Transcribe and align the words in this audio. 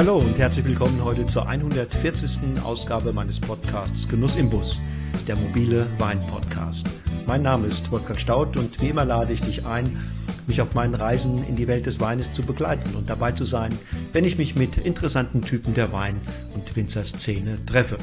Hallo 0.00 0.16
und 0.16 0.38
herzlich 0.38 0.64
willkommen 0.64 1.04
heute 1.04 1.26
zur 1.26 1.46
140. 1.46 2.64
Ausgabe 2.64 3.12
meines 3.12 3.38
Podcasts 3.38 4.08
Genuss 4.08 4.36
im 4.36 4.48
Bus, 4.48 4.80
der 5.28 5.36
mobile 5.36 5.86
Wein-Podcast. 5.98 6.88
Mein 7.26 7.42
Name 7.42 7.66
ist 7.66 7.92
Wolfgang 7.92 8.18
Staud 8.18 8.56
und 8.56 8.80
wie 8.80 8.88
immer 8.88 9.04
lade 9.04 9.34
ich 9.34 9.42
dich 9.42 9.66
ein, 9.66 10.02
mich 10.46 10.62
auf 10.62 10.72
meinen 10.72 10.94
Reisen 10.94 11.44
in 11.46 11.54
die 11.54 11.68
Welt 11.68 11.84
des 11.84 12.00
Weines 12.00 12.32
zu 12.32 12.40
begleiten 12.40 12.94
und 12.94 13.10
dabei 13.10 13.32
zu 13.32 13.44
sein, 13.44 13.78
wenn 14.14 14.24
ich 14.24 14.38
mich 14.38 14.56
mit 14.56 14.78
interessanten 14.78 15.42
Typen 15.42 15.74
der 15.74 15.92
Wein- 15.92 16.22
und 16.54 16.74
Winzerszene 16.74 17.62
treffe. 17.66 17.98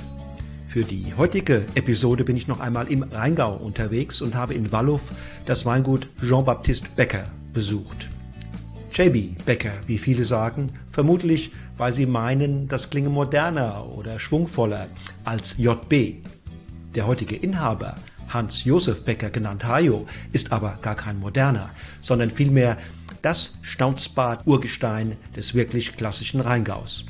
Für 0.68 0.84
die 0.84 1.16
heutige 1.18 1.66
Episode 1.74 2.24
bin 2.24 2.38
ich 2.38 2.48
noch 2.48 2.60
einmal 2.60 2.92
im 2.92 3.02
Rheingau 3.02 3.56
unterwegs 3.56 4.22
und 4.22 4.36
habe 4.36 4.54
in 4.54 4.72
Wallow 4.72 5.00
das 5.48 5.66
Weingut 5.66 6.08
Jean-Baptiste 6.22 6.90
Becker 6.96 7.24
besucht. 7.54 8.08
JB 8.94 9.44
Becker, 9.46 9.74
wie 9.88 9.98
viele 9.98 10.26
sagen, 10.26 10.68
vermutlich 10.92 11.52
weil 11.78 11.94
sie 11.94 12.06
meinen, 12.06 12.68
das 12.68 12.90
klinge 12.90 13.10
moderner 13.10 13.86
oder 13.86 14.20
schwungvoller 14.20 14.88
als 15.24 15.58
JB. 15.58 16.16
Der 16.96 17.08
heutige 17.08 17.36
Inhaber, 17.36 17.96
Hans-Josef 18.30 19.04
Becker 19.04 19.30
genannt 19.30 19.64
Hajo, 19.64 20.08
ist 20.32 20.52
aber 20.52 20.80
gar 20.82 20.96
kein 20.96 21.20
moderner, 21.20 21.70
sondern 22.02 22.32
vielmehr 22.32 22.78
das 23.22 23.54
Schnauzbart-Urgestein 23.62 25.16
des 25.36 25.54
wirklich 25.54 25.96
klassischen 25.96 26.42
Rheingaus. 26.42 27.06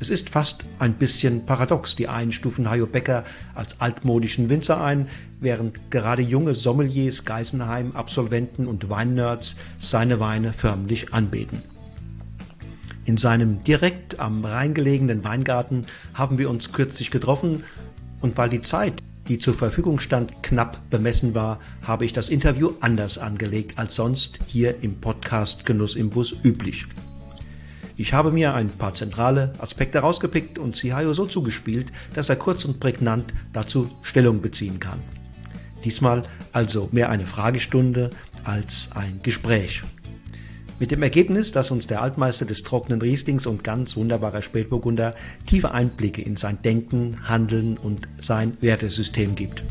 Es 0.00 0.10
ist 0.10 0.30
fast 0.30 0.64
ein 0.80 0.94
bisschen 0.94 1.46
paradox. 1.46 1.94
Die 1.94 2.08
einen 2.08 2.32
stufen 2.32 2.68
Hajo 2.68 2.86
Becker 2.86 3.24
als 3.54 3.80
altmodischen 3.80 4.48
Winzer 4.48 4.82
ein, 4.82 5.06
während 5.38 5.92
gerade 5.92 6.22
junge 6.22 6.54
Sommeliers, 6.54 7.24
Geisenheim-Absolventen 7.24 8.66
und 8.66 8.90
Weinnerds 8.90 9.54
seine 9.78 10.18
Weine 10.18 10.52
förmlich 10.52 11.14
anbeten. 11.14 11.62
In 13.04 13.16
seinem 13.16 13.60
direkt 13.60 14.20
am 14.20 14.44
Rhein 14.44 14.74
gelegenen 14.74 15.24
Weingarten 15.24 15.86
haben 16.14 16.38
wir 16.38 16.48
uns 16.48 16.72
kürzlich 16.72 17.10
getroffen 17.10 17.64
und 18.20 18.36
weil 18.36 18.48
die 18.48 18.60
Zeit, 18.60 19.02
die 19.28 19.38
zur 19.38 19.54
Verfügung 19.54 19.98
stand, 19.98 20.42
knapp 20.44 20.78
bemessen 20.88 21.34
war, 21.34 21.58
habe 21.84 22.04
ich 22.04 22.12
das 22.12 22.28
Interview 22.28 22.72
anders 22.80 23.18
angelegt 23.18 23.76
als 23.76 23.96
sonst 23.96 24.38
hier 24.46 24.82
im 24.82 25.00
Podcast 25.00 25.66
Genuss 25.66 25.96
im 25.96 26.10
Bus 26.10 26.32
üblich. 26.44 26.86
Ich 27.96 28.12
habe 28.12 28.30
mir 28.30 28.54
ein 28.54 28.68
paar 28.68 28.94
zentrale 28.94 29.52
Aspekte 29.58 29.98
rausgepickt 29.98 30.58
und 30.58 30.76
Sihayo 30.76 31.12
so 31.12 31.26
zugespielt, 31.26 31.92
dass 32.14 32.28
er 32.28 32.36
kurz 32.36 32.64
und 32.64 32.78
prägnant 32.78 33.34
dazu 33.52 33.90
Stellung 34.02 34.40
beziehen 34.40 34.78
kann. 34.78 35.00
Diesmal 35.84 36.22
also 36.52 36.88
mehr 36.92 37.10
eine 37.10 37.26
Fragestunde 37.26 38.10
als 38.44 38.90
ein 38.94 39.20
Gespräch. 39.22 39.82
Mit 40.78 40.90
dem 40.90 41.02
Ergebnis, 41.02 41.52
dass 41.52 41.70
uns 41.70 41.86
der 41.86 42.02
Altmeister 42.02 42.44
des 42.44 42.62
trockenen 42.62 43.00
Rieslings 43.00 43.46
und 43.46 43.62
ganz 43.62 43.96
wunderbarer 43.96 44.42
Spätburgunder 44.42 45.14
tiefe 45.46 45.70
Einblicke 45.70 46.22
in 46.22 46.36
sein 46.36 46.60
Denken, 46.62 47.28
Handeln 47.28 47.78
und 47.78 48.08
sein 48.18 48.56
Wertesystem 48.60 49.34
gibt. 49.34 49.62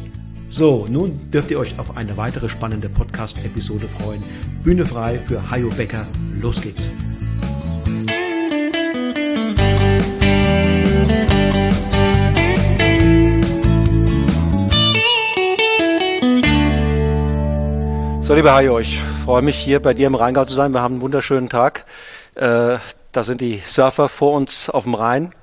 So, 0.49 0.85
nun 0.89 1.31
dürft 1.31 1.49
ihr 1.49 1.59
euch 1.59 1.79
auf 1.79 1.95
eine 1.95 2.17
weitere 2.17 2.49
spannende 2.49 2.89
Podcast-Episode 2.89 3.87
freuen. 3.99 4.21
Bühne 4.63 4.85
frei 4.85 5.17
für 5.17 5.49
Hajo 5.49 5.69
Becker. 5.69 6.05
Los 6.41 6.61
geht's. 6.61 6.89
So, 18.23 18.35
lieber 18.35 18.53
Hajo, 18.53 18.79
ich 18.79 18.99
freue 19.25 19.41
mich 19.41 19.57
hier 19.57 19.81
bei 19.81 19.93
dir 19.93 20.07
im 20.07 20.15
Rheingau 20.15 20.45
zu 20.45 20.53
sein. 20.53 20.73
Wir 20.73 20.81
haben 20.81 20.95
einen 20.95 21.01
wunderschönen 21.01 21.49
Tag. 21.49 21.85
Äh, 22.35 22.77
da 23.11 23.23
sind 23.23 23.41
die 23.41 23.61
Surfer 23.65 24.09
vor 24.09 24.33
uns 24.33 24.69
auf 24.69 24.83
dem 24.83 24.95
Rhein. 24.95 25.33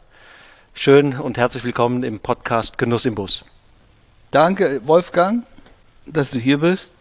Schön 0.81 1.19
und 1.19 1.39
herzlich 1.39 1.65
willkommen 1.65 2.05
im 2.05 2.21
Podcast 2.21 2.79
Genuss 2.79 3.05
im 3.05 3.17
Bus. 3.17 3.45
Danke, 4.31 4.81
Wolfgang, 4.87 5.43
dass 6.07 6.31
du 6.31 6.39
hier 6.39 6.59
bist. 6.59 6.95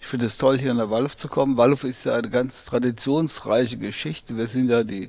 Ich 0.00 0.06
finde 0.06 0.26
es 0.26 0.38
toll, 0.38 0.60
hier 0.60 0.72
nach 0.74 0.90
Walluf 0.90 1.16
zu 1.16 1.26
kommen. 1.26 1.56
Walluf 1.56 1.82
ist 1.82 2.04
ja 2.04 2.14
eine 2.14 2.30
ganz 2.30 2.66
traditionsreiche 2.66 3.78
Geschichte. 3.78 4.36
Wir 4.36 4.46
sind 4.46 4.70
ja 4.70 4.84
die 4.84 5.08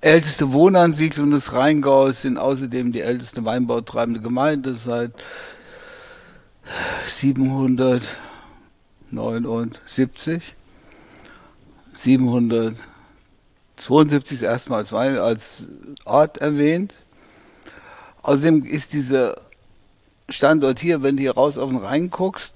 älteste 0.00 0.52
Wohnansiedlung 0.52 1.30
des 1.30 1.52
Rheingaus, 1.52 2.22
sind 2.22 2.38
außerdem 2.38 2.90
die 2.90 3.02
älteste 3.02 3.44
weinbautreibende 3.44 4.20
Gemeinde 4.20 4.74
seit 4.74 5.12
700 7.06 8.02
79, 9.12 10.56
772 11.94 14.42
erstmals 14.42 14.90
Wein 14.90 15.18
als 15.18 15.68
Ort 16.04 16.38
erwähnt. 16.38 16.94
Außerdem 18.28 18.62
ist 18.62 18.92
dieser 18.92 19.40
Standort 20.28 20.80
hier, 20.80 21.02
wenn 21.02 21.16
du 21.16 21.22
hier 21.22 21.32
raus 21.32 21.56
auf 21.56 21.70
den 21.70 21.78
Rhein 21.78 22.10
guckst, 22.10 22.54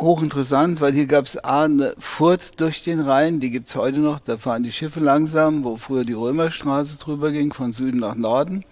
hochinteressant, 0.00 0.80
weil 0.80 0.92
hier 0.92 1.06
gab 1.06 1.26
es 1.26 1.36
eine 1.36 1.94
Furt 2.00 2.60
durch 2.60 2.82
den 2.82 2.98
Rhein, 2.98 3.38
die 3.38 3.52
gibt 3.52 3.68
es 3.68 3.76
heute 3.76 4.00
noch, 4.00 4.18
da 4.18 4.36
fahren 4.36 4.64
die 4.64 4.72
Schiffe 4.72 4.98
langsam, 4.98 5.62
wo 5.62 5.76
früher 5.76 6.04
die 6.04 6.14
Römerstraße 6.14 6.98
drüber 6.98 7.30
ging, 7.30 7.52
von 7.52 7.72
Süden 7.72 8.00
nach 8.00 8.16
Norden. 8.16 8.64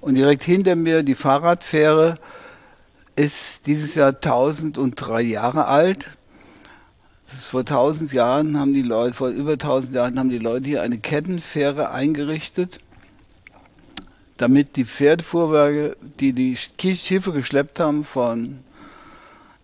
Und 0.00 0.14
direkt 0.14 0.44
hinter 0.44 0.76
mir 0.76 1.02
die 1.02 1.16
Fahrradfähre, 1.16 2.14
ist 3.16 3.66
dieses 3.66 3.96
Jahr 3.96 4.10
1003 4.10 5.22
Jahre 5.22 5.66
alt. 5.66 6.10
Das 7.26 7.34
ist 7.34 7.46
vor 7.46 7.62
1000 7.62 8.12
Jahren 8.12 8.56
haben 8.56 8.74
die 8.74 8.82
Leute, 8.82 9.14
vor 9.14 9.30
über 9.30 9.54
1000 9.54 9.92
Jahren 9.92 10.20
haben 10.20 10.30
die 10.30 10.38
Leute 10.38 10.66
hier 10.66 10.82
eine 10.82 10.98
Kettenfähre 10.98 11.90
eingerichtet, 11.90 12.78
damit 14.40 14.76
die 14.76 14.84
Pferdefuhrwerke, 14.84 15.96
die 16.18 16.32
die 16.32 16.56
Schiffe 16.56 17.32
geschleppt 17.32 17.80
haben 17.80 18.04
von 18.04 18.60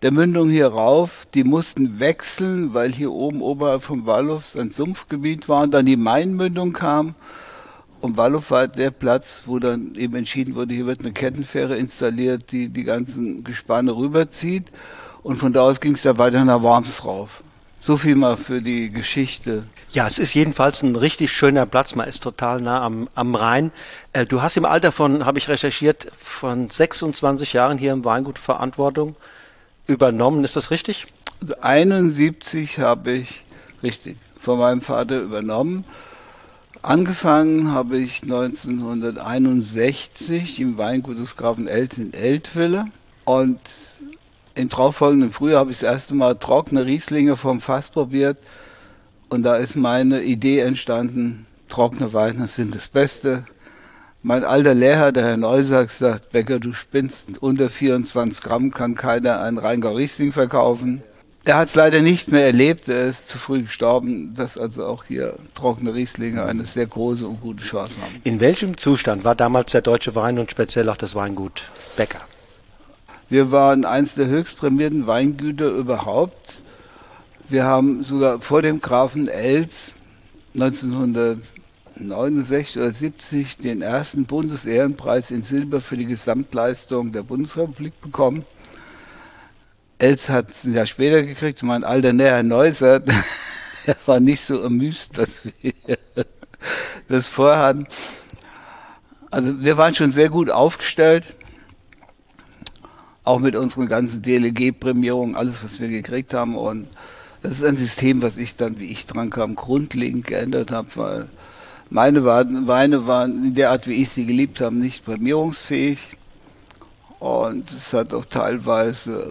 der 0.01 0.11
Mündung 0.11 0.49
hier 0.49 0.67
rauf, 0.67 1.27
die 1.33 1.43
mussten 1.43 1.99
wechseln, 1.99 2.73
weil 2.73 2.93
hier 2.93 3.11
oben 3.11 3.41
oberhalb 3.41 3.81
vom 3.81 4.05
Wallhof 4.05 4.55
ein 4.55 4.71
Sumpfgebiet 4.71 5.49
war 5.49 5.63
und 5.63 5.73
dann 5.73 5.87
die 5.87 5.97
Mainmündung 5.97 6.73
kam 6.73 7.15
und 7.99 8.15
Wallow 8.17 8.43
war 8.49 8.67
der 8.67 8.91
Platz, 8.91 9.43
wo 9.47 9.59
dann 9.59 9.95
eben 9.95 10.15
entschieden 10.15 10.55
wurde, 10.55 10.73
hier 10.73 10.85
wird 10.85 10.99
eine 10.99 11.13
Kettenfähre 11.13 11.75
installiert, 11.77 12.51
die 12.51 12.69
die 12.69 12.83
ganzen 12.83 13.43
Gespanne 13.43 13.95
rüberzieht. 13.95 14.67
Und 15.23 15.37
von 15.37 15.51
da 15.51 15.61
aus 15.61 15.81
ging 15.81 15.93
es 15.93 16.03
dann 16.03 16.17
weiter 16.17 16.45
nach 16.45 16.61
Worms 16.61 17.03
rauf. 17.03 17.43
So 17.79 17.97
viel 17.97 18.15
mal 18.15 18.37
für 18.37 18.61
die 18.61 18.91
Geschichte. 18.91 19.63
Ja, 19.89 20.05
es 20.05 20.19
ist 20.19 20.33
jedenfalls 20.33 20.83
ein 20.83 20.97
richtig 20.97 21.31
schöner 21.31 21.65
Platz. 21.65 21.95
Man 21.95 22.09
ist 22.09 22.21
total 22.21 22.59
nah 22.61 22.81
am, 22.81 23.07
am 23.15 23.35
Rhein. 23.35 23.71
Äh, 24.11 24.25
du 24.25 24.41
hast 24.41 24.57
im 24.57 24.65
Alter 24.65 24.91
von, 24.91 25.25
habe 25.25 25.39
ich 25.39 25.47
recherchiert, 25.47 26.11
von 26.19 26.69
26 26.69 27.53
Jahren 27.53 27.77
hier 27.77 27.93
im 27.93 28.03
Weingut 28.03 28.37
Verantwortung 28.37 29.15
übernommen. 29.87 30.43
Ist 30.43 30.57
das 30.57 30.71
richtig? 30.71 31.07
Also 31.41 31.53
71 31.61 32.79
habe 32.79 33.11
ich 33.11 33.45
richtig 33.81 34.17
von 34.41 34.59
meinem 34.59 34.81
Vater 34.81 35.21
übernommen. 35.21 35.85
Angefangen 36.81 37.71
habe 37.71 37.97
ich 37.97 38.23
1961 38.23 40.59
im 40.59 40.77
Weingut 40.77 41.17
des 41.17 41.37
Grafen 41.37 41.69
Elz 41.69 41.97
in 41.97 42.13
Eltville 42.13 42.87
und 43.23 43.61
im 44.53 44.69
darauffolgenden 44.69 45.31
Frühjahr 45.31 45.61
habe 45.61 45.71
ich 45.71 45.79
das 45.79 45.89
erste 45.89 46.13
Mal 46.13 46.35
trockene 46.35 46.85
Rieslinge 46.85 47.37
vom 47.37 47.61
Fass 47.61 47.89
probiert 47.89 48.37
und 49.29 49.43
da 49.43 49.55
ist 49.55 49.75
meine 49.75 50.23
Idee 50.23 50.59
entstanden, 50.59 51.45
trockene 51.69 52.13
Weine 52.13 52.47
sind 52.47 52.75
das 52.75 52.87
Beste. 52.87 53.45
Mein 54.23 54.43
alter 54.43 54.73
Lehrer, 54.73 55.11
der 55.11 55.25
Herr 55.25 55.37
Neusack, 55.37 55.89
sagt, 55.89 56.31
Becker, 56.31 56.59
du 56.59 56.73
spinnst, 56.73 57.41
unter 57.41 57.69
24 57.69 58.43
Gramm 58.43 58.71
kann 58.71 58.95
keiner 58.95 59.41
einen 59.41 59.57
Rheingau 59.57 59.95
Riesling 59.95 60.33
verkaufen. 60.33 61.03
Er 61.45 61.55
hat 61.55 61.69
es 61.69 61.75
leider 61.75 62.01
nicht 62.01 62.29
mehr 62.29 62.45
erlebt, 62.45 62.89
er 62.89 63.07
ist 63.07 63.29
zu 63.29 63.37
früh 63.37 63.61
gestorben, 63.61 64.35
dass 64.35 64.57
also 64.57 64.85
auch 64.85 65.05
hier 65.05 65.37
trockene 65.55 65.93
Rieslinge 65.93 66.43
eine 66.43 66.65
sehr 66.65 66.87
große 66.87 67.25
und 67.25 67.39
gute 67.39 67.63
Chance 67.63 68.01
haben. 68.01 68.19
In 68.25 68.41
welchem 68.41 68.75
Zustand 68.75 69.23
war 69.23 69.33
damals 69.33 69.71
der 69.71 69.81
deutsche 69.81 70.13
Wein 70.13 70.39
und 70.39 70.51
speziell 70.51 70.89
auch 70.89 70.97
das 70.97 71.15
Weingut 71.15 71.71
Becker? 71.95 72.19
Wir 73.29 73.51
waren 73.51 73.85
eines 73.85 74.15
der 74.15 74.27
höchst 74.27 74.57
prämierten 74.57 75.07
Weingüter 75.07 75.69
überhaupt. 75.69 76.63
Wir 77.49 77.63
haben 77.63 78.03
sogar 78.03 78.41
vor 78.41 78.61
dem 78.61 78.81
Grafen 78.81 79.29
Els 79.29 79.95
1969 80.53 82.77
oder 82.77 82.91
70 82.91 83.59
den 83.59 83.81
ersten 83.81 84.25
Bundesehrenpreis 84.25 85.31
in 85.31 85.43
Silber 85.43 85.79
für 85.79 85.95
die 85.95 86.07
Gesamtleistung 86.07 87.13
der 87.13 87.23
Bundesrepublik 87.23 88.01
bekommen. 88.01 88.43
Els 89.97 90.27
hat 90.27 90.51
es 90.51 90.65
ein 90.65 90.73
Jahr 90.73 90.87
später 90.87 91.23
gekriegt, 91.23 91.63
mein 91.63 91.85
alter 91.85 92.11
Näher 92.11 92.43
Neusser, 92.43 93.01
er 93.85 93.95
war 94.05 94.19
nicht 94.19 94.41
so 94.41 94.61
amüst, 94.61 95.17
dass 95.17 95.39
wir 95.61 95.71
das 97.07 97.27
vorhatten. 97.27 97.87
Also 99.31 99.61
wir 99.61 99.77
waren 99.77 99.95
schon 99.95 100.11
sehr 100.11 100.27
gut 100.27 100.49
aufgestellt, 100.49 101.23
auch 103.23 103.39
mit 103.39 103.55
unseren 103.55 103.87
ganzen 103.87 104.21
DLG-Prämierungen, 104.21 105.37
alles, 105.37 105.63
was 105.63 105.79
wir 105.79 105.87
gekriegt 105.87 106.33
haben. 106.33 106.57
Und 106.57 106.89
das 107.47 107.59
ist 107.59 107.65
ein 107.65 107.77
System, 107.77 108.21
was 108.21 108.35
ich 108.35 108.57
dann, 108.57 108.77
wie 108.79 108.91
ich 108.91 109.05
dran 109.05 109.29
kam, 109.29 109.55
grundlegend 109.55 110.27
geändert 110.27 110.69
habe, 110.71 110.89
weil 110.95 111.29
meine 111.89 112.25
Weine 112.25 113.07
waren 113.07 113.45
in 113.45 113.55
der 113.55 113.71
Art, 113.71 113.87
wie 113.87 114.01
ich 114.01 114.09
sie 114.09 114.25
geliebt 114.25 114.59
habe, 114.59 114.75
nicht 114.75 115.05
prämierungsfähig. 115.05 116.17
Und 117.19 117.71
es 117.71 117.93
hat 117.93 118.13
auch 118.13 118.25
teilweise 118.25 119.29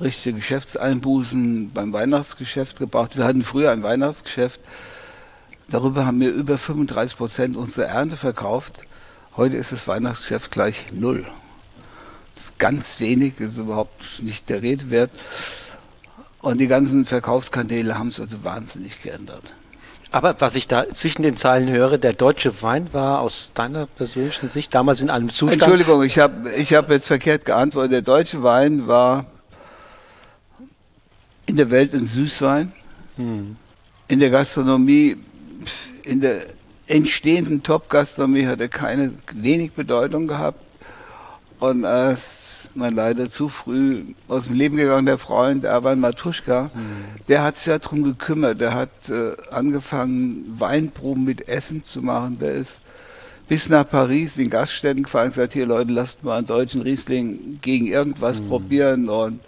richtige 0.00 0.36
Geschäftseinbußen 0.36 1.72
beim 1.72 1.92
Weihnachtsgeschäft 1.92 2.78
gebracht. 2.78 3.16
Wir 3.16 3.24
hatten 3.24 3.42
früher 3.42 3.72
ein 3.72 3.82
Weihnachtsgeschäft. 3.82 4.60
Darüber 5.68 6.06
haben 6.06 6.20
wir 6.20 6.30
über 6.30 6.58
35 6.58 7.16
Prozent 7.16 7.56
unserer 7.56 7.86
Ernte 7.86 8.16
verkauft. 8.16 8.84
Heute 9.36 9.56
ist 9.56 9.72
das 9.72 9.88
Weihnachtsgeschäft 9.88 10.52
gleich 10.52 10.84
null. 10.92 11.26
Das 12.36 12.44
ist 12.44 12.58
ganz 12.60 13.00
wenig, 13.00 13.40
ist 13.40 13.58
überhaupt 13.58 14.22
nicht 14.22 14.48
der 14.50 14.62
Rede 14.62 14.88
wert. 14.90 15.10
Und 16.46 16.58
die 16.58 16.68
ganzen 16.68 17.04
Verkaufskanäle 17.04 17.98
haben 17.98 18.06
es 18.06 18.20
also 18.20 18.44
wahnsinnig 18.44 19.02
geändert. 19.02 19.42
Aber 20.12 20.40
was 20.40 20.54
ich 20.54 20.68
da 20.68 20.88
zwischen 20.90 21.24
den 21.24 21.36
Zeilen 21.36 21.68
höre, 21.68 21.98
der 21.98 22.12
deutsche 22.12 22.62
Wein 22.62 22.92
war 22.92 23.20
aus 23.20 23.50
deiner 23.54 23.86
persönlichen 23.86 24.48
Sicht 24.48 24.72
damals 24.72 25.00
in 25.00 25.10
einem 25.10 25.30
Zustand. 25.30 25.60
Entschuldigung, 25.60 26.04
ich 26.04 26.20
habe 26.20 26.52
ich 26.52 26.72
hab 26.72 26.88
jetzt 26.88 27.08
verkehrt 27.08 27.46
geantwortet. 27.46 27.90
Der 27.94 28.02
deutsche 28.02 28.44
Wein 28.44 28.86
war 28.86 29.26
in 31.46 31.56
der 31.56 31.72
Welt 31.72 31.92
ein 31.94 32.06
Süßwein, 32.06 32.70
hm. 33.16 33.56
in 34.06 34.20
der 34.20 34.30
Gastronomie, 34.30 35.16
in 36.04 36.20
der 36.20 36.42
entstehenden 36.86 37.64
Top-Gastronomie 37.64 38.46
hat 38.46 38.60
er 38.60 38.68
keine 38.68 39.14
wenig 39.32 39.72
Bedeutung 39.72 40.28
gehabt. 40.28 40.60
Und 41.58 41.84
als 41.84 42.45
mein 42.76 42.94
leider 42.94 43.30
zu 43.30 43.48
früh 43.48 44.02
aus 44.28 44.46
dem 44.46 44.54
Leben 44.54 44.76
gegangen, 44.76 45.06
der 45.06 45.18
Freund 45.18 45.64
Erwan 45.64 46.00
Matuschka, 46.00 46.70
mhm. 46.74 47.04
der 47.28 47.42
hat 47.42 47.56
sich 47.56 47.66
ja 47.66 47.78
darum 47.78 48.04
gekümmert. 48.04 48.60
Der 48.60 48.74
hat 48.74 49.08
äh, 49.08 49.32
angefangen, 49.50 50.54
Weinproben 50.58 51.24
mit 51.24 51.48
Essen 51.48 51.84
zu 51.84 52.02
machen. 52.02 52.38
Der 52.38 52.54
ist 52.54 52.80
bis 53.48 53.68
nach 53.68 53.88
Paris 53.88 54.36
in 54.36 54.50
Gaststätten 54.50 55.04
gefahren 55.04 55.26
und 55.26 55.34
gesagt, 55.34 55.52
hier 55.52 55.66
Leute, 55.66 55.92
lasst 55.92 56.24
mal 56.24 56.38
einen 56.38 56.46
deutschen 56.46 56.82
Riesling 56.82 57.58
gegen 57.62 57.86
irgendwas 57.86 58.40
mhm. 58.40 58.48
probieren. 58.48 59.08
Und 59.08 59.40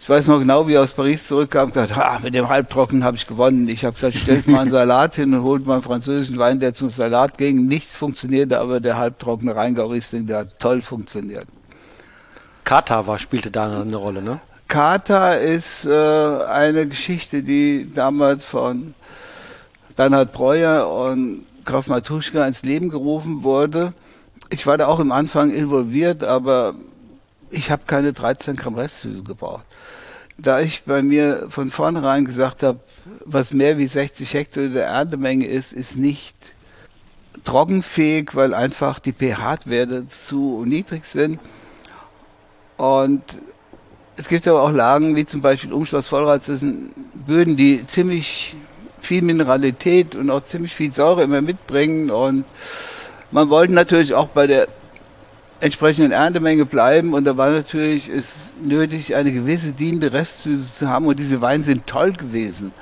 ich 0.00 0.08
weiß 0.08 0.28
noch 0.28 0.38
genau, 0.38 0.66
wie 0.68 0.74
er 0.74 0.82
aus 0.82 0.94
Paris 0.94 1.26
zurückkam 1.26 1.66
und 1.66 1.74
gesagt, 1.74 1.96
ah, 1.96 2.18
mit 2.22 2.34
dem 2.34 2.48
Halbtrocken 2.48 3.04
habe 3.04 3.16
ich 3.16 3.26
gewonnen. 3.26 3.68
Ich 3.68 3.84
habe 3.84 3.94
gesagt, 3.94 4.16
stellt 4.16 4.46
mal 4.46 4.60
einen 4.60 4.70
Salat 4.76 5.16
hin 5.16 5.34
und 5.34 5.42
holt 5.42 5.66
mal 5.66 5.74
einen 5.74 5.82
französischen 5.82 6.38
Wein, 6.38 6.60
der 6.60 6.74
zum 6.74 6.90
Salat 6.90 7.36
ging. 7.38 7.66
Nichts 7.66 7.96
funktionierte, 7.96 8.60
aber 8.60 8.80
der 8.80 8.96
halbtrockene 8.96 9.54
Rheingau 9.54 9.88
Riesling, 9.88 10.26
der 10.26 10.38
hat 10.38 10.58
toll 10.58 10.80
funktioniert. 10.80 11.46
Katar 12.66 13.06
war, 13.06 13.20
spielte 13.20 13.52
da 13.52 13.80
eine 13.80 13.96
Rolle, 13.96 14.20
ne? 14.20 14.40
Katar 14.66 15.38
ist 15.38 15.86
äh, 15.86 16.44
eine 16.46 16.88
Geschichte, 16.88 17.44
die 17.44 17.88
damals 17.94 18.44
von 18.44 18.94
Bernhard 19.94 20.32
Breuer 20.32 20.90
und 20.90 21.46
Graf 21.64 21.86
Matuschka 21.86 22.44
ins 22.44 22.64
Leben 22.64 22.88
gerufen 22.88 23.44
wurde. 23.44 23.92
Ich 24.50 24.66
war 24.66 24.76
da 24.76 24.88
auch 24.88 24.98
im 24.98 25.12
Anfang 25.12 25.52
involviert, 25.52 26.24
aber 26.24 26.74
ich 27.50 27.70
habe 27.70 27.82
keine 27.86 28.12
13 28.12 28.56
Gramm 28.56 28.74
Restsüße 28.74 29.22
gebraucht. 29.22 29.64
Da 30.36 30.58
ich 30.58 30.82
bei 30.82 31.02
mir 31.02 31.46
von 31.48 31.68
vornherein 31.68 32.24
gesagt 32.24 32.64
habe, 32.64 32.80
was 33.24 33.52
mehr 33.52 33.78
wie 33.78 33.86
60 33.86 34.34
Hektoliter 34.34 34.74
der 34.74 34.86
Erntemenge 34.86 35.46
ist, 35.46 35.72
ist 35.72 35.96
nicht 35.96 36.34
trockenfähig, 37.44 38.34
weil 38.34 38.54
einfach 38.54 38.98
die 38.98 39.12
pH-Werte 39.12 40.08
zu 40.08 40.64
niedrig 40.66 41.04
sind. 41.04 41.38
Und 42.76 43.22
es 44.16 44.28
gibt 44.28 44.46
aber 44.48 44.62
auch 44.62 44.72
Lagen, 44.72 45.16
wie 45.16 45.26
zum 45.26 45.42
Beispiel 45.42 45.72
Umschloss 45.72 46.08
Vollrats, 46.08 46.46
das 46.46 46.60
sind 46.60 46.90
Böden, 47.26 47.56
die 47.56 47.84
ziemlich 47.86 48.56
viel 49.00 49.22
Mineralität 49.22 50.14
und 50.14 50.30
auch 50.30 50.42
ziemlich 50.42 50.74
viel 50.74 50.90
Säure 50.90 51.22
immer 51.22 51.42
mitbringen. 51.42 52.10
Und 52.10 52.44
man 53.30 53.50
wollte 53.50 53.72
natürlich 53.72 54.14
auch 54.14 54.28
bei 54.28 54.46
der 54.46 54.68
entsprechenden 55.60 56.12
Erntemenge 56.12 56.66
bleiben. 56.66 57.14
Und 57.14 57.24
da 57.24 57.36
war 57.36 57.50
natürlich 57.50 58.08
es 58.08 58.52
nötig, 58.62 59.14
eine 59.14 59.32
gewisse 59.32 59.72
dienende 59.72 60.12
Restsüße 60.12 60.74
zu 60.74 60.88
haben. 60.88 61.06
Und 61.06 61.18
diese 61.18 61.40
Weine 61.40 61.62
sind 61.62 61.86
toll 61.86 62.12
gewesen. 62.12 62.72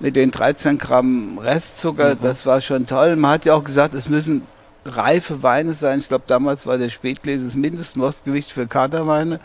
Mit 0.00 0.16
den 0.16 0.30
13 0.30 0.78
Gramm 0.78 1.38
Restzucker, 1.38 2.14
mhm. 2.14 2.18
das 2.20 2.46
war 2.46 2.60
schon 2.60 2.86
toll. 2.86 3.16
Man 3.16 3.32
hat 3.32 3.44
ja 3.44 3.54
auch 3.54 3.64
gesagt, 3.64 3.94
es 3.94 4.08
müssen 4.08 4.42
reife 4.84 5.42
Weine 5.42 5.74
sein. 5.74 5.98
Ich 5.98 6.08
glaube, 6.08 6.24
damals 6.26 6.66
war 6.66 6.78
der 6.78 6.90
Spätgläser 6.90 7.44
das 7.44 7.54
Mindestmostgewicht 7.54 8.52
für 8.52 8.66
Katerweine. 8.66 9.40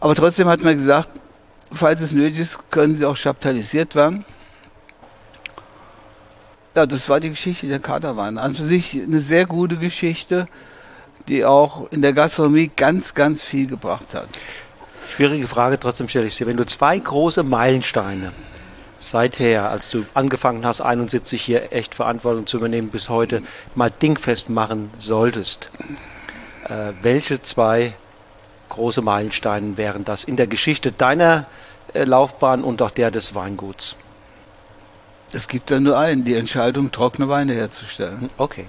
Aber 0.00 0.14
trotzdem 0.14 0.48
hat 0.48 0.62
man 0.62 0.76
gesagt, 0.76 1.10
falls 1.72 2.00
es 2.00 2.12
nötig 2.12 2.40
ist, 2.40 2.70
können 2.70 2.94
sie 2.94 3.06
auch 3.06 3.16
chaptalisiert 3.16 3.94
werden. 3.94 4.24
Ja, 6.74 6.86
das 6.86 7.08
war 7.08 7.20
die 7.20 7.30
Geschichte 7.30 7.68
der 7.68 7.78
Katerweine. 7.78 8.40
An 8.40 8.50
also 8.50 8.64
sich 8.64 9.00
eine 9.00 9.20
sehr 9.20 9.46
gute 9.46 9.76
Geschichte, 9.76 10.48
die 11.28 11.44
auch 11.44 11.90
in 11.92 12.02
der 12.02 12.12
Gastronomie 12.12 12.70
ganz, 12.74 13.14
ganz 13.14 13.42
viel 13.42 13.66
gebracht 13.66 14.14
hat. 14.14 14.28
Schwierige 15.08 15.46
Frage, 15.46 15.78
trotzdem 15.78 16.08
stelle 16.08 16.26
ich 16.26 16.34
sie. 16.34 16.46
Wenn 16.46 16.56
du 16.56 16.66
zwei 16.66 16.98
große 16.98 17.44
Meilensteine 17.44 18.32
seither, 19.10 19.70
als 19.70 19.90
du 19.90 20.04
angefangen 20.14 20.64
hast, 20.64 20.80
71 20.80 21.42
hier 21.42 21.72
echt 21.72 21.94
Verantwortung 21.94 22.46
zu 22.46 22.56
übernehmen, 22.56 22.90
bis 22.90 23.08
heute 23.08 23.42
mal 23.74 23.90
dingfest 23.90 24.48
machen 24.48 24.90
solltest, 24.98 25.70
äh, 26.68 26.92
welche 27.02 27.42
zwei 27.42 27.94
große 28.68 29.02
Meilensteine 29.02 29.76
wären 29.76 30.04
das 30.04 30.24
in 30.24 30.36
der 30.36 30.46
Geschichte 30.46 30.92
deiner 30.92 31.46
äh, 31.92 32.04
Laufbahn 32.04 32.64
und 32.64 32.82
auch 32.82 32.90
der 32.90 33.10
des 33.10 33.34
Weinguts? 33.34 33.96
Es 35.32 35.48
gibt 35.48 35.70
da 35.70 35.80
nur 35.80 35.98
einen, 35.98 36.24
die 36.24 36.34
Entscheidung, 36.34 36.92
trockene 36.92 37.28
Weine 37.28 37.54
herzustellen. 37.54 38.22
Hm, 38.22 38.28
okay. 38.38 38.66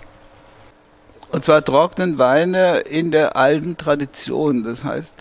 Und 1.32 1.44
zwar 1.44 1.64
trocknen 1.64 2.18
Weine 2.18 2.80
in 2.80 3.12
der 3.12 3.36
alten 3.36 3.78
Tradition. 3.78 4.64
Das 4.64 4.84
heißt, 4.84 5.16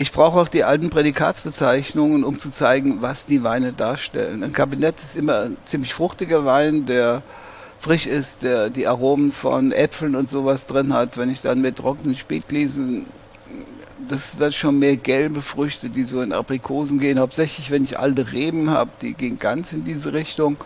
ich 0.00 0.12
brauche 0.12 0.40
auch 0.40 0.48
die 0.48 0.64
alten 0.64 0.88
Prädikatsbezeichnungen, 0.88 2.24
um 2.24 2.40
zu 2.40 2.50
zeigen, 2.50 3.02
was 3.02 3.26
die 3.26 3.42
Weine 3.42 3.74
darstellen. 3.74 4.42
Ein 4.42 4.54
Kabinett 4.54 4.98
ist 4.98 5.14
immer 5.14 5.40
ein 5.40 5.58
ziemlich 5.66 5.92
fruchtiger 5.92 6.46
Wein, 6.46 6.86
der 6.86 7.22
frisch 7.78 8.06
ist, 8.06 8.42
der 8.42 8.70
die 8.70 8.86
Aromen 8.86 9.30
von 9.30 9.72
Äpfeln 9.72 10.16
und 10.16 10.30
sowas 10.30 10.66
drin 10.66 10.94
hat. 10.94 11.18
Wenn 11.18 11.28
ich 11.28 11.42
dann 11.42 11.60
mit 11.60 11.76
trockenen 11.76 12.16
Spätgläsern, 12.16 13.04
das 14.08 14.30
sind 14.30 14.40
dann 14.40 14.52
schon 14.52 14.78
mehr 14.78 14.96
gelbe 14.96 15.42
Früchte, 15.42 15.90
die 15.90 16.04
so 16.04 16.22
in 16.22 16.32
Aprikosen 16.32 16.98
gehen. 16.98 17.20
Hauptsächlich, 17.20 17.70
wenn 17.70 17.84
ich 17.84 17.98
alte 17.98 18.32
Reben 18.32 18.70
habe, 18.70 18.90
die 19.02 19.12
gehen 19.12 19.38
ganz 19.38 19.74
in 19.74 19.84
diese 19.84 20.14
Richtung. 20.14 20.56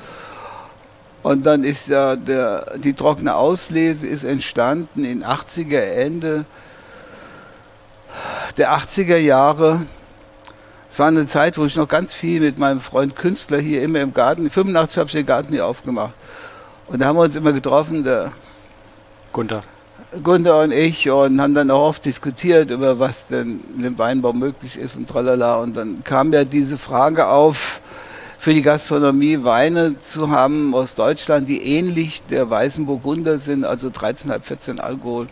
Und 1.24 1.44
dann 1.44 1.64
ist 1.64 1.88
ja 1.88 2.14
der, 2.14 2.78
die 2.78 2.92
trockene 2.92 3.34
Auslese 3.34 4.06
ist 4.06 4.22
entstanden 4.22 5.04
in 5.04 5.24
80er 5.24 5.80
Ende 5.80 6.44
der 8.56 8.72
80er 8.76 9.16
Jahre. 9.16 9.82
Es 10.90 10.98
war 10.98 11.08
eine 11.08 11.26
Zeit, 11.26 11.58
wo 11.58 11.64
ich 11.64 11.76
noch 11.76 11.88
ganz 11.88 12.14
viel 12.14 12.40
mit 12.40 12.58
meinem 12.58 12.80
Freund 12.80 13.16
Künstler 13.16 13.58
hier 13.58 13.82
immer 13.82 14.00
im 14.00 14.14
Garten, 14.14 14.48
85 14.48 14.98
habe 14.98 15.06
ich 15.08 15.12
den 15.12 15.26
Garten 15.26 15.52
hier 15.52 15.66
aufgemacht. 15.66 16.14
Und 16.86 17.00
da 17.00 17.06
haben 17.06 17.16
wir 17.16 17.22
uns 17.22 17.34
immer 17.34 17.52
getroffen, 17.52 18.04
der 18.04 18.32
Gunther. 19.32 19.62
Gunther 20.22 20.60
und 20.60 20.70
ich, 20.70 21.10
und 21.10 21.40
haben 21.40 21.54
dann 21.54 21.70
auch 21.70 21.88
oft 21.88 22.04
diskutiert 22.04 22.70
über 22.70 23.00
was 23.00 23.26
denn 23.26 23.60
mit 23.74 23.86
dem 23.86 23.98
Weinbau 23.98 24.32
möglich 24.32 24.78
ist 24.78 24.94
und 24.94 25.08
tralala. 25.08 25.56
Und 25.56 25.74
dann 25.74 26.04
kam 26.04 26.32
ja 26.32 26.44
diese 26.44 26.78
Frage 26.78 27.26
auf, 27.26 27.80
für 28.38 28.52
die 28.52 28.62
Gastronomie 28.62 29.42
Weine 29.42 29.98
zu 30.00 30.30
haben 30.30 30.74
aus 30.74 30.94
Deutschland, 30.94 31.48
die 31.48 31.62
ähnlich 31.62 32.22
der 32.26 32.48
weißen 32.48 32.86
Burgunder 32.86 33.38
sind, 33.38 33.64
also 33.64 33.88
13,5, 33.88 34.40
14 34.40 34.80
Alkohol. 34.80 35.26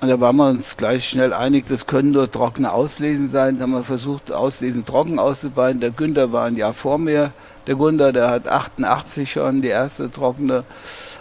Und 0.00 0.08
da 0.08 0.20
waren 0.20 0.36
wir 0.36 0.48
uns 0.48 0.76
gleich 0.76 1.08
schnell 1.08 1.32
einig, 1.32 1.66
das 1.66 1.86
können 1.88 2.12
nur 2.12 2.30
trockene 2.30 2.72
Auslesen 2.72 3.30
sein. 3.30 3.58
Da 3.58 3.64
haben 3.64 3.72
wir 3.72 3.82
versucht, 3.82 4.30
Auslesen 4.30 4.84
trocken 4.84 5.18
auszubauen. 5.18 5.80
Der 5.80 5.90
Günther 5.90 6.32
war 6.32 6.44
ein 6.44 6.54
Jahr 6.54 6.72
vor 6.72 6.98
mir. 6.98 7.32
Der 7.66 7.74
Gunther, 7.74 8.12
der 8.12 8.30
hat 8.30 8.46
88 8.46 9.32
schon 9.32 9.60
die 9.60 9.68
erste 9.68 10.08
trockene 10.08 10.62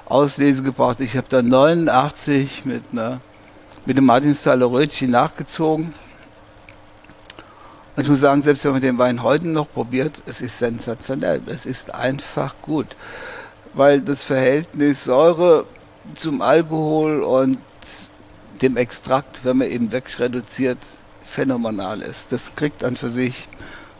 Auslese 0.05 0.61
gebracht. 0.61 1.01
Ich 1.01 1.17
habe 1.17 1.27
dann 1.27 1.49
89 1.49 2.65
mit, 2.65 2.83
einer, 2.91 3.19
mit 3.87 3.97
dem 3.97 4.05
Martinsthaler 4.05 4.69
Rötchen 4.69 5.09
nachgezogen. 5.09 5.95
Und 7.95 8.03
ich 8.03 8.09
muss 8.09 8.19
sagen, 8.19 8.43
selbst 8.43 8.63
wenn 8.63 8.73
man 8.73 8.81
den 8.81 8.99
Wein 8.99 9.23
heute 9.23 9.47
noch 9.47 9.71
probiert, 9.73 10.21
es 10.27 10.39
ist 10.39 10.59
sensationell. 10.59 11.41
Es 11.47 11.65
ist 11.65 11.95
einfach 11.95 12.53
gut. 12.61 12.85
Weil 13.73 14.01
das 14.01 14.21
Verhältnis 14.21 15.03
Säure 15.03 15.65
zum 16.13 16.43
Alkohol 16.43 17.23
und 17.23 17.57
dem 18.61 18.77
Extrakt, 18.77 19.39
wenn 19.43 19.57
man 19.57 19.67
eben 19.67 19.91
wegreduziert, 19.91 20.79
phänomenal 21.23 22.01
ist. 22.01 22.31
Das 22.31 22.55
kriegt 22.55 22.83
an 22.83 22.97
für 22.97 23.09
sich 23.09 23.47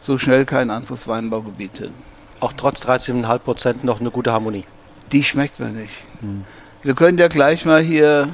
so 0.02 0.18
schnell 0.18 0.46
kein 0.46 0.72
anderes 0.72 1.08
Weinbaugebiet 1.08 1.78
hin. 1.78 1.94
Auch 2.40 2.54
trotz 2.54 2.86
13,5 2.86 3.40
Prozent 3.40 3.84
noch 3.84 4.00
eine 4.00 4.12
gute 4.12 4.32
Harmonie. 4.32 4.66
Die 5.12 5.24
schmeckt 5.24 5.60
mir 5.60 5.70
nicht. 5.70 6.06
Hm. 6.22 6.46
Wir 6.84 6.94
können 6.94 7.18
ja 7.18 7.28
gleich 7.28 7.66
mal 7.66 7.82
hier 7.82 8.30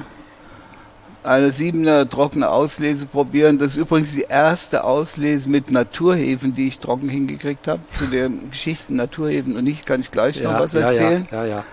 eine 1.24 1.52
siebener 1.52 2.08
trockene 2.08 2.48
Auslese 2.50 3.06
probieren. 3.06 3.58
Das 3.58 3.72
ist 3.72 3.76
übrigens 3.76 4.12
die 4.12 4.26
erste 4.28 4.84
Auslese 4.84 5.48
mit 5.48 5.70
Naturhefen, 5.70 6.54
die 6.54 6.68
ich 6.68 6.78
trocken 6.78 7.08
hingekriegt 7.08 7.66
habe. 7.66 7.80
Zu 7.98 8.06
den 8.06 8.50
Geschichten 8.50 8.96
Naturhefen 8.96 9.56
und 9.56 9.66
ich 9.66 9.84
kann 9.84 10.00
ich 10.00 10.10
gleich 10.10 10.40
ja, 10.40 10.52
noch 10.52 10.60
was 10.60 10.74
erzählen. 10.74 11.26
Ja, 11.30 11.44
ja, 11.44 11.56
ja, 11.56 11.64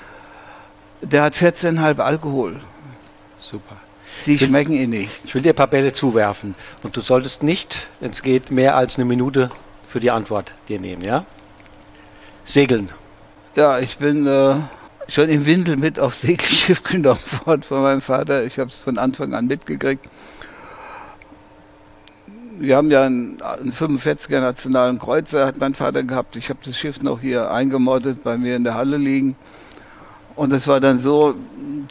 Der 1.01 1.23
hat 1.23 1.35
14,5 1.35 1.99
Alkohol. 1.99 2.61
Super. 3.37 3.75
Sie 4.23 4.37
schmecken 4.37 4.73
ihn 4.73 4.91
nicht. 4.91 5.21
Ich 5.23 5.33
will 5.33 5.41
dir 5.41 5.53
ein 5.53 5.55
paar 5.55 5.67
Bälle 5.67 5.93
zuwerfen 5.93 6.55
und 6.83 6.95
du 6.95 7.01
solltest 7.01 7.43
nicht, 7.43 7.89
wenn 7.99 8.11
es 8.11 8.21
geht, 8.21 8.51
mehr 8.51 8.75
als 8.75 8.97
eine 8.97 9.05
Minute 9.05 9.49
für 9.87 9.99
die 9.99 10.11
Antwort 10.11 10.53
dir 10.69 10.79
nehmen, 10.79 11.03
ja? 11.03 11.25
Segeln. 12.43 12.89
Ja, 13.55 13.79
ich 13.79 13.97
bin 13.97 14.27
äh, 14.27 14.55
schon 15.07 15.29
im 15.29 15.45
Windel 15.45 15.75
mit 15.77 15.99
aufs 15.99 16.21
Segelschiff 16.21 16.83
genommen 16.83 17.19
worden 17.45 17.63
von 17.63 17.81
meinem 17.81 18.01
Vater. 18.01 18.45
Ich 18.45 18.59
habe 18.59 18.69
es 18.69 18.81
von 18.81 18.97
Anfang 18.97 19.33
an 19.33 19.47
mitgekriegt. 19.47 20.05
Wir 22.59 22.77
haben 22.77 22.91
ja 22.91 23.03
einen, 23.03 23.41
einen 23.41 23.73
45er 23.73 24.39
Nationalen 24.39 24.99
Kreuzer, 24.99 25.47
hat 25.47 25.57
mein 25.57 25.73
Vater 25.73 26.03
gehabt. 26.03 26.35
Ich 26.35 26.49
habe 26.49 26.59
das 26.63 26.77
Schiff 26.77 27.01
noch 27.01 27.19
hier 27.19 27.51
eingemottet 27.51 28.23
bei 28.23 28.37
mir 28.37 28.55
in 28.55 28.63
der 28.63 28.75
Halle 28.75 28.97
liegen. 28.97 29.35
Und 30.41 30.51
das 30.51 30.67
war 30.67 30.79
dann 30.79 30.97
so, 30.97 31.35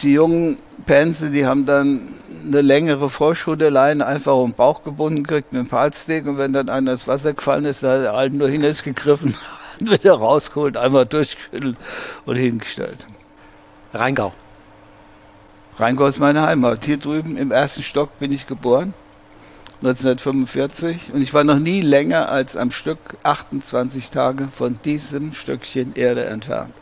die 0.02 0.14
jungen 0.14 0.58
Pense, 0.84 1.30
die 1.30 1.46
haben 1.46 1.66
dann 1.66 2.14
eine 2.44 2.62
längere 2.62 3.08
Vorschudeleine 3.08 4.04
einfach 4.04 4.34
um 4.34 4.50
den 4.50 4.56
Bauch 4.56 4.82
gebunden 4.82 5.22
gekriegt 5.22 5.52
mit 5.52 5.62
dem 5.62 5.68
Palsteak 5.68 6.26
und 6.26 6.36
wenn 6.36 6.52
dann 6.52 6.68
einer 6.68 6.90
ins 6.90 7.06
Wasser 7.06 7.32
gefallen 7.32 7.64
ist, 7.64 7.84
da 7.84 7.92
hat 7.92 8.02
der 8.02 8.14
Alten 8.14 8.38
nur 8.38 8.48
hinausgegriffen 8.48 9.36
wieder 9.78 10.14
rausgeholt, 10.14 10.76
einmal 10.76 11.06
durchgeschüttelt 11.06 11.76
und 12.26 12.34
hingestellt. 12.34 13.06
Rheingau. 13.94 14.32
Rheingau 15.78 16.08
ist 16.08 16.18
meine 16.18 16.42
Heimat. 16.42 16.84
Hier 16.84 16.96
drüben 16.96 17.36
im 17.36 17.52
ersten 17.52 17.84
Stock 17.84 18.18
bin 18.18 18.32
ich 18.32 18.48
geboren, 18.48 18.94
1945. 19.82 21.12
Und 21.14 21.22
ich 21.22 21.32
war 21.32 21.44
noch 21.44 21.60
nie 21.60 21.82
länger 21.82 22.30
als 22.30 22.56
am 22.56 22.72
Stück 22.72 22.98
28 23.22 24.10
Tage 24.10 24.48
von 24.48 24.80
diesem 24.84 25.34
Stückchen 25.34 25.94
Erde 25.94 26.24
entfernt. 26.24 26.74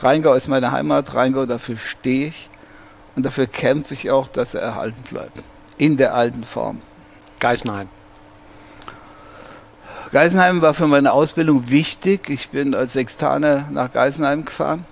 Rheingau 0.00 0.34
ist 0.34 0.48
meine 0.48 0.72
Heimat, 0.72 1.14
Rheingau, 1.14 1.46
dafür 1.46 1.76
stehe 1.76 2.28
ich. 2.28 2.48
Und 3.16 3.24
dafür 3.24 3.46
kämpfe 3.46 3.94
ich 3.94 4.10
auch, 4.10 4.28
dass 4.28 4.54
er 4.54 4.62
erhalten 4.62 5.02
bleibt. 5.08 5.42
In 5.78 5.96
der 5.96 6.14
alten 6.14 6.44
Form. 6.44 6.80
Geisenheim. 7.38 7.88
Geisenheim 10.10 10.62
war 10.62 10.74
für 10.74 10.86
meine 10.86 11.12
Ausbildung 11.12 11.70
wichtig. 11.70 12.28
Ich 12.28 12.50
bin 12.50 12.74
als 12.74 12.92
Sextaner 12.92 13.68
nach 13.70 13.92
Geisenheim 13.92 14.44
gefahren. 14.44 14.84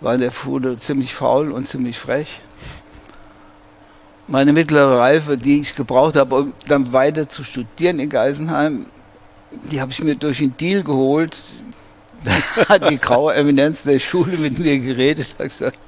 War 0.00 0.14
in 0.14 0.20
der 0.20 0.30
Schule 0.30 0.78
ziemlich 0.78 1.14
faul 1.14 1.52
und 1.52 1.66
ziemlich 1.66 1.98
frech. 1.98 2.40
Meine 4.26 4.52
mittlere 4.52 4.98
Reife, 4.98 5.36
die 5.36 5.60
ich 5.60 5.76
gebraucht 5.76 6.16
habe, 6.16 6.34
um 6.34 6.52
dann 6.66 6.94
weiter 6.94 7.28
zu 7.28 7.44
studieren 7.44 7.98
in 7.98 8.08
Geisenheim, 8.08 8.86
die 9.70 9.80
habe 9.80 9.92
ich 9.92 10.02
mir 10.02 10.14
durch 10.14 10.40
einen 10.40 10.56
Deal 10.56 10.82
geholt. 10.82 11.36
Da 12.24 12.68
hat 12.68 12.90
die 12.90 12.98
graue 12.98 13.34
Eminenz 13.34 13.82
der 13.82 13.98
Schule 13.98 14.36
mit 14.38 14.58
mir 14.58 14.78
geredet. 14.78 15.34
Hat 15.38 15.48
gesagt, 15.48 15.78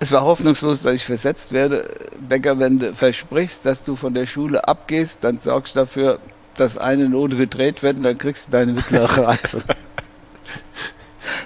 es 0.00 0.10
war 0.12 0.22
hoffnungslos, 0.22 0.82
dass 0.82 0.94
ich 0.94 1.04
versetzt 1.04 1.52
werde. 1.52 1.88
Becker, 2.18 2.58
wenn 2.58 2.78
du 2.78 2.94
versprichst, 2.94 3.64
dass 3.64 3.84
du 3.84 3.96
von 3.96 4.14
der 4.14 4.26
Schule 4.26 4.66
abgehst, 4.66 5.22
dann 5.22 5.38
sorgst 5.40 5.76
du 5.76 5.80
dafür, 5.80 6.18
dass 6.56 6.78
eine 6.78 7.08
Note 7.08 7.36
gedreht 7.36 7.82
wird 7.82 7.98
und 7.98 8.02
dann 8.02 8.18
kriegst 8.18 8.48
du 8.48 8.52
deine 8.52 8.72
mittlere 8.72 9.26
Reife. 9.28 9.62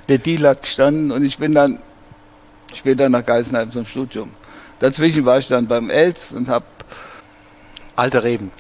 der 0.09 0.19
Deal 0.19 0.47
hat 0.47 0.63
gestanden 0.63 1.11
und 1.11 1.25
ich 1.25 1.39
bin 1.39 1.53
dann 1.53 1.81
später 2.73 3.09
nach 3.09 3.25
Geisenheim 3.25 3.71
zum 3.71 3.87
Studium. 3.87 4.31
Dazwischen 4.79 5.25
war 5.25 5.39
ich 5.39 5.49
dann 5.49 5.67
beim 5.67 5.91
Els 5.91 6.33
und 6.33 6.49
habe 6.49 6.65
alte 7.97 8.23
Reben. 8.23 8.51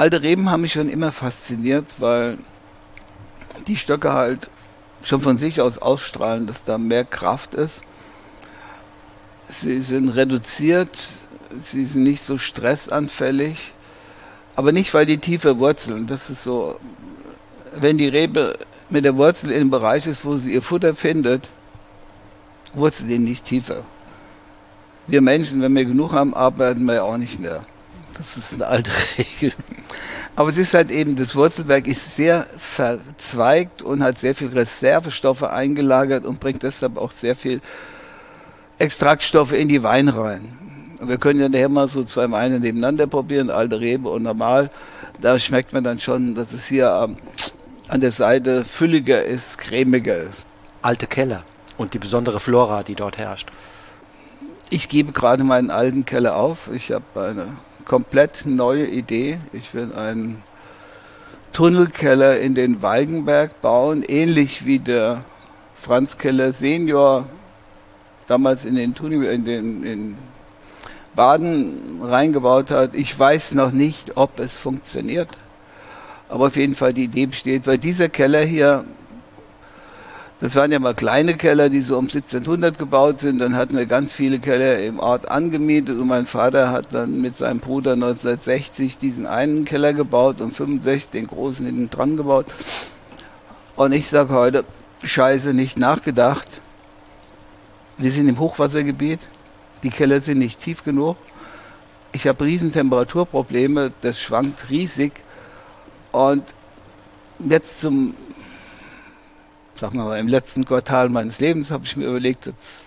Alte 0.00 0.22
Reben 0.22 0.48
haben 0.48 0.62
mich 0.62 0.72
schon 0.72 0.88
immer 0.88 1.12
fasziniert, 1.12 1.84
weil 1.98 2.38
die 3.66 3.76
Stöcke 3.76 4.14
halt 4.14 4.48
schon 5.02 5.20
von 5.20 5.36
sich 5.36 5.60
aus 5.60 5.76
ausstrahlen, 5.76 6.46
dass 6.46 6.64
da 6.64 6.78
mehr 6.78 7.04
Kraft 7.04 7.52
ist. 7.52 7.82
Sie 9.48 9.82
sind 9.82 10.08
reduziert, 10.08 11.10
sie 11.62 11.84
sind 11.84 12.04
nicht 12.04 12.24
so 12.24 12.38
stressanfällig, 12.38 13.74
aber 14.56 14.72
nicht, 14.72 14.94
weil 14.94 15.04
die 15.04 15.18
tiefer 15.18 15.58
wurzeln. 15.58 16.06
Das 16.06 16.30
ist 16.30 16.44
so, 16.44 16.80
wenn 17.78 17.98
die 17.98 18.08
Rebe 18.08 18.58
mit 18.88 19.04
der 19.04 19.18
Wurzel 19.18 19.52
einem 19.52 19.68
Bereich 19.68 20.06
ist, 20.06 20.24
wo 20.24 20.38
sie 20.38 20.54
ihr 20.54 20.62
Futter 20.62 20.94
findet, 20.94 21.50
wurzelt 22.72 23.10
sie 23.10 23.18
nicht 23.18 23.44
tiefer. 23.44 23.84
Wir 25.08 25.20
Menschen, 25.20 25.60
wenn 25.60 25.76
wir 25.76 25.84
genug 25.84 26.12
haben, 26.12 26.32
arbeiten 26.32 26.86
wir 26.86 27.04
auch 27.04 27.18
nicht 27.18 27.38
mehr. 27.38 27.66
Das 28.20 28.36
ist 28.36 28.52
eine 28.52 28.66
alte 28.66 28.90
Regel. 29.18 29.54
Aber 30.36 30.50
es 30.50 30.58
ist 30.58 30.74
halt 30.74 30.90
eben, 30.90 31.16
das 31.16 31.34
Wurzelwerk 31.34 31.86
ist 31.86 32.16
sehr 32.16 32.46
verzweigt 32.58 33.80
und 33.80 34.02
hat 34.02 34.18
sehr 34.18 34.34
viel 34.34 34.48
Reservestoffe 34.48 35.50
eingelagert 35.50 36.26
und 36.26 36.38
bringt 36.38 36.62
deshalb 36.62 36.98
auch 36.98 37.12
sehr 37.12 37.34
viel 37.34 37.62
Extraktstoffe 38.78 39.54
in 39.54 39.68
die 39.68 39.82
Weine 39.82 40.14
rein. 40.18 40.52
Wir 41.00 41.16
können 41.16 41.40
ja 41.40 41.48
nachher 41.48 41.70
mal 41.70 41.88
so 41.88 42.04
zwei 42.04 42.30
Weine 42.30 42.60
nebeneinander 42.60 43.06
probieren, 43.06 43.48
alte 43.48 43.80
Rebe 43.80 44.10
und 44.10 44.24
normal. 44.24 44.70
Da 45.18 45.38
schmeckt 45.38 45.72
man 45.72 45.82
dann 45.82 45.98
schon, 45.98 46.34
dass 46.34 46.52
es 46.52 46.66
hier 46.66 46.92
an 46.92 48.00
der 48.02 48.10
Seite 48.10 48.66
fülliger 48.66 49.24
ist, 49.24 49.56
cremiger 49.56 50.18
ist. 50.18 50.46
Alte 50.82 51.06
Keller 51.06 51.44
und 51.78 51.94
die 51.94 51.98
besondere 51.98 52.38
Flora, 52.38 52.82
die 52.82 52.96
dort 52.96 53.16
herrscht. 53.16 53.50
Ich 54.68 54.90
gebe 54.90 55.12
gerade 55.12 55.42
meinen 55.42 55.70
alten 55.70 56.04
Keller 56.04 56.36
auf. 56.36 56.68
Ich 56.70 56.92
habe 56.92 57.04
eine 57.14 57.56
komplett 57.90 58.46
neue 58.46 58.86
Idee. 58.86 59.40
Ich 59.52 59.74
will 59.74 59.92
einen 59.92 60.44
Tunnelkeller 61.52 62.38
in 62.38 62.54
den 62.54 62.82
Weigenberg 62.82 63.60
bauen, 63.62 64.04
ähnlich 64.06 64.64
wie 64.64 64.78
der 64.78 65.24
Franz 65.74 66.16
Keller 66.16 66.52
Senior 66.52 67.26
damals 68.28 68.64
in 68.64 68.76
den, 68.76 68.94
Tuni 68.94 69.26
in 69.26 69.44
den 69.44 69.82
in 69.82 70.16
Baden 71.16 72.00
reingebaut 72.00 72.70
hat. 72.70 72.94
Ich 72.94 73.18
weiß 73.18 73.54
noch 73.54 73.72
nicht, 73.72 74.16
ob 74.16 74.38
es 74.38 74.56
funktioniert. 74.56 75.30
Aber 76.28 76.46
auf 76.46 76.54
jeden 76.54 76.76
Fall 76.76 76.94
die 76.94 77.04
Idee 77.06 77.26
besteht, 77.26 77.66
weil 77.66 77.78
dieser 77.78 78.08
Keller 78.08 78.42
hier 78.42 78.84
das 80.40 80.56
waren 80.56 80.72
ja 80.72 80.78
mal 80.78 80.94
kleine 80.94 81.36
Keller, 81.36 81.68
die 81.68 81.82
so 81.82 81.98
um 81.98 82.06
1700 82.06 82.78
gebaut 82.78 83.18
sind. 83.18 83.40
Dann 83.40 83.56
hatten 83.56 83.76
wir 83.76 83.84
ganz 83.84 84.14
viele 84.14 84.38
Keller 84.38 84.78
im 84.78 84.98
Ort 84.98 85.30
angemietet 85.30 85.98
und 85.98 86.08
mein 86.08 86.24
Vater 86.24 86.70
hat 86.70 86.86
dann 86.92 87.20
mit 87.20 87.36
seinem 87.36 87.60
Bruder 87.60 87.92
1960 87.92 88.96
diesen 88.96 89.26
einen 89.26 89.66
Keller 89.66 89.92
gebaut 89.92 90.40
und 90.40 90.56
65 90.56 91.10
den 91.10 91.26
großen 91.26 91.66
hinten 91.66 91.90
dran 91.90 92.16
gebaut. 92.16 92.46
Und 93.76 93.92
ich 93.92 94.08
sage 94.08 94.32
heute, 94.32 94.64
scheiße, 95.04 95.52
nicht 95.52 95.78
nachgedacht. 95.78 96.48
Wir 97.98 98.10
sind 98.10 98.26
im 98.26 98.38
Hochwassergebiet. 98.38 99.20
Die 99.82 99.90
Keller 99.90 100.22
sind 100.22 100.38
nicht 100.38 100.58
tief 100.58 100.84
genug. 100.84 101.18
Ich 102.12 102.26
habe 102.26 102.44
riesen 102.44 102.72
Temperaturprobleme. 102.72 103.92
Das 104.00 104.18
schwankt 104.18 104.70
riesig. 104.70 105.12
Und 106.12 106.44
jetzt 107.40 107.80
zum 107.80 108.14
sagen 109.80 109.96
wir 109.96 110.04
mal, 110.04 110.18
im 110.18 110.28
letzten 110.28 110.66
Quartal 110.66 111.08
meines 111.08 111.40
Lebens 111.40 111.70
habe 111.70 111.84
ich 111.84 111.96
mir 111.96 112.06
überlegt, 112.06 112.44
jetzt 112.44 112.84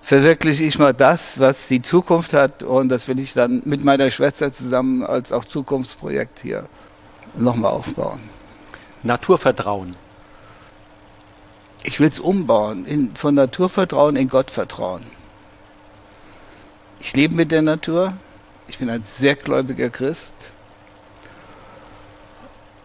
verwirkliche 0.00 0.62
ich 0.62 0.78
mal 0.78 0.94
das, 0.94 1.40
was 1.40 1.66
die 1.66 1.82
Zukunft 1.82 2.32
hat 2.32 2.62
und 2.62 2.88
das 2.88 3.08
will 3.08 3.18
ich 3.18 3.34
dann 3.34 3.62
mit 3.64 3.84
meiner 3.84 4.10
Schwester 4.10 4.52
zusammen 4.52 5.04
als 5.04 5.32
auch 5.32 5.44
Zukunftsprojekt 5.44 6.38
hier 6.38 6.68
nochmal 7.36 7.72
aufbauen. 7.72 8.20
Naturvertrauen. 9.02 9.96
Ich 11.82 11.98
will 11.98 12.08
es 12.08 12.20
umbauen, 12.20 12.86
in, 12.86 13.16
von 13.16 13.34
Naturvertrauen 13.34 14.14
in 14.14 14.28
Gottvertrauen. 14.28 15.02
Ich 17.00 17.14
lebe 17.14 17.34
mit 17.34 17.50
der 17.50 17.62
Natur, 17.62 18.12
ich 18.68 18.78
bin 18.78 18.88
ein 18.88 19.02
sehr 19.04 19.34
gläubiger 19.34 19.90
Christ, 19.90 20.34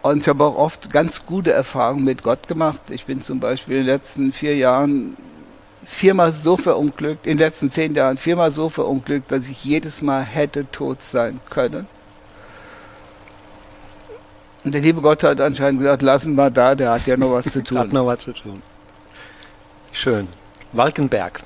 und 0.03 0.19
ich 0.19 0.27
habe 0.27 0.43
auch 0.43 0.55
oft 0.55 0.91
ganz 0.91 1.25
gute 1.25 1.51
Erfahrungen 1.51 2.03
mit 2.03 2.23
Gott 2.23 2.47
gemacht. 2.47 2.81
Ich 2.89 3.05
bin 3.05 3.21
zum 3.21 3.39
Beispiel 3.39 3.77
in 3.77 3.85
den 3.85 3.95
letzten 3.95 4.33
vier 4.33 4.55
Jahren 4.55 5.17
viermal 5.85 6.31
so 6.33 6.57
verunglückt, 6.57 7.25
in 7.25 7.37
den 7.37 7.47
letzten 7.47 7.71
zehn 7.71 7.95
Jahren 7.95 8.17
viermal 8.17 8.51
so 8.51 8.69
verunglückt, 8.69 9.31
dass 9.31 9.47
ich 9.47 9.63
jedes 9.63 10.01
Mal 10.01 10.21
hätte 10.21 10.69
tot 10.71 11.01
sein 11.01 11.39
können. 11.49 11.87
Und 14.63 14.73
der 14.73 14.81
liebe 14.81 15.01
Gott 15.01 15.23
hat 15.23 15.41
anscheinend 15.41 15.81
gesagt, 15.81 16.01
lassen 16.01 16.35
wir 16.35 16.49
da, 16.49 16.75
der 16.75 16.91
hat 16.91 17.07
ja 17.07 17.17
noch 17.17 17.31
was 17.31 17.45
zu 17.45 17.63
tun. 17.63 17.77
hat 17.77 17.93
noch 17.93 18.05
was 18.05 18.19
zu 18.19 18.33
tun. 18.33 18.61
Schön. 19.91 20.27
Walkenberg. 20.71 21.43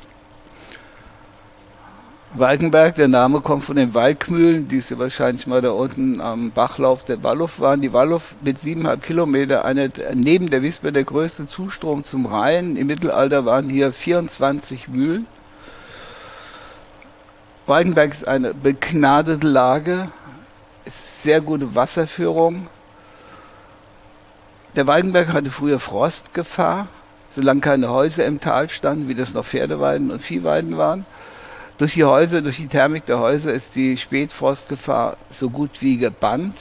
Walkenberg, 2.39 2.95
der 2.95 3.07
Name 3.07 3.41
kommt 3.41 3.63
von 3.63 3.75
den 3.75 3.93
Walkmühlen, 3.93 4.67
die 4.67 4.81
sie 4.81 4.99
wahrscheinlich 4.99 5.47
mal 5.47 5.61
da 5.61 5.71
unten 5.71 6.21
am 6.21 6.51
Bachlauf 6.51 7.03
der 7.03 7.23
Wallow 7.23 7.49
waren. 7.57 7.81
Die 7.81 7.93
Wallow 7.93 8.21
mit 8.41 8.59
siebeneinhalb 8.59 9.01
Kilometer, 9.03 9.65
eine, 9.65 9.91
neben 10.13 10.49
der 10.49 10.61
Wisper 10.61 10.91
der 10.91 11.03
größte 11.03 11.47
Zustrom 11.47 12.03
zum 12.03 12.25
Rhein. 12.25 12.75
Im 12.75 12.87
Mittelalter 12.87 13.45
waren 13.45 13.69
hier 13.69 13.91
24 13.91 14.87
Mühlen. 14.87 15.25
Walkenberg 17.65 18.11
ist 18.11 18.27
eine 18.27 18.53
begnadete 18.53 19.47
Lage, 19.47 20.09
sehr 21.21 21.41
gute 21.41 21.75
Wasserführung. 21.75 22.67
Der 24.75 24.85
Walkenberg 24.85 25.33
hatte 25.33 25.49
früher 25.49 25.79
Frostgefahr, 25.79 26.87
solange 27.31 27.61
keine 27.61 27.89
Häuser 27.89 28.25
im 28.25 28.39
Tal 28.39 28.69
standen, 28.69 29.07
wie 29.07 29.15
das 29.15 29.33
noch 29.33 29.45
Pferdeweiden 29.45 30.11
und 30.11 30.21
Viehweiden 30.21 30.77
waren. 30.77 31.05
Durch 31.77 31.93
die 31.93 32.03
Häuser, 32.03 32.41
durch 32.41 32.57
die 32.57 32.67
Thermik 32.67 33.05
der 33.05 33.19
Häuser 33.19 33.53
ist 33.53 33.75
die 33.75 33.97
Spätfrostgefahr 33.97 35.17
so 35.31 35.49
gut 35.49 35.81
wie 35.81 35.97
gebannt. 35.97 36.57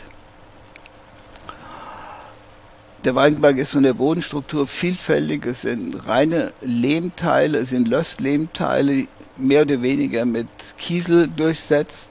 Der 3.04 3.14
Weinberg 3.14 3.56
ist 3.56 3.70
von 3.70 3.82
der 3.82 3.94
Bodenstruktur 3.94 4.66
vielfältig. 4.66 5.46
Es 5.46 5.62
sind 5.62 6.06
reine 6.06 6.52
Lehmteile, 6.60 7.58
es 7.58 7.70
sind 7.70 7.88
Lösslehmteile, 7.88 9.06
mehr 9.38 9.62
oder 9.62 9.80
weniger 9.80 10.24
mit 10.26 10.48
Kiesel 10.76 11.28
durchsetzt. 11.28 12.10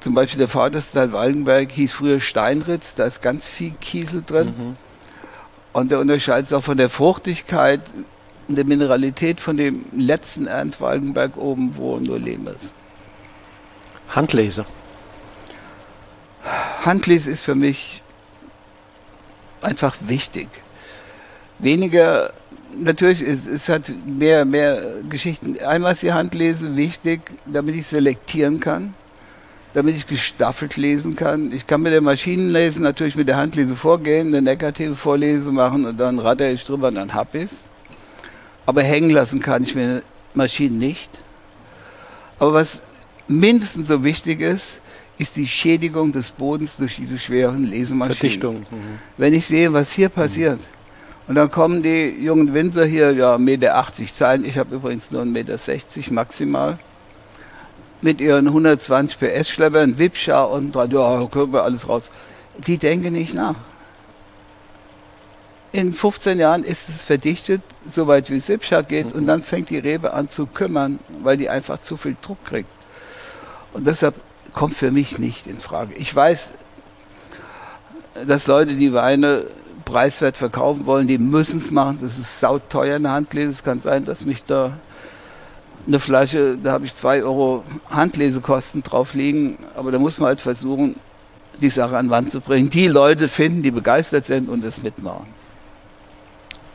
Zum 0.00 0.14
Beispiel 0.14 0.40
der 0.40 0.48
vorderste 0.48 0.94
Teil 0.94 1.12
Waldenberg 1.12 1.70
hieß 1.70 1.92
früher 1.92 2.18
Steinritz, 2.20 2.96
da 2.96 3.04
ist 3.04 3.22
ganz 3.22 3.48
viel 3.48 3.72
Kiesel 3.80 4.24
drin. 4.26 4.46
Mhm. 4.48 4.76
Und 5.72 5.90
der 5.90 6.00
unterscheidet 6.00 6.48
sich 6.48 6.56
auch 6.56 6.64
von 6.64 6.76
der 6.76 6.90
Fruchtigkeit 6.90 7.80
der 8.56 8.64
Mineralität 8.64 9.40
von 9.40 9.56
dem 9.56 9.84
letzten 9.96 10.46
Ernstwaldenberg 10.46 11.36
oben, 11.36 11.76
wo 11.76 11.98
nur 11.98 12.18
Lehm 12.18 12.46
ist. 12.46 12.74
Handlese. 14.08 14.66
Handlese 16.84 17.30
ist 17.30 17.42
für 17.42 17.54
mich 17.54 18.02
einfach 19.60 19.96
wichtig. 20.00 20.48
Weniger, 21.58 22.32
natürlich 22.76 23.22
ist 23.22 23.46
es 23.46 23.68
hat 23.68 23.92
mehr, 24.04 24.44
mehr 24.44 24.80
Geschichten. 25.08 25.58
Einmal 25.60 25.92
ist 25.92 26.02
die 26.02 26.12
Handlese 26.12 26.76
wichtig, 26.76 27.20
damit 27.46 27.76
ich 27.76 27.86
selektieren 27.86 28.58
kann, 28.58 28.94
damit 29.74 29.96
ich 29.96 30.06
gestaffelt 30.06 30.76
lesen 30.76 31.14
kann. 31.14 31.52
Ich 31.52 31.66
kann 31.66 31.82
mit 31.82 31.92
der 31.92 32.00
Maschinenlese 32.00 32.82
natürlich 32.82 33.16
mit 33.16 33.28
der 33.28 33.36
Handlese 33.36 33.76
vorgehen, 33.76 34.28
eine 34.28 34.42
negative 34.42 34.96
Vorlese 34.96 35.52
machen 35.52 35.86
und 35.86 35.98
dann 35.98 36.18
ratter 36.18 36.50
ich 36.50 36.64
drüber 36.64 36.88
und 36.88 36.96
dann 36.96 37.14
hab 37.14 37.34
ich's. 37.34 37.66
Aber 38.66 38.82
hängen 38.82 39.10
lassen 39.10 39.40
kann 39.40 39.62
ich 39.62 39.74
mir 39.74 40.02
Maschinen 40.34 40.78
nicht. 40.78 41.10
Aber 42.38 42.54
was 42.54 42.82
mindestens 43.28 43.88
so 43.88 44.04
wichtig 44.04 44.40
ist, 44.40 44.80
ist 45.18 45.36
die 45.36 45.46
Schädigung 45.46 46.12
des 46.12 46.30
Bodens 46.30 46.76
durch 46.76 46.96
diese 46.96 47.18
schweren 47.18 47.64
Lesemaschinen. 47.64 48.16
Verdichtung. 48.16 48.56
Mhm. 48.70 48.98
Wenn 49.16 49.34
ich 49.34 49.46
sehe, 49.46 49.72
was 49.72 49.92
hier 49.92 50.08
passiert, 50.08 50.58
mhm. 50.58 51.28
und 51.28 51.34
dann 51.36 51.50
kommen 51.50 51.82
die 51.82 52.08
jungen 52.08 52.54
Winzer 52.54 52.84
hier, 52.84 53.12
ja, 53.12 53.36
1,80 53.36 53.38
Meter 53.38 53.92
zahlen, 54.12 54.44
ich 54.44 54.58
habe 54.58 54.74
übrigens 54.74 55.10
nur 55.10 55.22
1,60 55.22 55.26
Meter 55.26 56.12
maximal, 56.12 56.78
mit 58.00 58.20
ihren 58.20 58.48
120 58.48 59.18
PS-Schleppern, 59.18 59.98
Wipscher 59.98 60.50
und 60.50 60.74
ja, 60.74 61.26
können 61.26 61.52
wir 61.52 61.62
alles 61.62 61.88
raus. 61.88 62.10
Die 62.66 62.78
denken 62.78 63.12
nicht 63.12 63.34
nach 63.34 63.54
in 65.72 65.94
15 65.94 66.38
Jahren 66.38 66.64
ist 66.64 66.88
es 66.88 67.02
verdichtet, 67.02 67.62
soweit 67.90 68.30
wie 68.30 68.36
es 68.36 68.46
Sipscha 68.46 68.82
geht, 68.82 69.06
mhm. 69.06 69.12
und 69.12 69.26
dann 69.26 69.42
fängt 69.42 69.70
die 69.70 69.78
Rebe 69.78 70.12
an 70.12 70.28
zu 70.28 70.46
kümmern, 70.46 70.98
weil 71.22 71.36
die 71.36 71.48
einfach 71.48 71.80
zu 71.80 71.96
viel 71.96 72.16
Druck 72.20 72.44
kriegt. 72.44 72.68
Und 73.72 73.86
deshalb 73.86 74.14
kommt 74.52 74.74
für 74.74 74.90
mich 74.90 75.18
nicht 75.18 75.46
in 75.46 75.58
Frage. 75.58 75.94
Ich 75.94 76.14
weiß, 76.14 76.50
dass 78.26 78.46
Leute 78.46 78.74
die 78.74 78.92
Weine 78.92 79.46
preiswert 79.86 80.36
verkaufen 80.36 80.84
wollen, 80.84 81.08
die 81.08 81.18
müssen 81.18 81.58
es 81.58 81.70
machen. 81.70 81.98
Das 82.02 82.18
ist 82.18 82.38
sauteuer 82.38 82.96
in 82.96 83.04
der 83.04 83.12
Handlese. 83.12 83.50
Es 83.50 83.64
kann 83.64 83.80
sein, 83.80 84.04
dass 84.04 84.24
mich 84.26 84.44
da 84.44 84.76
eine 85.86 85.98
Flasche, 85.98 86.58
da 86.62 86.72
habe 86.72 86.84
ich 86.84 86.94
zwei 86.94 87.22
Euro 87.24 87.64
Handlesekosten 87.88 88.82
drauf 88.82 89.14
liegen, 89.14 89.58
aber 89.74 89.90
da 89.90 89.98
muss 89.98 90.18
man 90.18 90.28
halt 90.28 90.40
versuchen, 90.40 90.96
die 91.60 91.70
Sache 91.70 91.96
an 91.96 92.10
Wand 92.10 92.30
zu 92.30 92.40
bringen. 92.40 92.70
Die 92.70 92.88
Leute 92.88 93.28
finden, 93.28 93.62
die 93.62 93.70
begeistert 93.70 94.24
sind 94.24 94.48
und 94.48 94.64
es 94.64 94.82
mitmachen. 94.82 95.41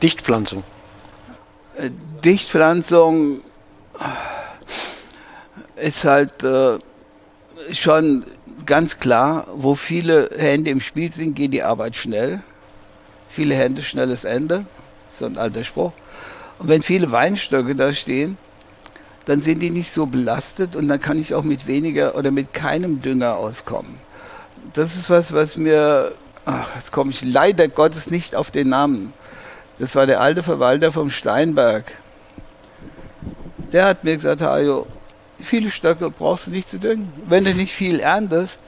Dichtpflanzung. 0.02 0.62
Äh, 1.76 1.90
Dichtpflanzung 2.24 3.40
ist 5.76 6.04
halt 6.04 6.42
äh, 6.42 6.78
schon 7.72 8.24
ganz 8.66 9.00
klar, 9.00 9.46
wo 9.54 9.74
viele 9.74 10.30
Hände 10.36 10.70
im 10.70 10.80
Spiel 10.80 11.10
sind, 11.10 11.34
geht 11.34 11.52
die 11.52 11.62
Arbeit 11.62 11.96
schnell. 11.96 12.42
Viele 13.28 13.54
Hände, 13.54 13.82
schnelles 13.82 14.24
Ende. 14.24 14.64
So 15.08 15.26
ein 15.26 15.38
alter 15.38 15.64
Spruch. 15.64 15.92
Und 16.58 16.68
wenn 16.68 16.82
viele 16.82 17.10
Weinstöcke 17.12 17.74
da 17.74 17.92
stehen, 17.92 18.36
dann 19.24 19.42
sind 19.42 19.60
die 19.60 19.70
nicht 19.70 19.92
so 19.92 20.06
belastet 20.06 20.74
und 20.74 20.88
dann 20.88 21.00
kann 21.00 21.18
ich 21.18 21.34
auch 21.34 21.42
mit 21.42 21.66
weniger 21.66 22.16
oder 22.16 22.30
mit 22.30 22.54
keinem 22.54 23.02
Dünger 23.02 23.36
auskommen. 23.36 23.96
Das 24.72 24.96
ist 24.96 25.10
was, 25.10 25.32
was 25.32 25.56
mir, 25.56 26.12
ach, 26.46 26.68
jetzt 26.76 26.92
komme 26.92 27.10
ich 27.10 27.22
leider 27.22 27.68
Gottes 27.68 28.10
nicht 28.10 28.34
auf 28.34 28.50
den 28.50 28.70
Namen. 28.70 29.12
Das 29.78 29.94
war 29.94 30.06
der 30.06 30.20
alte 30.20 30.42
Verwalter 30.42 30.92
vom 30.92 31.10
Steinberg. 31.10 31.92
Der 33.72 33.86
hat 33.86 34.04
mir 34.04 34.16
gesagt, 34.16 34.40
Hajo, 34.40 34.86
viele 35.40 35.70
Stöcke 35.70 36.10
brauchst 36.10 36.46
du 36.46 36.50
nicht 36.50 36.68
zu 36.68 36.78
düngen. 36.78 37.12
Wenn 37.28 37.44
du 37.44 37.54
nicht 37.54 37.72
viel 37.72 38.00
erntest, 38.00 38.60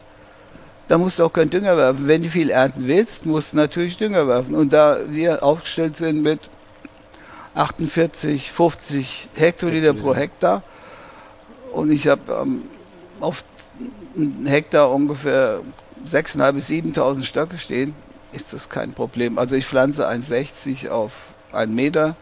dann 0.88 1.00
musst 1.00 1.18
du 1.18 1.24
auch 1.24 1.32
keinen 1.32 1.50
Dünger 1.50 1.76
werfen. 1.76 2.06
Wenn 2.06 2.22
du 2.22 2.28
viel 2.28 2.50
ernten 2.50 2.86
willst, 2.86 3.26
musst 3.26 3.52
du 3.52 3.56
natürlich 3.56 3.96
Dünger 3.96 4.28
werfen. 4.28 4.54
Und 4.54 4.72
da 4.72 4.98
wir 5.08 5.42
aufgestellt 5.42 5.96
sind 5.96 6.22
mit 6.22 6.40
48, 7.54 8.52
50 8.52 9.28
Hektoliter 9.34 9.94
pro 9.94 10.14
Hektar 10.14 10.62
und 11.72 11.90
ich 11.90 12.08
habe 12.08 12.20
ähm, 12.42 12.62
auf 13.20 13.44
einen 14.16 14.46
Hektar 14.46 14.90
ungefähr 14.90 15.60
6.500 16.06 16.52
bis 16.52 16.68
7.000 16.68 17.22
Stöcke 17.24 17.58
stehen, 17.58 17.94
ist 18.32 18.52
das 18.52 18.68
kein 18.68 18.92
Problem. 18.92 19.38
Also 19.38 19.56
ich 19.56 19.66
pflanze 19.66 20.08
1,60 20.08 20.88
auf 20.88 21.12
einen 21.52 21.74
Meter. 21.74 22.16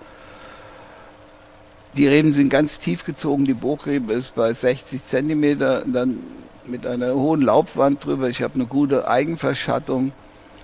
Die 1.94 2.06
Reben 2.06 2.32
sind 2.32 2.50
ganz 2.50 2.78
tief 2.78 3.04
gezogen, 3.04 3.44
die 3.44 3.54
Burgrebe 3.54 4.12
ist 4.12 4.34
bei 4.34 4.52
60 4.52 5.04
Zentimeter, 5.04 5.84
dann 5.86 6.20
mit 6.66 6.86
einer 6.86 7.14
hohen 7.14 7.42
Laubwand 7.42 8.04
drüber. 8.04 8.28
Ich 8.28 8.42
habe 8.42 8.54
eine 8.54 8.66
gute 8.66 9.08
Eigenverschattung. 9.08 10.12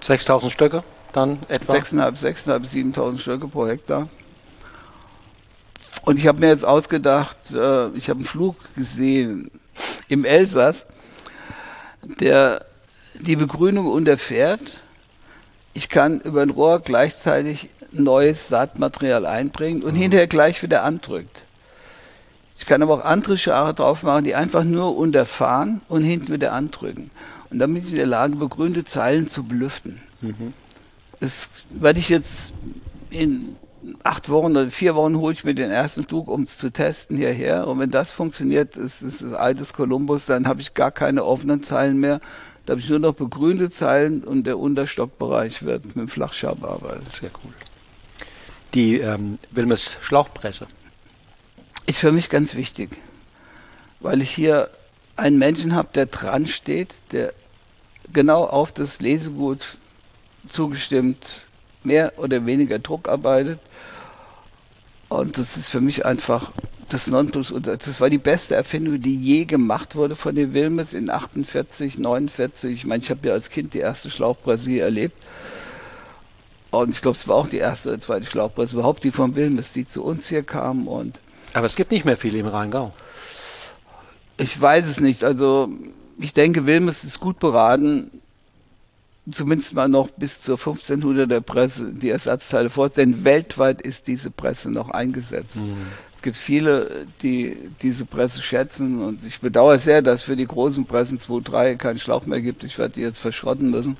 6000 0.00 0.52
Stöcke 0.52 0.85
dann 1.12 1.38
etwa? 1.48 1.74
6.500, 1.74 2.20
6.500, 2.20 2.94
7.000 2.94 3.18
Stöcke 3.18 3.48
pro 3.48 3.66
Hektar. 3.66 4.09
Und 6.02 6.18
ich 6.18 6.26
habe 6.26 6.40
mir 6.40 6.48
jetzt 6.48 6.66
ausgedacht, 6.66 7.37
äh, 7.52 7.88
ich 7.90 8.11
habe 8.11 8.18
einen 8.18 8.26
Flug 8.26 8.57
gesehen 8.74 9.50
im 10.09 10.24
Elsass, 10.24 10.87
der 12.02 12.64
die 13.14 13.37
Begrünung 13.37 13.87
unterfährt 13.87 14.61
ich 15.75 15.89
kann 15.89 16.21
über 16.21 16.43
ein 16.43 16.51
Rohr 16.51 16.81
gleichzeitig 16.81 17.69
neues 17.93 18.49
Saatmaterial 18.49 19.27
einbringen 19.27 19.83
und 19.83 19.95
mhm. 19.95 19.99
hinterher 19.99 20.27
gleich 20.27 20.63
wieder 20.63 20.85
andrückt. 20.85 21.45
Ich 22.57 22.67
kann 22.67 22.83
aber 22.83 22.95
auch 22.95 23.05
andere 23.05 23.37
Schare 23.37 23.75
drauf 23.75 24.05
machen, 24.05 24.25
die 24.25 24.35
einfach 24.35 24.65
nur 24.65 24.97
unterfahren 24.97 25.81
und 25.89 26.05
hinten 26.05 26.33
wieder 26.33 26.53
andrücken. 26.53 27.11
Und 27.51 27.59
damit 27.59 27.83
bin 27.83 27.87
ich 27.87 27.93
in 27.93 27.99
der 27.99 28.07
Lage, 28.07 28.37
begrünte 28.37 28.85
Zeilen 28.85 29.29
zu 29.29 29.45
belüften. 29.45 30.01
Mhm. 30.21 30.55
Das 31.21 31.49
werde 31.71 31.99
ich 31.99 32.09
jetzt 32.09 32.53
in 33.11 33.57
acht 34.03 34.29
Wochen 34.29 34.53
oder 34.53 34.71
vier 34.71 34.95
Wochen 34.95 35.19
hole 35.19 35.33
ich 35.33 35.45
mir 35.45 35.55
den 35.55 35.71
ersten 35.71 36.05
Flug, 36.05 36.29
um 36.29 36.43
es 36.43 36.59
zu 36.59 36.71
testen 36.71 37.17
hierher. 37.17 37.67
Und 37.67 37.79
wenn 37.81 37.91
das 37.91 38.13
funktioniert, 38.13 38.77
ist 38.77 39.03
es 39.03 39.19
das 39.19 39.35
altes 39.35 39.73
Kolumbus, 39.73 40.27
dann 40.27 40.47
habe 40.47 40.61
ich 40.61 40.75
gar 40.75 40.91
keine 40.91 41.25
offenen 41.25 41.63
Zeilen 41.63 41.99
mehr, 41.99 42.21
da 42.66 42.72
habe 42.72 42.81
ich 42.81 42.88
nur 42.88 42.98
noch 42.98 43.14
begrünte 43.14 43.68
Zeilen 43.70 44.24
und 44.24 44.44
der 44.44 44.59
Unterstockbereich 44.59 45.64
wird 45.64 45.85
mit 45.85 45.96
dem 45.96 46.09
Flachschar 46.09 46.57
bearbeitet. 46.57 47.09
Sehr 47.20 47.31
cool. 47.44 47.53
Die 48.72 48.98
ähm, 48.98 49.38
Wilmes 49.50 49.98
Schlauchpresse. 50.03 50.66
Ist 51.87 52.00
für 52.00 52.12
mich 52.12 52.31
ganz 52.31 52.55
wichtig, 52.55 52.96
weil 54.00 54.22
ich 54.22 54.31
hier 54.31 54.70
einen 55.16 55.38
Menschen 55.38 55.74
habe, 55.74 55.90
der 55.94 56.07
dran 56.07 56.46
steht, 56.46 56.94
der 57.12 57.35
genau 58.12 58.44
auf 58.44 58.72
das 58.72 59.00
Lesegut 59.00 59.77
zugestimmt 60.48 61.44
mehr 61.83 62.14
oder 62.16 62.46
weniger 62.46 62.79
Druck 62.79 63.09
arbeitet. 63.09 63.61
Und 65.09 65.37
das 65.37 65.57
ist 65.57 65.68
für 65.68 65.81
mich 65.81 66.07
einfach 66.07 66.53
das 66.88 67.07
Nonplusultra. 67.07 67.77
Das 67.77 68.01
war 68.01 68.11
die 68.11 68.18
beste 68.18 68.55
Erfindung, 68.55 69.01
die 69.01 69.16
je 69.16 69.44
gemacht 69.44 69.97
wurde 69.97 70.16
von 70.16 70.35
den 70.35 70.55
Wilmes 70.55 70.92
in 70.94 71.11
48, 71.11 71.99
49. 71.99 72.73
Ich 72.73 72.87
meine, 72.87 73.03
ich 73.03 73.11
habe 73.11 73.29
ja 73.29 73.35
als 73.35 73.51
Kind 73.51 73.75
die 73.75 73.79
erste 73.79 74.11
Schlauchpresse 74.11 74.70
hier 74.70 74.85
erlebt. 74.85 75.16
Und 76.70 76.90
ich 76.90 77.03
glaube, 77.03 77.16
es 77.16 77.29
war 77.29 77.37
auch 77.37 77.49
die 77.49 77.59
erste 77.59 77.90
oder 77.90 78.01
zweite 78.01 78.27
Schlauchpresse 78.27 78.75
überhaupt, 78.75 79.05
die 79.05 79.12
von 79.12 79.37
Wilmes, 79.37 79.73
die 79.73 79.87
zu 79.87 80.03
uns 80.03 80.29
hier 80.29 80.42
kam. 80.42 80.88
Und 80.88 81.20
Aber 81.53 81.66
es 81.66 81.77
gibt 81.77 81.92
nicht 81.92 82.05
mehr 82.05 82.16
viele 82.16 82.38
im 82.38 82.47
Rheingau. 82.47 82.92
Ich 84.37 84.61
weiß 84.61 84.88
es 84.88 85.01
nicht. 85.01 85.23
Also 85.23 85.68
ich 86.18 86.35
denke, 86.35 86.66
Wilmes 86.66 87.05
ist 87.05 87.20
gut 87.20 87.38
beraten, 87.38 88.11
zumindest 89.31 89.75
mal 89.75 89.88
noch 89.88 90.09
bis 90.11 90.42
zur 90.42 90.59
1500 90.59 91.31
der 91.31 91.40
Presse 91.40 91.92
die 91.92 92.11
Ersatzteile 92.11 92.70
vorzustellen. 92.70 93.25
Weltweit 93.25 93.81
ist 93.81 94.07
diese 94.07 94.31
Presse 94.31 94.70
noch 94.70 94.90
eingesetzt. 94.90 95.57
Mhm. 95.57 95.87
Es 96.25 96.33
gibt 96.33 96.37
viele, 96.39 97.07
die 97.21 97.55
diese 97.83 98.07
Presse 98.07 98.41
schätzen 98.41 99.03
und 99.03 99.27
ich 99.27 99.41
bedauere 99.41 99.77
sehr, 99.77 100.01
dass 100.01 100.23
für 100.23 100.37
die 100.37 100.47
großen 100.47 100.87
Pressen 100.87 101.19
2.3 101.19 101.77
keinen 101.77 101.99
Schlauch 101.99 102.25
mehr 102.25 102.41
gibt. 102.41 102.65
Ich 102.65 102.79
werde 102.79 102.95
die 102.95 103.03
jetzt 103.03 103.19
verschrotten 103.19 103.71
müssen. 103.71 103.99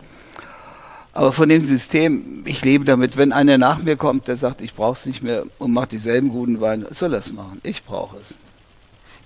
Aber 1.13 1.33
von 1.33 1.51
dem 1.51 1.61
System, 1.61 2.43
ich 2.47 2.65
lebe 2.65 2.87
damit, 2.87 3.19
wenn 3.19 3.35
einer 3.35 3.59
nach 3.59 3.83
mir 3.83 3.97
kommt, 3.97 4.27
der 4.27 4.39
sagt, 4.39 4.63
ich 4.63 4.73
brauche 4.73 4.95
es 4.95 5.05
nicht 5.05 5.23
mehr 5.23 5.45
und 5.59 5.75
macht 5.75 5.93
dieselben 5.93 6.31
guten 6.31 6.63
Weine, 6.63 6.87
soll 6.93 7.13
er 7.13 7.19
es 7.19 7.31
machen. 7.31 7.61
Ich 7.63 7.85
brauche 7.85 8.17
es. 8.17 8.39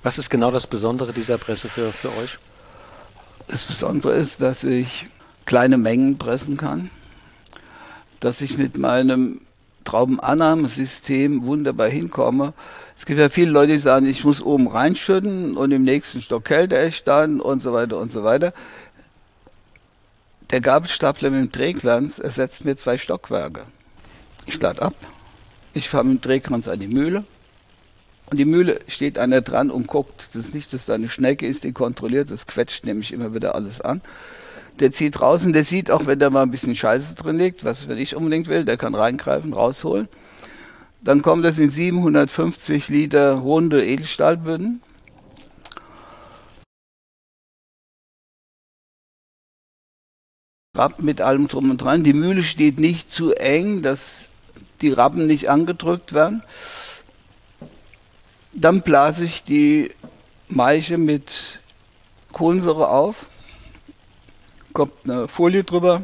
Was 0.03 0.19
ist 0.19 0.29
genau 0.29 0.51
das 0.51 0.67
Besondere 0.67 1.13
dieser 1.13 1.39
Presse 1.39 1.69
für, 1.69 1.93
für 1.93 2.09
euch? 2.21 2.41
Das 3.47 3.63
Besondere 3.63 4.17
ist, 4.17 4.43
dass 4.43 4.65
ich 4.65 5.07
kleine 5.47 5.79
Mengen 5.79 6.19
pressen 6.19 6.57
kann, 6.57 6.91
dass 8.19 8.41
ich 8.41 8.59
mit 8.59 8.77
meinem 8.77 9.43
Traubenannahmesystem 9.89 11.47
wunderbar 11.47 11.89
hinkomme. 11.89 12.53
Es 12.99 13.07
gibt 13.07 13.19
ja 13.19 13.31
viele 13.31 13.51
Leute, 13.51 13.73
die 13.73 13.79
sagen, 13.79 14.07
ich 14.07 14.23
muss 14.23 14.43
oben 14.43 14.69
reinschütten 14.69 15.57
und 15.57 15.73
im 15.73 15.85
nächsten 15.85 16.21
Stock 16.21 16.45
kälter 16.45 16.87
ich 16.87 17.05
dann 17.05 17.41
und 17.41 17.63
so 17.63 17.73
weiter 17.73 17.97
und 17.97 18.13
so 18.13 18.23
weiter. 18.23 18.53
Der 20.51 20.61
Gabelstapler 20.61 21.31
mit 21.31 21.41
dem 21.41 21.53
Drehglanz 21.53 22.19
ersetzt 22.19 22.67
mir 22.67 22.77
zwei 22.77 22.99
Stockwerke. 22.99 23.63
Ich 24.45 24.61
lade 24.61 24.83
ab, 24.83 24.95
ich 25.73 25.89
fahre 25.89 26.05
mit 26.05 26.23
dem 26.23 26.29
Drehkranz 26.29 26.69
an 26.69 26.81
die 26.81 26.89
Mühle 26.89 27.25
und 28.31 28.37
die 28.37 28.45
Mühle 28.45 28.81
steht 28.89 29.17
einer 29.17 29.41
dran 29.41 29.71
und 29.71 29.87
guckt. 29.87 30.29
Das 30.35 30.45
ist 30.45 30.55
nicht, 30.55 30.75
dass 30.75 30.85
da 30.85 30.95
eine 30.95 31.09
Schnecke 31.09 31.47
ist, 31.47 31.65
die 31.65 31.73
kontrolliert, 31.73 32.31
das 32.31 32.47
quetscht 32.47 32.85
nämlich 32.85 33.11
immer 33.13 33.33
wieder 33.33 33.55
alles 33.55 33.81
an. 33.81 34.03
Der 34.81 34.93
zieht 34.93 35.21
raus 35.21 35.45
und 35.45 35.53
der 35.53 35.65
sieht 35.65 35.91
auch, 35.91 36.07
wenn 36.07 36.19
da 36.19 36.31
mal 36.31 36.43
ein 36.43 36.51
bisschen 36.51 36.77
Scheiße 36.77 37.17
drin 37.17 37.39
liegt, 37.39 37.65
was 37.65 37.87
er 37.87 37.97
nicht 37.97 38.15
unbedingt 38.15 38.47
will, 38.47 38.65
der 38.65 38.77
kann 38.77 38.95
reingreifen, 38.95 39.53
rausholen. 39.53 40.09
Dann 41.01 41.23
kommt 41.23 41.45
das 41.45 41.59
in 41.59 41.71
750 41.71 42.89
Liter 42.89 43.35
runde 43.35 43.85
Edelstahlböden. 43.85 44.83
Rappen 50.77 51.05
mit 51.05 51.21
allem 51.21 51.49
drum 51.49 51.71
und 51.71 51.79
dran. 51.79 52.05
Die 52.05 52.13
Mühle 52.13 52.45
steht 52.45 52.79
nicht 52.79 53.11
zu 53.11 53.33
eng, 53.33 53.83
dass 53.83 54.29
die 54.81 54.91
Rappen 54.91 55.27
nicht 55.27 55.51
angedrückt 55.51 56.13
werden. 56.13 56.43
Dann 58.53 58.83
blase 58.83 59.25
ich 59.25 59.43
die 59.43 59.91
Maische 60.49 60.99
mit 60.99 61.61
Kohlensäure 62.33 62.91
auf, 62.91 63.27
kommt 64.73 64.93
eine 65.05 65.29
Folie 65.29 65.65
drüber, 65.65 66.03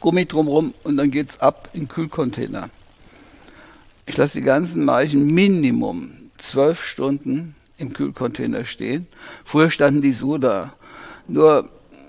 Gummi 0.00 0.26
drumherum 0.26 0.74
und 0.82 0.96
dann 0.96 1.10
geht 1.10 1.30
es 1.30 1.40
ab 1.40 1.70
in 1.72 1.88
Kühlcontainer. 1.88 2.70
Ich 4.06 4.16
lasse 4.16 4.38
die 4.38 4.44
ganzen 4.44 4.84
Maichen 4.84 5.26
Minimum 5.26 6.30
zwölf 6.38 6.82
Stunden 6.82 7.54
im 7.78 7.92
Kühlcontainer 7.92 8.64
stehen. 8.64 9.06
Früher 9.44 9.70
standen 9.70 10.02
die 10.02 10.12
so 10.12 10.38
da. 10.38 10.72
Nur 11.28 11.68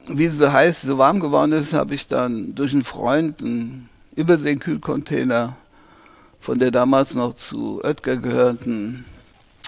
wie 0.09 0.25
es 0.25 0.37
so 0.37 0.51
heiß, 0.51 0.83
so 0.83 0.97
warm 0.97 1.19
geworden 1.19 1.51
ist, 1.51 1.73
habe 1.73 1.95
ich 1.95 2.07
dann 2.07 2.55
durch 2.55 2.73
einen 2.73 2.83
Freund 2.83 3.41
einen 3.41 3.89
Überseekühlcontainer 4.15 5.57
von 6.39 6.59
der 6.59 6.71
damals 6.71 7.13
noch 7.13 7.35
zu 7.35 7.81
Oetker 7.83 8.17
gehörten 8.17 9.05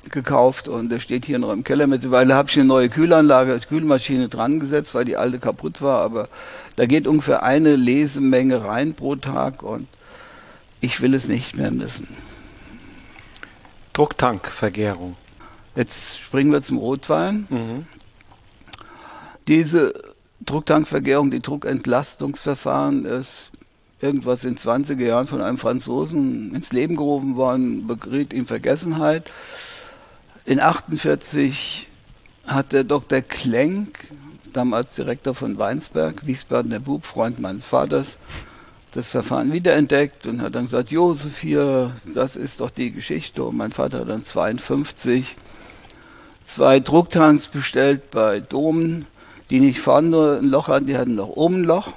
gekauft 0.10 0.68
und 0.68 0.90
der 0.90 1.00
steht 1.00 1.26
hier 1.26 1.40
noch 1.40 1.52
im 1.52 1.64
Keller. 1.64 1.88
Mittlerweile 1.88 2.34
habe 2.34 2.50
ich 2.50 2.56
eine 2.56 2.66
neue 2.66 2.90
Kühlanlage, 2.90 3.60
Kühlmaschine 3.60 4.30
dran 4.30 4.60
gesetzt, 4.60 4.96
weil 4.96 5.06
die 5.06 5.18
alte 5.18 5.40
kaputt 5.40 5.82
war, 5.82 6.02
aber 6.02 6.30
da 6.76 6.86
geht 6.86 7.08
ungefähr 7.08 7.44
eine 7.44 7.76
Lesemenge 7.76 8.64
rein 8.64 8.94
pro 8.94 9.16
Tag 9.16 9.64
und 9.64 9.88
ich 10.82 11.02
will 11.02 11.14
es 11.14 11.28
nicht 11.28 11.58
mehr 11.58 11.72
missen. 11.72 12.08
Drucktankvergärung. 13.94 15.16
Jetzt 15.76 16.20
springen 16.20 16.52
wir 16.52 16.62
zum 16.62 16.78
Rotwein. 16.78 17.48
Mhm. 17.50 17.88
Diese 19.48 19.94
Drucktankvergärung, 20.46 21.32
die 21.32 21.42
Druckentlastungsverfahren 21.42 23.06
ist 23.06 23.52
irgendwas 24.02 24.46
in 24.46 24.58
20er 24.58 25.04
Jahren 25.04 25.28
von 25.28 25.42
einem 25.42 25.58
Franzosen 25.58 26.56
ins 26.56 26.72
Leben 26.72 26.96
gerufen 26.96 27.36
worden, 27.36 27.88
begriet 27.88 28.32
in 28.32 28.46
Vergessenheit. 28.46 29.32
In 30.50 30.60
48 30.60 31.86
hat 32.48 32.74
der 32.74 32.84
Dr. 32.84 33.22
Klenk, 33.22 34.08
damals 34.52 34.96
Direktor 34.96 35.36
von 35.36 35.60
Weinsberg, 35.60 36.26
Wiesbaden 36.26 36.72
der 36.72 36.80
Bub, 36.80 37.06
Freund 37.06 37.38
meines 37.38 37.68
Vaters, 37.68 38.18
das 38.94 39.12
Verfahren 39.12 39.54
wiederentdeckt 39.54 40.26
und 40.26 40.42
hat 40.42 40.56
dann 40.56 40.66
gesagt, 40.66 40.90
Josef 40.90 41.38
hier, 41.38 41.96
das 42.16 42.36
ist 42.36 42.62
doch 42.62 42.72
die 42.72 42.92
Geschichte. 42.92 43.44
Und 43.44 43.58
mein 43.58 43.72
Vater 43.72 44.00
hat 44.00 44.10
dann 44.10 44.26
52 44.26 45.36
zwei 46.46 46.80
Drucktanks 46.80 47.46
bestellt 47.46 48.10
bei 48.10 48.40
Domen 48.40 49.06
die 49.52 49.60
nicht 49.60 49.80
vorne 49.80 50.10
nur 50.10 50.38
ein 50.38 50.50
Loch 50.50 50.68
hatten, 50.68 50.88
die 50.88 50.98
hatten 50.98 51.14
noch 51.14 51.30
oben 51.30 51.62
ein 51.62 51.66
Loch. 51.66 51.94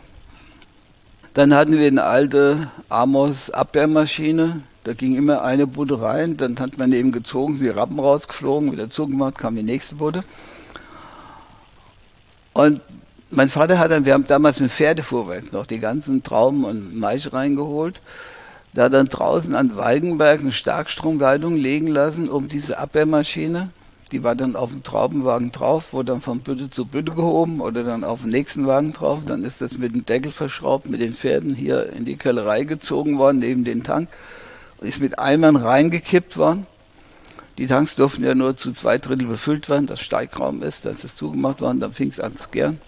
Dann 1.32 1.54
hatten 1.54 1.78
wir 1.78 1.86
eine 1.86 2.04
alte 2.04 2.70
Amos 2.90 3.48
Abwehrmaschine. 3.48 4.60
Da 4.84 4.94
ging 4.94 5.14
immer 5.14 5.42
eine 5.42 5.66
Bude 5.66 6.00
rein, 6.00 6.36
dann 6.36 6.58
hat 6.58 6.78
man 6.78 6.92
eben 6.92 7.12
gezogen, 7.12 7.56
sie 7.56 7.68
Rappen 7.68 8.00
rausgeflogen, 8.00 8.72
wieder 8.72 8.90
zugemacht, 8.90 9.38
kam 9.38 9.54
die 9.54 9.62
nächste 9.62 9.96
Bude. 9.96 10.24
Und 12.52 12.80
mein 13.30 13.48
Vater 13.48 13.78
hat 13.78 13.90
dann, 13.90 14.04
wir 14.04 14.14
haben 14.14 14.26
damals 14.26 14.60
mit 14.60 14.70
Pferdefuhrwerk 14.70 15.52
noch 15.52 15.66
die 15.66 15.78
ganzen 15.78 16.22
Trauben 16.22 16.64
und 16.64 16.98
Maische 16.98 17.32
reingeholt. 17.32 18.00
Da 18.74 18.88
dann 18.88 19.08
draußen 19.08 19.54
an 19.54 19.76
Walgenberg 19.76 20.40
eine 20.40 20.52
Starkstromleitung 20.52 21.56
legen 21.56 21.88
lassen, 21.88 22.28
um 22.28 22.48
diese 22.48 22.78
Abwehrmaschine 22.78 23.70
die 24.12 24.22
war 24.22 24.36
dann 24.36 24.56
auf 24.56 24.70
dem 24.70 24.82
Traubenwagen 24.82 25.52
drauf, 25.52 25.94
wurde 25.94 26.12
dann 26.12 26.20
von 26.20 26.40
Bütte 26.40 26.68
zu 26.68 26.84
Bütte 26.84 27.12
gehoben 27.12 27.60
oder 27.60 27.82
dann 27.82 28.04
auf 28.04 28.20
dem 28.20 28.30
nächsten 28.30 28.66
Wagen 28.66 28.92
drauf. 28.92 29.20
Dann 29.26 29.42
ist 29.42 29.62
das 29.62 29.72
mit 29.78 29.94
dem 29.94 30.04
Deckel 30.04 30.30
verschraubt, 30.30 30.88
mit 30.88 31.00
den 31.00 31.14
Pferden 31.14 31.54
hier 31.54 31.90
in 31.94 32.04
die 32.04 32.16
Kellerei 32.16 32.64
gezogen 32.64 33.18
worden, 33.18 33.38
neben 33.38 33.64
den 33.64 33.82
Tank. 33.82 34.08
Ist 34.82 35.00
mit 35.00 35.18
Eimern 35.18 35.56
reingekippt 35.56 36.36
worden. 36.36 36.66
Die 37.58 37.66
Tanks 37.66 37.96
durften 37.96 38.24
ja 38.24 38.34
nur 38.34 38.56
zu 38.56 38.72
zwei 38.72 38.98
Drittel 38.98 39.26
befüllt 39.26 39.68
werden, 39.68 39.86
das 39.86 40.00
Steigraum 40.00 40.62
ist, 40.62 40.86
dann 40.86 40.94
ist 40.94 41.04
es 41.04 41.16
zugemacht 41.16 41.60
worden, 41.60 41.80
dann 41.80 41.92
fing 41.92 42.08
es 42.08 42.18
an 42.18 42.36
zu 42.36 42.48
gern. 42.48 42.80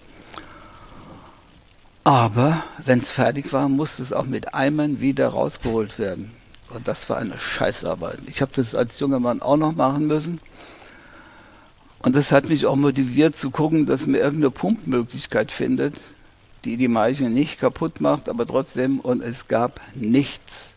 Aber 2.03 2.63
wenn 2.83 2.99
es 2.99 3.11
fertig 3.11 3.51
war, 3.51 3.67
musste 3.67 4.03
es 4.03 4.13
auch 4.13 4.25
mit 4.25 4.53
Eimern 4.53 4.99
wieder 4.99 5.29
rausgeholt 5.29 5.97
werden. 5.97 6.31
Und 6.69 6.87
das 6.87 7.09
war 7.09 7.17
eine 7.17 7.39
Scheißarbeit. 7.39 8.19
Ich 8.27 8.41
habe 8.41 8.51
das 8.53 8.75
als 8.75 8.99
junger 8.99 9.19
Mann 9.19 9.41
auch 9.41 9.57
noch 9.57 9.73
machen 9.73 10.05
müssen. 10.05 10.39
Und 11.99 12.15
das 12.15 12.31
hat 12.31 12.47
mich 12.47 12.67
auch 12.67 12.75
motiviert 12.75 13.35
zu 13.35 13.49
gucken, 13.49 13.87
dass 13.87 14.05
man 14.05 14.15
irgendeine 14.15 14.51
Pumpmöglichkeit 14.51 15.51
findet, 15.51 15.95
die 16.63 16.77
die 16.77 16.87
Maische 16.87 17.23
nicht 17.23 17.59
kaputt 17.59 18.01
macht, 18.01 18.29
aber 18.29 18.45
trotzdem, 18.45 18.99
und 18.99 19.23
es 19.23 19.47
gab 19.47 19.81
nichts. 19.95 20.74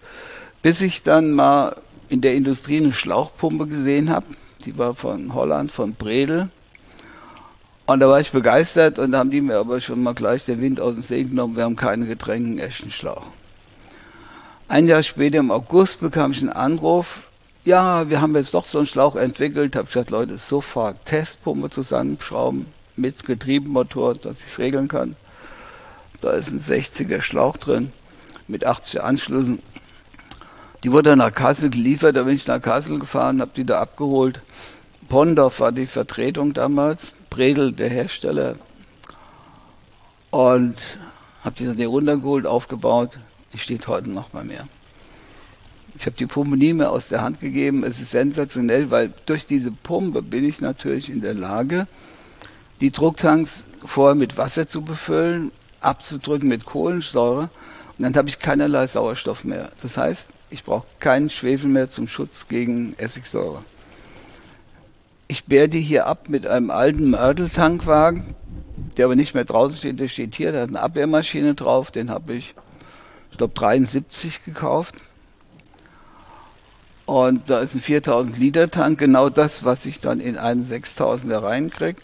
Bis 0.63 0.81
ich 0.81 1.03
dann 1.03 1.33
mal 1.33 1.77
in 2.09 2.21
der 2.21 2.35
Industrie 2.35 2.79
eine 2.79 2.93
Schlauchpumpe 2.93 3.67
gesehen 3.67 4.11
habe, 4.11 4.27
die 4.65 4.77
war 4.79 4.95
von 4.95 5.35
Holland, 5.35 5.71
von 5.71 5.95
Bredel. 5.95 6.49
Und 7.87 8.01
da 8.01 8.09
war 8.09 8.21
ich 8.21 8.33
begeistert 8.33 8.99
und 8.99 9.13
da 9.13 9.19
haben 9.19 9.31
die 9.31 9.41
mir 9.41 9.57
aber 9.57 9.81
schon 9.81 10.03
mal 10.03 10.15
gleich 10.15 10.45
den 10.45 10.61
Wind 10.61 10.81
aus 10.81 10.95
dem 10.95 11.03
See 11.03 11.25
genommen, 11.25 11.57
wir 11.57 11.65
haben 11.65 11.77
keinen 11.77 12.07
Getränken, 12.07 12.59
echten 12.59 12.91
Schlauch. 12.91 13.27
Ein 14.67 14.87
Jahr 14.87 15.03
später 15.03 15.39
im 15.39 15.51
August 15.51 16.01
bekam 16.01 16.33
ich 16.33 16.41
einen 16.41 16.51
Anruf 16.51 17.29
ja, 17.69 18.09
wir 18.09 18.23
haben 18.23 18.35
jetzt 18.35 18.55
doch 18.55 18.65
so 18.65 18.79
einen 18.79 18.87
Schlauch 18.87 19.15
entwickelt. 19.15 19.77
Habe 19.77 19.89
gesagt, 19.89 20.09
Leute, 20.09 20.39
sofort 20.39 21.05
Testpumpe 21.05 21.69
zusammenschrauben 21.69 22.65
mit 22.97 23.27
Getriebenmotor, 23.27 24.15
dass 24.15 24.41
ich 24.41 24.47
es 24.47 24.59
regeln 24.59 24.89
kann. 24.89 25.17
Da 26.23 26.31
ist 26.31 26.51
ein 26.51 26.61
60er 26.61 27.21
Schlauch 27.21 27.59
drin 27.59 27.93
mit 28.47 28.67
80er 28.67 29.01
Anschlüssen. 29.01 29.61
Die 30.85 30.93
wurde 30.93 31.17
nach 31.17 31.33
Kassel 31.33 31.71
geliefert, 31.71 32.17
da 32.17 32.23
bin 32.23 32.35
ich 32.35 32.47
nach 32.47 32.63
Kassel 32.63 32.99
gefahren, 32.99 33.41
habe 33.41 33.51
die 33.57 33.65
da 33.65 33.81
abgeholt. 33.81 34.41
Pondorf 35.09 35.61
war 35.61 35.73
die 35.73 35.87
Vertretung 35.87 36.55
damals, 36.55 37.15
Bredel 37.31 37.73
der 37.73 37.89
Hersteller. 37.89 38.57
Und 40.31 40.77
habe 41.43 41.57
die 41.57 41.65
dann 41.65 41.81
runtergeholt, 41.81 42.47
aufgebaut. 42.47 43.19
Die 43.53 43.59
steht 43.59 43.89
heute 43.89 44.11
noch 44.11 44.29
bei 44.29 44.45
mir. 44.45 44.69
Ich 45.97 46.07
habe 46.07 46.17
die 46.17 46.27
Pumpe 46.27 46.57
nie 46.57 46.75
mehr 46.75 46.93
aus 46.93 47.09
der 47.09 47.23
Hand 47.23 47.41
gegeben. 47.41 47.83
Es 47.83 48.01
ist 48.01 48.11
sensationell, 48.11 48.91
weil 48.91 49.13
durch 49.27 49.47
diese 49.47 49.73
Pumpe 49.73 50.23
bin 50.23 50.45
ich 50.45 50.61
natürlich 50.61 51.11
in 51.11 51.23
der 51.23 51.35
Lage, 51.35 51.89
die 52.81 52.93
Drucktanks 52.93 53.65
vorher 53.85 54.15
mit 54.15 54.37
Wasser 54.37 54.69
zu 54.69 54.83
befüllen, 54.83 55.51
abzudrücken 55.81 56.49
mit 56.49 56.65
Kohlensäure 56.65 57.51
und 57.97 58.05
dann 58.05 58.15
habe 58.15 58.29
ich 58.29 58.39
keinerlei 58.39 58.87
Sauerstoff 58.87 59.45
mehr. 59.45 59.71
Das 59.83 59.97
heißt, 59.97 60.29
ich 60.51 60.65
brauche 60.65 60.87
keinen 61.01 61.31
Schwefel 61.31 61.69
mehr 61.69 61.91
zum 61.91 62.09
Schutz 62.09 62.49
gegen 62.49 62.95
Essigsäure. 62.99 63.63
Ich 65.27 65.45
bär 65.45 65.69
die 65.69 65.81
hier 65.81 66.07
ab 66.07 66.29
mit 66.29 66.47
einem 66.47 66.71
alten 66.71 67.11
Mörtel-Tankwagen, 67.11 68.35
der 68.97 69.05
aber 69.05 69.17
nicht 69.17 69.35
mehr 69.35 69.45
draußen 69.45 69.77
steht, 69.77 70.01
der 70.01 70.09
steht 70.09 70.35
hier, 70.35 70.53
der 70.53 70.63
hat 70.63 70.69
eine 70.71 70.81
Abwehrmaschine 70.81 71.55
drauf, 71.55 71.91
den 71.91 72.11
habe 72.11 72.35
ich, 72.35 72.55
ich 73.31 73.39
glaube, 73.39 73.55
73 73.55 74.45
gekauft. 74.45 74.95
Und 77.05 77.49
da 77.49 77.61
ist 77.61 77.75
ein 77.75 77.81
4000 77.81 78.39
Liter 78.39 78.71
Tank, 78.71 78.99
genau 78.99 79.29
das, 79.29 79.65
was 79.65 79.87
ich 79.87 80.01
dann 80.01 80.21
in 80.21 80.37
einen 80.37 80.65
6000er 80.65 81.43
reinkriege. 81.43 82.01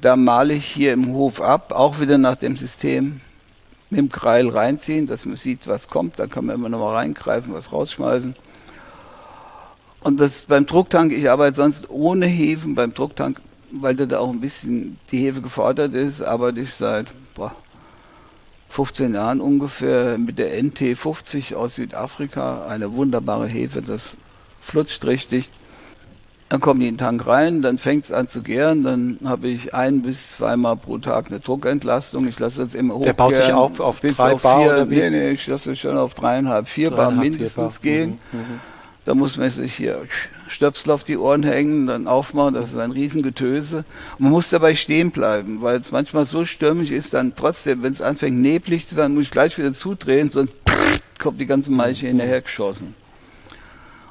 Da 0.00 0.16
male 0.16 0.54
ich 0.54 0.66
hier 0.66 0.92
im 0.92 1.12
Hof 1.12 1.40
ab, 1.40 1.72
auch 1.72 2.00
wieder 2.00 2.18
nach 2.18 2.36
dem 2.36 2.56
System 2.56 3.20
mit 3.90 3.98
dem 3.98 4.10
Kreil 4.10 4.48
reinziehen, 4.48 5.06
dass 5.06 5.24
man 5.24 5.36
sieht, 5.36 5.66
was 5.66 5.88
kommt. 5.88 6.18
Da 6.18 6.26
kann 6.26 6.46
man 6.46 6.56
immer 6.56 6.68
noch 6.68 6.80
mal 6.80 6.94
reingreifen, 6.94 7.54
was 7.54 7.72
rausschmeißen. 7.72 8.34
Und 10.00 10.20
das 10.20 10.42
beim 10.42 10.66
Drucktank, 10.66 11.12
ich 11.12 11.30
arbeite 11.30 11.56
sonst 11.56 11.90
ohne 11.90 12.26
Hefen. 12.26 12.74
Beim 12.74 12.94
Drucktank, 12.94 13.40
weil 13.70 13.94
da 13.94 14.18
auch 14.18 14.30
ein 14.30 14.40
bisschen 14.40 14.98
die 15.10 15.18
Hefe 15.18 15.40
gefordert 15.42 15.94
ist, 15.94 16.22
arbeite 16.22 16.60
ich 16.60 16.74
seit 16.74 17.08
boah, 17.34 17.54
15 18.68 19.14
Jahren 19.14 19.40
ungefähr 19.40 20.18
mit 20.18 20.38
der 20.38 20.62
NT50 20.62 21.54
aus 21.54 21.76
Südafrika. 21.76 22.66
Eine 22.66 22.92
wunderbare 22.92 23.46
Hefe, 23.46 23.82
das 23.82 24.16
flutscht 24.60 25.04
richtig. 25.04 25.50
Dann 26.48 26.60
kommen 26.60 26.80
die 26.80 26.88
in 26.88 26.94
den 26.94 26.98
Tank 26.98 27.26
rein, 27.26 27.60
dann 27.60 27.76
fängt 27.76 28.06
es 28.06 28.12
an 28.12 28.26
zu 28.26 28.42
gären, 28.42 28.82
dann 28.82 29.18
habe 29.24 29.48
ich 29.48 29.74
ein 29.74 30.00
bis 30.00 30.30
zweimal 30.30 30.76
pro 30.76 30.96
Tag 30.96 31.26
eine 31.26 31.40
Druckentlastung. 31.40 32.26
Ich 32.26 32.38
lasse 32.38 32.64
das 32.64 32.74
immer 32.74 32.94
hoch. 32.94 33.02
Der 33.02 33.12
baut 33.12 33.36
sich 33.36 33.52
auf 33.52 33.78
auf 33.80 34.00
bis 34.00 34.16
drei 34.16 34.32
auf 34.32 34.42
Bar 34.42 34.60
vier, 34.62 34.72
oder 34.72 34.90
wie? 34.90 34.96
Nee, 34.96 35.10
nee, 35.10 35.30
ich 35.32 35.46
lasse 35.46 35.72
es 35.72 35.78
schon 35.78 35.98
auf 35.98 36.14
dreieinhalb, 36.14 36.66
vier 36.66 36.90
Bar 36.90 37.10
mindestens 37.10 37.78
vier 37.78 37.92
Bar. 37.92 38.06
gehen. 38.06 38.18
Mhm, 38.32 38.38
mhm. 38.38 38.60
Da 39.04 39.14
muss 39.14 39.36
man 39.36 39.50
sich 39.50 39.74
hier 39.74 40.02
Stöpsel 40.48 40.90
auf 40.92 41.04
die 41.04 41.16
Ohren 41.16 41.42
hängen, 41.42 41.86
dann 41.86 42.06
aufmachen, 42.06 42.54
das 42.54 42.70
ist 42.70 42.78
ein 42.78 42.90
Riesengetöse. 42.90 43.84
man 44.18 44.32
muss 44.32 44.50
dabei 44.50 44.74
stehen 44.74 45.10
bleiben, 45.10 45.62
weil 45.62 45.80
es 45.80 45.92
manchmal 45.92 46.24
so 46.24 46.44
stürmisch 46.44 46.90
ist, 46.90 47.14
dann 47.14 47.34
trotzdem, 47.34 47.82
wenn 47.82 47.92
es 47.92 48.02
anfängt 48.02 48.38
neblig 48.38 48.86
zu 48.86 48.96
werden, 48.96 49.14
muss 49.14 49.24
ich 49.24 49.30
gleich 49.30 49.56
wieder 49.58 49.72
zudrehen, 49.72 50.30
sonst 50.30 50.52
kommt 51.18 51.40
die 51.40 51.46
ganze 51.46 51.70
Maische 51.70 52.06
hinterher 52.06 52.40
geschossen. 52.40 52.94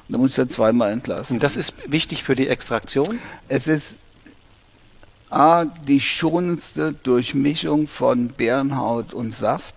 Da 0.08 0.18
muss 0.18 0.30
ich 0.30 0.36
dann 0.36 0.48
zweimal 0.48 0.90
entlassen. 0.90 1.38
Das 1.38 1.56
ist 1.56 1.74
wichtig 1.86 2.22
für 2.22 2.34
die 2.34 2.48
Extraktion? 2.48 3.18
Es 3.48 3.68
ist 3.68 3.98
A, 5.30 5.66
die 5.66 6.00
schonendste 6.00 6.94
Durchmischung 6.94 7.86
von 7.86 8.28
Bärenhaut 8.28 9.12
und 9.12 9.34
Saft, 9.34 9.74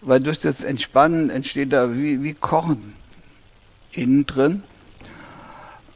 weil 0.00 0.20
durch 0.20 0.38
das 0.38 0.62
Entspannen 0.62 1.30
entsteht 1.30 1.72
da 1.72 1.96
wie, 1.96 2.22
wie 2.22 2.34
Kochen 2.34 2.94
innen 3.90 4.26
drin. 4.26 4.62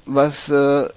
Was 0.07 0.49
äh, 0.49 0.89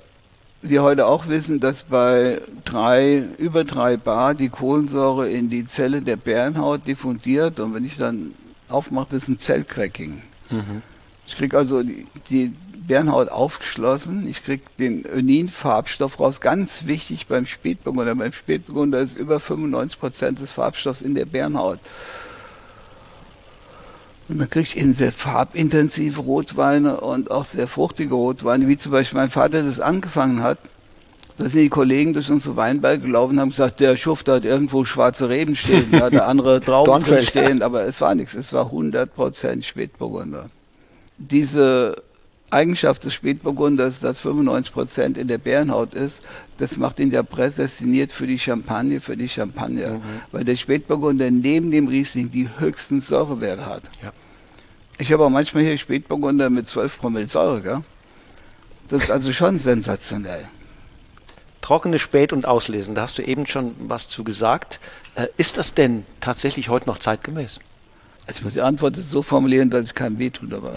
wir 0.64 0.82
heute 0.82 1.06
auch 1.06 1.28
wissen, 1.28 1.60
dass 1.60 1.84
bei 1.84 2.42
drei, 2.66 3.24
über 3.38 3.64
drei 3.64 3.98
Bar 3.98 4.34
die 4.34 4.50
Kohlensäure 4.50 5.30
in 5.30 5.52
die 5.52 5.68
Zelle 5.68 6.02
der 6.02 6.16
Bärenhaut 6.16 6.88
diffundiert 6.88 7.60
und 7.60 7.76
wenn 7.76 7.86
ich 7.86 7.98
dann 7.98 8.34
aufmache, 8.70 9.10
das 9.12 9.24
ist 9.24 9.30
ein 9.30 9.38
Zellcracking. 9.38 10.24
Mhm. 10.50 10.82
Ich 11.28 11.38
kriege 11.38 11.58
also 11.58 11.84
die, 11.84 12.08
die 12.30 12.54
Bernhaut 12.88 13.30
aufgeschlossen. 13.30 14.28
Ich 14.28 14.44
kriege 14.44 14.64
den 14.78 15.06
Önin-Farbstoff 15.06 16.20
raus. 16.20 16.42
Ganz 16.42 16.86
wichtig 16.86 17.28
beim 17.28 17.46
Spätburgunder. 17.46 18.16
Beim 18.16 18.34
Spätburgunder 18.34 19.00
ist 19.00 19.18
über 19.18 19.40
95 19.40 20.00
Prozent 20.00 20.42
des 20.42 20.54
Farbstoffs 20.54 21.02
in 21.02 21.16
der 21.16 21.26
Bernhaut. 21.26 21.80
Und 24.30 24.40
dann 24.40 24.50
kriege 24.50 24.64
ich 24.64 24.78
eben 24.78 24.94
sehr 24.94 25.12
farbintensive 25.12 26.22
Rotweine 26.22 27.02
und 27.02 27.30
auch 27.30 27.46
sehr 27.46 27.68
fruchtige 27.68 28.16
Rotweine, 28.16 28.68
wie 28.68 28.78
zum 28.78 28.92
Beispiel 28.92 29.20
mein 29.20 29.30
Vater 29.30 29.64
das 29.64 29.80
angefangen 29.80 30.42
hat. 30.42 30.60
Da 31.38 31.50
sind 31.50 31.62
die 31.62 31.70
Kollegen 31.70 32.14
durch 32.14 32.30
unsere 32.30 32.56
Weinberge 32.56 33.04
gelaufen 33.04 33.34
und 33.34 33.40
haben 33.40 33.50
gesagt, 33.50 33.80
der 33.80 33.98
Schuft 33.98 34.30
hat 34.30 34.46
irgendwo 34.46 34.86
schwarze 34.86 35.30
Reben 35.30 35.56
stehen, 35.56 35.92
da 35.92 36.02
hat 36.02 36.14
der 36.14 36.28
andere 36.28 36.62
Trauben 36.66 37.04
stehen, 37.24 37.64
aber 37.64 37.86
es 37.86 38.00
war 38.02 38.14
nichts, 38.14 38.36
es 38.36 38.54
war 38.54 38.72
100% 38.72 39.64
Spätburgunder. 39.64 40.50
Diese 41.18 41.96
Eigenschaft 42.54 43.04
des 43.04 43.14
Spätburgunders, 43.14 44.00
dass 44.00 44.20
95 44.20 44.74
Prozent 44.74 45.18
in 45.18 45.28
der 45.28 45.38
Bärenhaut 45.38 45.94
ist, 45.94 46.22
das 46.58 46.78
macht 46.78 47.00
ihn 47.00 47.12
ja 47.12 47.24
prädestiniert 47.24 48.12
für 48.12 48.28
die 48.28 48.40
Champagne, 48.40 49.02
für 49.02 49.18
die 49.18 49.28
Champagner. 49.28 49.96
Mhm. 49.96 50.02
Weil 50.32 50.46
der 50.46 50.56
Spätburgunder 50.56 51.32
neben 51.32 51.72
dem 51.72 51.88
Riesling 51.88 52.32
die 52.32 52.50
höchsten 52.58 53.02
Säurewerte 53.02 53.66
hat. 53.66 53.84
Ja. 54.02 54.12
Ich 55.00 55.12
habe 55.12 55.26
auch 55.26 55.30
manchmal 55.30 55.64
hier 55.64 55.78
Spätburgunder 55.78 56.50
mit 56.50 56.68
12 56.68 57.00
Promille 57.00 57.28
Säure, 57.28 57.62
gell? 57.62 57.82
Das 58.88 59.04
ist 59.04 59.12
also 59.12 59.32
schon 59.34 59.58
sensationell. 59.58 60.48
Trockene 61.62 61.98
Spät- 61.98 62.34
und 62.34 62.46
Auslesen, 62.46 62.94
da 62.94 63.04
hast 63.04 63.18
du 63.18 63.24
eben 63.24 63.48
schon 63.48 63.74
was 63.80 64.08
zu 64.08 64.24
gesagt. 64.24 64.80
Äh, 65.16 65.28
ist 65.38 65.58
das 65.58 65.74
denn 65.74 66.06
tatsächlich 66.20 66.70
heute 66.70 66.88
noch 66.88 66.98
zeitgemäß? 67.00 67.60
Also 68.28 68.38
ich 68.38 68.44
muss 68.44 68.54
die 68.54 68.62
Antwort 68.62 68.96
so 68.98 69.24
formulieren, 69.24 69.70
dass 69.70 69.88
ich 69.88 69.96
keinem 69.96 70.20
wehtue 70.20 70.48
dabei 70.48 70.74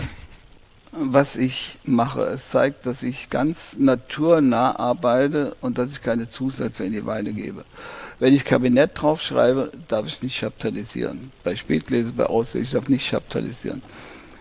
was 0.98 1.37
ich 1.37 1.78
mache. 1.85 2.22
Es 2.22 2.50
zeigt, 2.50 2.87
dass 2.87 3.02
ich 3.02 3.30
ganz 3.30 3.76
naturnah 3.78 4.78
arbeite 4.78 5.56
und 5.61 5.78
dass 5.78 5.92
ich 5.92 6.02
keine 6.02 6.28
Zusätze 6.28 6.85
in 6.85 6.92
die 6.92 7.06
Weine 7.06 7.32
gebe. 7.32 7.64
Wenn 8.18 8.35
ich 8.35 8.44
Kabinett 8.44 8.92
draufschreibe, 8.94 9.72
darf 9.88 10.06
ich 10.06 10.22
nicht 10.22 10.38
chaptalisieren. 10.38 11.30
Bei 11.44 11.54
Spätlese, 11.54 12.12
bei 12.12 12.26
Aussicht, 12.26 12.64
ich 12.64 12.70
darf 12.70 12.88
nicht 12.88 13.11
chaptalisieren. 13.11 13.82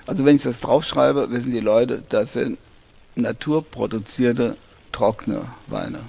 Also 0.08 0.24
wenn 0.24 0.38
ich 0.38 0.44
das 0.44 0.62
draufschreibe, 0.62 1.30
wissen 1.32 1.52
die 1.52 1.60
Leute, 1.60 2.04
das 2.10 2.34
sind 2.34 2.58
naturproduzierte, 3.16 4.56
trockene 4.92 5.48
Weine. 5.68 6.00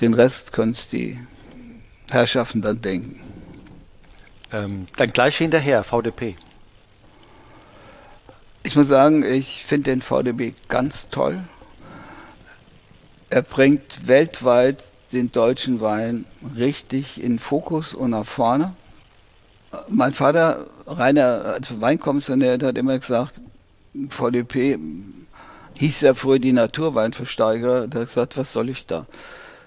Den 0.00 0.14
Rest 0.14 0.52
können 0.52 0.72
es 0.72 0.88
die 0.88 1.18
Herrschaften 2.10 2.60
dann 2.60 2.82
denken. 2.82 3.20
Ähm, 4.52 4.86
dann 4.96 5.12
gleich 5.12 5.36
hinterher, 5.38 5.84
VDP. 5.84 6.36
Ich 8.64 8.76
muss 8.76 8.86
sagen, 8.86 9.24
ich 9.24 9.64
finde 9.64 9.90
den 9.90 10.02
VDB 10.02 10.54
ganz 10.68 11.08
toll. 11.08 11.42
Er 13.28 13.42
bringt 13.42 14.06
weltweit 14.06 14.84
den 15.12 15.32
deutschen 15.32 15.80
Wein 15.80 16.26
richtig 16.56 17.22
in 17.22 17.38
Fokus 17.38 17.92
und 17.92 18.10
nach 18.10 18.26
vorne. 18.26 18.74
Mein 19.88 20.14
Vater, 20.14 20.66
Rainer, 20.86 21.44
als 21.54 21.80
Weinkommissionär, 21.80 22.58
hat 22.62 22.78
immer 22.78 22.98
gesagt, 22.98 23.40
VDP 24.08 24.78
hieß 25.74 26.02
ja 26.02 26.14
früher 26.14 26.38
die 26.38 26.52
Naturweinversteiger. 26.52 27.88
Der 27.88 28.02
hat 28.02 28.08
gesagt, 28.08 28.36
was 28.36 28.52
soll 28.52 28.68
ich 28.68 28.86
da? 28.86 29.06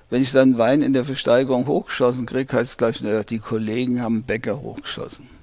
Wenn 0.09 0.21
ich 0.21 0.31
dann 0.31 0.57
Wein 0.57 0.81
in 0.81 0.93
der 0.93 1.03
Versteigerung 1.03 1.67
hochgeschossen 1.67 2.25
kriege, 2.25 2.55
heißt 2.55 2.71
es 2.71 2.77
gleich, 2.77 3.01
naja, 3.01 3.23
die 3.23 3.39
Kollegen 3.39 4.01
haben 4.01 4.23
Bäcker 4.23 4.61
hochgeschossen. 4.61 5.34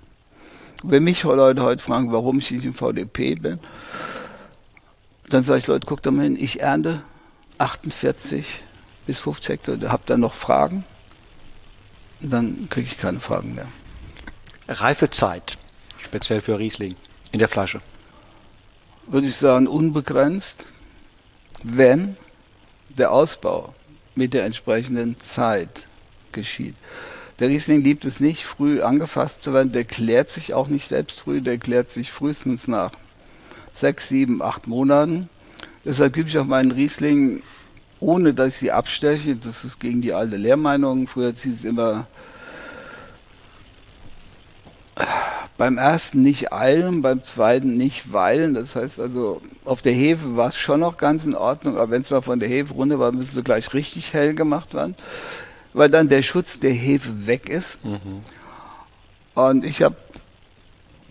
Wenn 0.83 1.05
mich 1.05 1.23
Leute 1.23 1.63
heute 1.63 1.83
fragen, 1.83 2.13
warum 2.13 2.39
ich 2.39 2.51
nicht 2.51 2.65
im 2.65 2.75
VDP 2.75 3.37
bin, 3.37 3.61
dann 5.29 5.43
sage 5.43 5.61
ich, 5.61 5.67
Leute, 5.67 5.87
guckt 5.87 6.05
doch 6.05 6.11
mal 6.11 6.25
hin, 6.25 6.37
ich 6.39 6.61
ernte 6.61 7.03
48 7.59 8.61
bis 9.07 9.21
50 9.21 9.49
Hektar. 9.49 9.93
Habt 9.93 10.11
ihr 10.11 10.19
noch 10.19 10.35
Fragen? 10.35 10.85
Dann 12.21 12.69
kriege 12.69 12.89
ich 12.89 12.99
keine 12.99 13.21
Fragen 13.21 13.55
mehr. 13.55 13.69
Reifezeit, 14.69 15.57
speziell 16.01 16.41
für 16.41 16.59
Riesling, 16.59 16.97
in 17.33 17.39
der 17.39 17.49
Flasche? 17.49 17.81
Würde 19.07 19.27
ich 19.27 19.37
sagen, 19.37 19.67
unbegrenzt, 19.67 20.67
wenn 21.63 22.17
der 22.89 23.13
Ausbau 23.13 23.75
mit 24.15 24.35
der 24.35 24.45
entsprechenden 24.45 25.19
Zeit 25.21 25.87
geschieht. 26.33 26.77
Der 27.39 27.49
Riesling 27.49 27.83
liebt 27.83 28.05
es 28.05 28.21
nicht, 28.21 28.45
früh 28.45 28.83
angefasst 28.83 29.43
zu 29.43 29.53
werden. 29.53 29.73
Der 29.73 29.85
klärt 29.85 30.29
sich 30.29 30.55
auch 30.55 30.69
nicht 30.69 30.87
selbst 30.87 31.21
früh, 31.21 31.41
der 31.41 31.59
klärt 31.59 31.91
sich 31.91 32.13
frühestens 32.13 32.69
nach 32.69 32.93
sechs, 33.73 34.09
sieben, 34.09 34.43
acht 34.43 34.67
Monaten. 34.67 35.29
Deshalb 35.85 36.13
gebe 36.13 36.29
ich 36.29 36.39
auch 36.39 36.45
meinen 36.45 36.71
Riesling, 36.71 37.43
ohne 38.01 38.35
dass 38.35 38.55
ich 38.55 38.59
sie 38.61 38.73
absteche. 38.73 39.37
Das 39.37 39.65
ist 39.65 39.81
gegen 39.81 40.03
die 40.03 40.13
alte 40.13 40.37
Lehrmeinung. 40.37 41.09
Früher 41.09 41.33
hieß 41.33 41.61
es 41.61 41.65
immer, 41.65 42.07
beim 45.57 45.79
ersten 45.79 46.21
nicht 46.21 46.53
eilen, 46.53 47.03
beim 47.03 47.25
zweiten 47.25 47.73
nicht 47.73 48.13
weilen. 48.13 48.55
Das 48.55 48.77
heißt 48.77 49.01
also, 49.01 49.41
auf 49.65 49.81
der 49.81 49.93
Hefe 49.93 50.37
war 50.37 50.51
es 50.51 50.57
schon 50.59 50.81
noch 50.81 50.99
ganz 50.99 51.25
in 51.25 51.35
Ordnung, 51.35 51.77
aber 51.77 51.91
wenn 51.91 52.03
es 52.03 52.11
mal 52.11 52.23
von 52.23 52.41
der 52.41 52.49
Hefe 52.49 52.75
runter 52.75 52.99
war, 52.99 53.11
müsste 53.11 53.37
sie 53.37 53.43
gleich 53.43 53.73
richtig 53.73 54.13
hell 54.13 54.35
gemacht 54.35 54.75
werden 54.75 54.95
weil 55.73 55.89
dann 55.89 56.09
der 56.09 56.23
Schutz 56.23 56.61
der 56.61 56.73
Hefe 56.73 57.27
weg 57.27 57.49
ist. 57.49 57.85
Mhm. 57.85 58.21
Und 59.35 59.65
ich 59.65 59.83
habe 59.83 59.97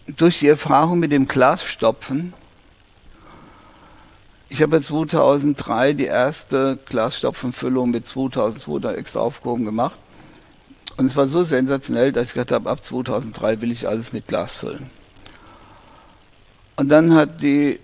durch 0.06 0.40
die 0.40 0.48
Erfahrung 0.48 1.00
mit 1.00 1.12
dem 1.12 1.28
Glasstopfen, 1.28 2.34
ich 4.50 4.62
habe 4.62 4.82
2003 4.82 5.94
die 5.94 6.06
erste 6.06 6.78
Glasstopfenfüllung 6.86 7.90
mit 7.90 8.06
2200 8.06 8.98
extra 8.98 9.22
aufgehoben 9.22 9.64
gemacht. 9.64 9.98
Und 10.98 11.06
es 11.06 11.16
war 11.16 11.28
so 11.30 11.44
sensationell, 11.44 12.12
dass 12.12 12.28
ich 12.28 12.34
gesagt 12.34 12.52
habe, 12.52 12.70
ab 12.70 12.84
2003 12.84 13.62
will 13.62 13.72
ich 13.72 13.88
alles 13.88 14.12
mit 14.12 14.28
Glas 14.28 14.54
füllen. 14.54 14.90
Und 16.76 16.90
dann 16.90 17.16
hat 17.16 17.42
die 17.42 17.80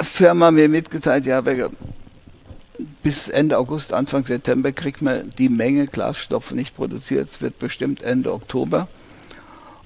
Firma 0.00 0.50
mir 0.50 0.68
mitgeteilt, 0.68 1.26
ja, 1.26 1.42
bis 3.02 3.28
Ende 3.28 3.58
August, 3.58 3.92
Anfang 3.92 4.24
September 4.24 4.72
kriegt 4.72 5.02
man 5.02 5.30
die 5.38 5.48
Menge 5.48 5.86
Glasstoff 5.86 6.50
nicht 6.52 6.76
produziert. 6.76 7.28
Es 7.28 7.40
wird 7.40 7.58
bestimmt 7.58 8.02
Ende 8.02 8.32
Oktober. 8.32 8.88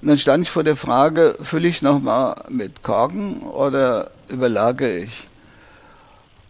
Und 0.01 0.07
dann 0.07 0.17
stand 0.17 0.45
ich 0.45 0.49
vor 0.49 0.63
der 0.63 0.75
Frage, 0.75 1.37
fülle 1.41 1.67
ich 1.67 1.81
nochmal 1.81 2.35
mit 2.49 2.83
Korken 2.83 3.41
oder 3.41 4.11
überlagere 4.29 4.99
ich? 4.99 5.27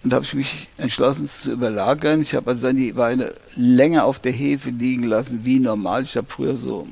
Und 0.03 0.11
da 0.11 0.17
habe 0.17 0.25
ich 0.25 0.33
mich 0.33 0.69
entschlossen 0.77 1.25
es 1.25 1.41
zu 1.41 1.51
überlagern. 1.51 2.21
Ich 2.21 2.35
habe 2.35 2.51
also 2.51 2.67
dann 2.67 2.77
die 2.77 2.95
Weine 2.95 3.33
länger 3.55 4.05
auf 4.05 4.19
der 4.19 4.31
Hefe 4.31 4.69
liegen 4.69 5.03
lassen 5.03 5.41
wie 5.43 5.59
normal. 5.59 6.03
Ich 6.03 6.15
habe 6.15 6.27
früher 6.29 6.55
so 6.55 6.87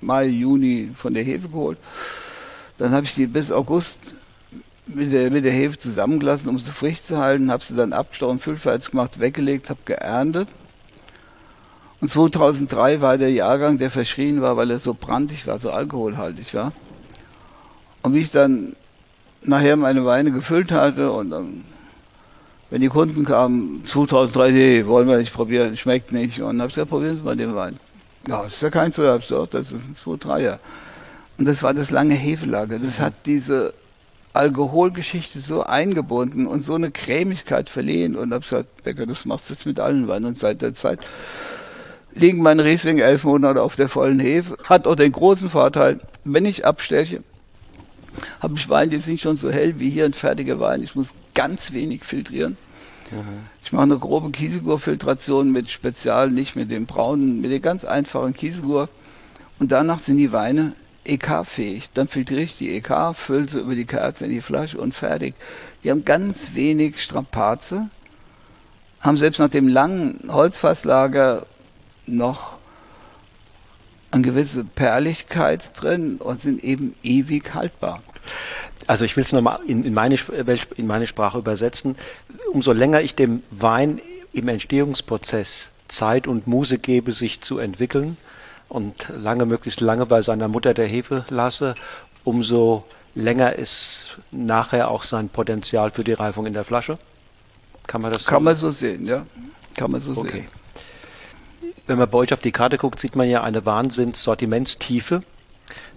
Mai, 0.00 0.26
Juni 0.26 0.90
von 0.96 1.14
der 1.14 1.22
Hefe 1.22 1.48
geholt. 1.48 1.78
Dann 2.78 2.92
habe 2.92 3.04
ich 3.04 3.14
die 3.14 3.26
bis 3.26 3.52
August 3.52 3.98
mit 4.94 5.12
der, 5.12 5.30
mit 5.30 5.44
der 5.44 5.52
Hefe 5.52 5.78
zusammengelassen, 5.78 6.48
um 6.48 6.58
sie 6.58 6.70
frisch 6.70 7.02
zu 7.02 7.18
halten, 7.18 7.50
habe 7.50 7.62
sie 7.62 7.76
dann 7.76 7.92
abgestochen, 7.92 8.38
füllfertig 8.38 8.90
gemacht, 8.90 9.20
weggelegt, 9.20 9.70
habe 9.70 9.80
geerntet. 9.84 10.48
Und 12.00 12.10
2003 12.10 13.00
war 13.00 13.18
der 13.18 13.30
Jahrgang, 13.30 13.78
der 13.78 13.90
verschrien 13.90 14.40
war, 14.40 14.56
weil 14.56 14.70
er 14.70 14.78
so 14.78 14.94
brandig 14.94 15.46
war, 15.46 15.58
so 15.58 15.70
alkoholhaltig 15.70 16.54
war. 16.54 16.72
Und 18.02 18.14
wie 18.14 18.20
ich 18.20 18.30
dann 18.30 18.76
nachher 19.42 19.76
meine 19.76 20.04
Weine 20.04 20.30
gefüllt 20.30 20.70
hatte 20.70 21.10
und 21.10 21.30
dann, 21.30 21.64
wenn 22.70 22.80
die 22.80 22.88
Kunden 22.88 23.24
kamen, 23.24 23.82
2003, 23.84 24.50
nee, 24.50 24.86
wollen 24.86 25.08
wir 25.08 25.18
nicht 25.18 25.32
probieren, 25.32 25.76
schmeckt 25.76 26.12
nicht. 26.12 26.40
Und 26.40 26.60
habe 26.60 26.68
gesagt, 26.68 26.90
probieren 26.90 27.16
Sie 27.16 27.24
mal 27.24 27.36
den 27.36 27.54
Wein. 27.54 27.78
Ja, 28.28 28.44
das 28.44 28.54
ist 28.54 28.62
ja 28.62 28.70
kein 28.70 28.92
absurd, 28.92 29.54
das 29.54 29.72
ist 29.72 29.82
ein 29.84 29.96
2-3er. 29.96 30.58
Und 31.38 31.46
das 31.46 31.62
war 31.62 31.74
das 31.74 31.90
lange 31.90 32.14
Hefelager. 32.14 32.78
Das 32.78 33.00
hat 33.00 33.14
diese 33.26 33.72
Alkoholgeschichte 34.32 35.40
so 35.40 35.62
eingebunden 35.62 36.46
und 36.46 36.64
so 36.64 36.74
eine 36.74 36.90
Cremigkeit 36.90 37.70
verliehen. 37.70 38.16
Und 38.16 38.32
habe 38.32 38.44
gesagt, 38.44 38.84
Becker, 38.84 39.06
das 39.06 39.24
machst 39.24 39.48
du 39.48 39.54
jetzt 39.54 39.66
mit 39.66 39.80
allen 39.80 40.08
Weinen. 40.08 40.26
Und 40.26 40.38
seit 40.38 40.62
der 40.62 40.74
Zeit 40.74 41.00
liegen 42.14 42.42
meine 42.42 42.64
Riesling 42.64 42.98
elf 42.98 43.24
Monate 43.24 43.62
auf 43.62 43.76
der 43.76 43.88
vollen 43.88 44.20
Hefe. 44.20 44.56
Hat 44.64 44.86
auch 44.86 44.96
den 44.96 45.12
großen 45.12 45.48
Vorteil, 45.48 46.00
wenn 46.24 46.44
ich 46.44 46.64
absteche, 46.64 47.22
habe 48.40 48.54
ich 48.56 48.68
Wein, 48.68 48.90
die 48.90 48.98
sind 48.98 49.20
schon 49.20 49.36
so 49.36 49.50
hell 49.50 49.78
wie 49.78 49.90
hier 49.90 50.04
ein 50.04 50.12
fertiger 50.12 50.58
Wein. 50.60 50.82
Ich 50.82 50.94
muss 50.94 51.14
ganz 51.34 51.72
wenig 51.72 52.04
filtrieren. 52.04 52.56
Mhm. 53.10 53.46
Ich 53.64 53.72
mache 53.72 53.84
eine 53.84 53.98
grobe 53.98 54.30
Kieselgurfiltration 54.30 55.52
mit 55.52 55.70
Spezial, 55.70 56.30
nicht 56.30 56.56
mit 56.56 56.70
dem 56.70 56.86
braunen, 56.86 57.40
mit 57.40 57.50
dem 57.50 57.62
ganz 57.62 57.84
einfachen 57.84 58.34
Kieselgur. 58.34 58.88
Und 59.58 59.72
danach 59.72 59.98
sind 59.98 60.18
die 60.18 60.32
Weine 60.32 60.72
EK-fähig. 61.08 61.90
Dann 61.94 62.08
filtriere 62.08 62.42
ich 62.42 62.58
die 62.58 62.74
EK, 62.76 63.14
fülle 63.14 63.48
sie 63.48 63.60
über 63.60 63.74
die 63.74 63.86
Kerze 63.86 64.24
in 64.24 64.30
die 64.30 64.40
Flasche 64.40 64.78
und 64.78 64.94
fertig. 64.94 65.34
Die 65.82 65.90
haben 65.90 66.04
ganz 66.04 66.54
wenig 66.54 67.02
Strapaze, 67.02 67.88
haben 69.00 69.16
selbst 69.16 69.38
nach 69.38 69.50
dem 69.50 69.68
langen 69.68 70.20
Holzfasslager 70.28 71.46
noch 72.06 72.56
eine 74.10 74.22
gewisse 74.22 74.64
Perligkeit 74.64 75.70
drin 75.80 76.16
und 76.16 76.40
sind 76.40 76.62
eben 76.64 76.94
ewig 77.02 77.54
haltbar. 77.54 78.02
Also 78.86 79.04
ich 79.04 79.16
will 79.16 79.24
es 79.24 79.32
nochmal 79.32 79.60
in, 79.66 79.84
in, 79.84 79.92
meine, 79.92 80.16
in 80.76 80.86
meine 80.86 81.06
Sprache 81.06 81.38
übersetzen. 81.38 81.96
Umso 82.52 82.72
länger 82.72 83.02
ich 83.02 83.14
dem 83.14 83.42
Wein 83.50 84.00
im 84.32 84.48
Entstehungsprozess 84.48 85.72
Zeit 85.88 86.26
und 86.26 86.46
Muse 86.46 86.78
gebe, 86.78 87.12
sich 87.12 87.40
zu 87.40 87.58
entwickeln 87.58 88.16
und 88.68 89.08
lange, 89.16 89.46
möglichst 89.46 89.80
lange 89.80 90.06
bei 90.06 90.22
seiner 90.22 90.48
Mutter 90.48 90.74
der 90.74 90.86
Hefe 90.86 91.24
lasse, 91.30 91.74
umso 92.24 92.84
länger 93.14 93.54
ist 93.54 94.18
nachher 94.30 94.90
auch 94.90 95.02
sein 95.02 95.28
Potenzial 95.28 95.90
für 95.90 96.04
die 96.04 96.12
Reifung 96.12 96.46
in 96.46 96.52
der 96.52 96.64
Flasche. 96.64 96.98
Kann 97.86 98.02
man 98.02 98.12
das 98.12 98.26
Kann 98.26 98.38
so 98.38 98.44
man 98.44 98.56
so 98.56 98.70
sehen, 98.70 99.06
ja. 99.06 99.24
Kann 99.74 99.90
man 99.90 100.00
so 100.00 100.12
okay. 100.12 100.44
sehen. 101.62 101.72
Wenn 101.86 101.98
man 101.98 102.08
bei 102.10 102.18
euch 102.18 102.32
auf 102.34 102.40
die 102.40 102.52
Karte 102.52 102.76
guckt, 102.76 103.00
sieht 103.00 103.16
man 103.16 103.28
ja 103.28 103.42
eine 103.42 103.64
Wahnsinns-Sortimentstiefe. 103.64 105.22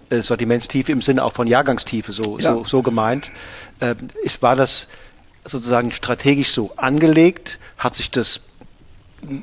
Äh, 0.08 0.22
Sortimentstiefe 0.22 0.90
im 0.90 1.02
Sinne 1.02 1.22
auch 1.22 1.34
von 1.34 1.46
Jahrgangstiefe, 1.46 2.12
so, 2.12 2.38
ja. 2.38 2.54
so, 2.54 2.64
so 2.64 2.82
gemeint. 2.82 3.30
Äh, 3.80 3.94
ist, 4.22 4.40
war 4.40 4.56
das 4.56 4.88
sozusagen 5.44 5.92
strategisch 5.92 6.50
so 6.52 6.72
angelegt? 6.76 7.58
Hat 7.76 7.94
sich 7.94 8.10
das 8.10 8.40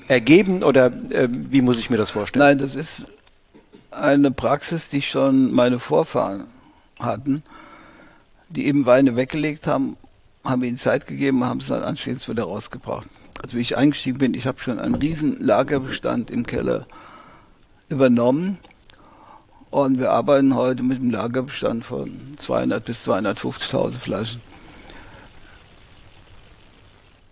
ergeben 0.07 0.63
oder 0.63 0.87
äh, 1.11 1.27
wie 1.29 1.61
muss 1.61 1.79
ich 1.79 1.89
mir 1.89 1.97
das 1.97 2.09
vorstellen? 2.11 2.45
Nein, 2.45 2.57
das 2.57 2.73
ist 2.75 3.05
eine 3.91 4.31
Praxis, 4.31 4.87
die 4.89 5.01
schon 5.01 5.53
meine 5.53 5.79
Vorfahren 5.79 6.45
hatten, 6.99 7.43
die 8.49 8.65
eben 8.65 8.85
Weine 8.85 9.15
weggelegt 9.15 9.67
haben, 9.67 9.97
haben 10.43 10.63
ihnen 10.63 10.77
Zeit 10.77 11.07
gegeben, 11.07 11.43
haben 11.43 11.59
es 11.59 11.67
dann 11.67 11.83
anschließend 11.83 12.29
wieder 12.29 12.43
rausgebracht 12.43 13.09
also 13.41 13.57
wie 13.57 13.61
ich 13.61 13.77
eingestiegen 13.77 14.17
bin, 14.17 14.33
ich 14.33 14.45
habe 14.45 14.59
schon 14.59 14.79
einen 14.79 14.95
riesen 14.95 15.39
Lagerbestand 15.39 16.29
im 16.29 16.45
Keller 16.45 16.85
übernommen. 17.87 18.57
Und 19.71 19.99
wir 19.99 20.11
arbeiten 20.11 20.55
heute 20.55 20.83
mit 20.83 20.99
einem 20.99 21.11
Lagerbestand 21.11 21.85
von 21.85 22.35
200 22.37 22.83
bis 22.83 23.07
250.000 23.07 23.97
Flaschen. 23.97 24.41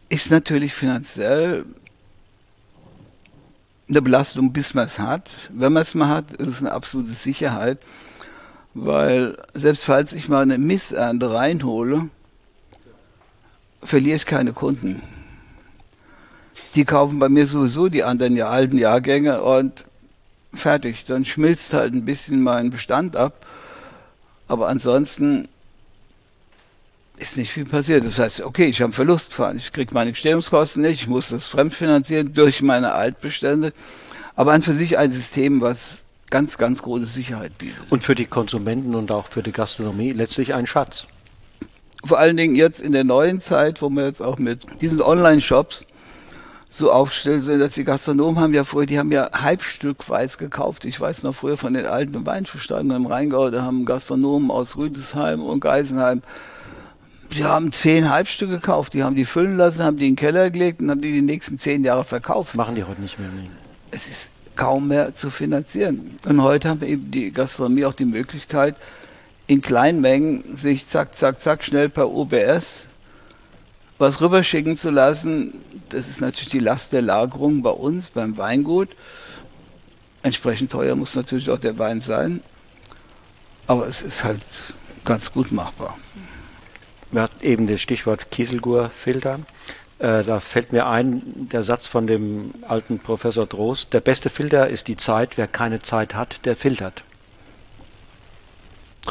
Ist 0.09 0.31
natürlich 0.31 0.73
finanziell 0.73 1.65
eine 3.89 4.01
Belastung, 4.01 4.51
bis 4.53 4.73
man 4.73 4.85
es 4.85 4.99
hat. 4.99 5.29
Wenn 5.49 5.73
man 5.73 5.83
es 5.83 5.95
mal 5.95 6.09
hat, 6.09 6.31
ist 6.33 6.47
es 6.47 6.59
eine 6.59 6.71
absolute 6.71 7.11
Sicherheit, 7.11 7.79
weil 8.73 9.37
selbst 9.53 9.83
falls 9.83 10.13
ich 10.13 10.29
mal 10.29 10.41
eine 10.41 10.57
Missernte 10.57 11.33
reinhole, 11.33 12.09
verliere 13.81 14.17
ich 14.17 14.25
keine 14.25 14.53
Kunden 14.53 15.01
die 16.77 16.85
kaufen 16.85 17.17
bei 17.17 17.27
mir 17.27 17.47
sowieso 17.47 17.89
die 17.89 18.03
anderen 18.03 18.35
ja, 18.35 18.49
alten 18.49 18.77
Jahrgänge 18.77 19.41
und 19.41 19.85
fertig. 20.53 21.05
Dann 21.05 21.25
schmilzt 21.25 21.73
halt 21.73 21.93
ein 21.93 22.05
bisschen 22.05 22.41
mein 22.41 22.69
Bestand 22.69 23.15
ab. 23.15 23.45
Aber 24.47 24.67
ansonsten 24.67 25.47
ist 27.17 27.37
nicht 27.37 27.51
viel 27.51 27.65
passiert. 27.65 28.05
Das 28.05 28.19
heißt, 28.19 28.41
okay, 28.41 28.65
ich 28.65 28.77
habe 28.77 28.85
einen 28.85 28.93
Verlust 28.93 29.29
gefahren. 29.29 29.57
Ich 29.57 29.73
kriege 29.73 29.93
meine 29.93 30.11
Gestehungskosten 30.11 30.81
nicht. 30.81 31.01
Ich 31.01 31.07
muss 31.07 31.29
das 31.29 31.47
fremdfinanzieren 31.47 32.33
durch 32.33 32.61
meine 32.61 32.93
Altbestände. 32.93 33.73
Aber 34.35 34.53
an 34.53 34.61
für 34.61 34.73
sich 34.73 34.97
ein 34.97 35.11
System, 35.11 35.61
was 35.61 36.03
ganz, 36.29 36.57
ganz 36.57 36.81
große 36.81 37.05
Sicherheit 37.05 37.57
bietet. 37.57 37.79
Und 37.89 38.03
für 38.03 38.15
die 38.15 38.25
Konsumenten 38.25 38.95
und 38.95 39.11
auch 39.11 39.27
für 39.27 39.43
die 39.43 39.51
Gastronomie 39.51 40.11
letztlich 40.11 40.53
ein 40.53 40.67
Schatz. 40.67 41.07
Vor 42.03 42.19
allen 42.19 42.37
Dingen 42.37 42.55
jetzt 42.55 42.79
in 42.79 42.91
der 42.91 43.03
neuen 43.03 43.41
Zeit, 43.41 43.81
wo 43.81 43.89
wir 43.89 44.05
jetzt 44.05 44.21
auch 44.21 44.37
mit 44.37 44.61
diesen 44.81 45.01
Online-Shops 45.01 45.85
so 46.69 46.91
aufgestellt 46.91 47.43
sind, 47.43 47.59
dass 47.59 47.73
die 47.73 47.83
Gastronomen 47.83 48.39
haben 48.39 48.53
ja 48.53 48.63
früher, 48.63 48.85
die 48.85 48.99
haben 48.99 49.11
ja 49.11 49.29
halbstückweise 49.33 50.37
gekauft. 50.37 50.85
Ich 50.85 50.99
weiß 50.99 51.23
noch 51.23 51.33
früher 51.33 51.57
von 51.57 51.73
den 51.73 51.85
alten 51.85 52.25
Weinverstanden 52.25 52.95
im 52.95 53.05
Rheingau, 53.07 53.49
da 53.49 53.63
haben 53.63 53.85
Gastronomen 53.85 54.51
aus 54.51 54.77
Rüdesheim 54.77 55.41
und 55.41 55.61
Geisenheim, 55.61 56.21
die 57.33 57.43
haben 57.43 57.71
zehn 57.71 58.09
Halbstücke 58.09 58.53
gekauft, 58.53 58.93
die 58.93 59.03
haben 59.03 59.15
die 59.15 59.25
füllen 59.25 59.57
lassen, 59.57 59.83
haben 59.83 59.97
die 59.97 60.07
in 60.07 60.13
den 60.13 60.19
Keller 60.19 60.49
gelegt 60.49 60.81
und 60.81 60.89
haben 60.89 61.01
die 61.01 61.11
die 61.11 61.21
nächsten 61.21 61.59
zehn 61.59 61.83
Jahre 61.83 62.03
verkauft. 62.03 62.55
Machen 62.55 62.75
die 62.75 62.83
heute 62.83 63.01
nicht 63.01 63.19
mehr. 63.19 63.29
Nee. 63.29 63.49
Es 63.91 64.07
ist 64.07 64.29
kaum 64.55 64.87
mehr 64.87 65.13
zu 65.13 65.29
finanzieren. 65.29 66.17
Und 66.25 66.41
heute 66.41 66.69
haben 66.69 66.83
eben 66.83 67.11
die 67.11 67.31
Gastronomie 67.31 67.85
auch 67.85 67.93
die 67.93 68.05
Möglichkeit, 68.05 68.75
in 69.45 69.61
kleinen 69.61 70.01
Mengen 70.01 70.57
sich 70.57 70.87
zack, 70.87 71.15
zack, 71.15 71.39
zack 71.41 71.63
schnell 71.63 71.89
per 71.89 72.09
OBS 72.09 72.87
was 73.97 74.21
rüberschicken 74.21 74.77
zu 74.77 74.89
lassen, 74.89 75.53
das 75.89 76.07
ist 76.07 76.21
natürlich 76.21 76.49
die 76.49 76.59
Last 76.59 76.93
der 76.93 77.01
Lagerung 77.01 77.61
bei 77.61 77.71
uns, 77.71 78.09
beim 78.09 78.37
Weingut. 78.37 78.89
Entsprechend 80.21 80.71
teuer 80.71 80.95
muss 80.95 81.15
natürlich 81.15 81.49
auch 81.49 81.59
der 81.59 81.77
Wein 81.79 82.01
sein, 82.01 82.41
aber 83.65 83.87
es 83.87 84.01
ist 84.01 84.23
halt 84.23 84.41
ganz 85.05 85.31
gut 85.31 85.51
machbar. 85.51 85.97
Wir 87.11 87.21
hatten 87.21 87.43
eben 87.43 87.67
das 87.67 87.81
Stichwort 87.81 88.31
Kieselgurfilter. 88.31 89.39
Äh, 89.99 90.23
da 90.23 90.39
fällt 90.39 90.71
mir 90.71 90.87
ein, 90.87 91.49
der 91.51 91.63
Satz 91.63 91.87
von 91.87 92.05
dem 92.05 92.53
alten 92.67 92.99
Professor 92.99 93.47
Drost, 93.47 93.93
der 93.93 94.01
beste 94.01 94.29
Filter 94.29 94.67
ist 94.67 94.87
die 94.87 94.97
Zeit, 94.97 95.37
wer 95.37 95.47
keine 95.47 95.81
Zeit 95.81 96.13
hat, 96.13 96.45
der 96.45 96.55
filtert. 96.55 97.03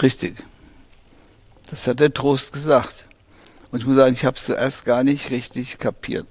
Richtig. 0.00 0.36
Das 1.70 1.86
hat 1.86 2.00
der 2.00 2.14
Trost 2.14 2.52
gesagt. 2.52 3.06
Und 3.72 3.80
ich 3.80 3.86
muss 3.86 3.96
sagen, 3.96 4.12
ich 4.12 4.24
habe 4.24 4.36
es 4.36 4.44
zuerst 4.44 4.84
gar 4.84 5.02
nicht 5.02 5.30
richtig 5.30 5.78
kapiert. 5.78 6.26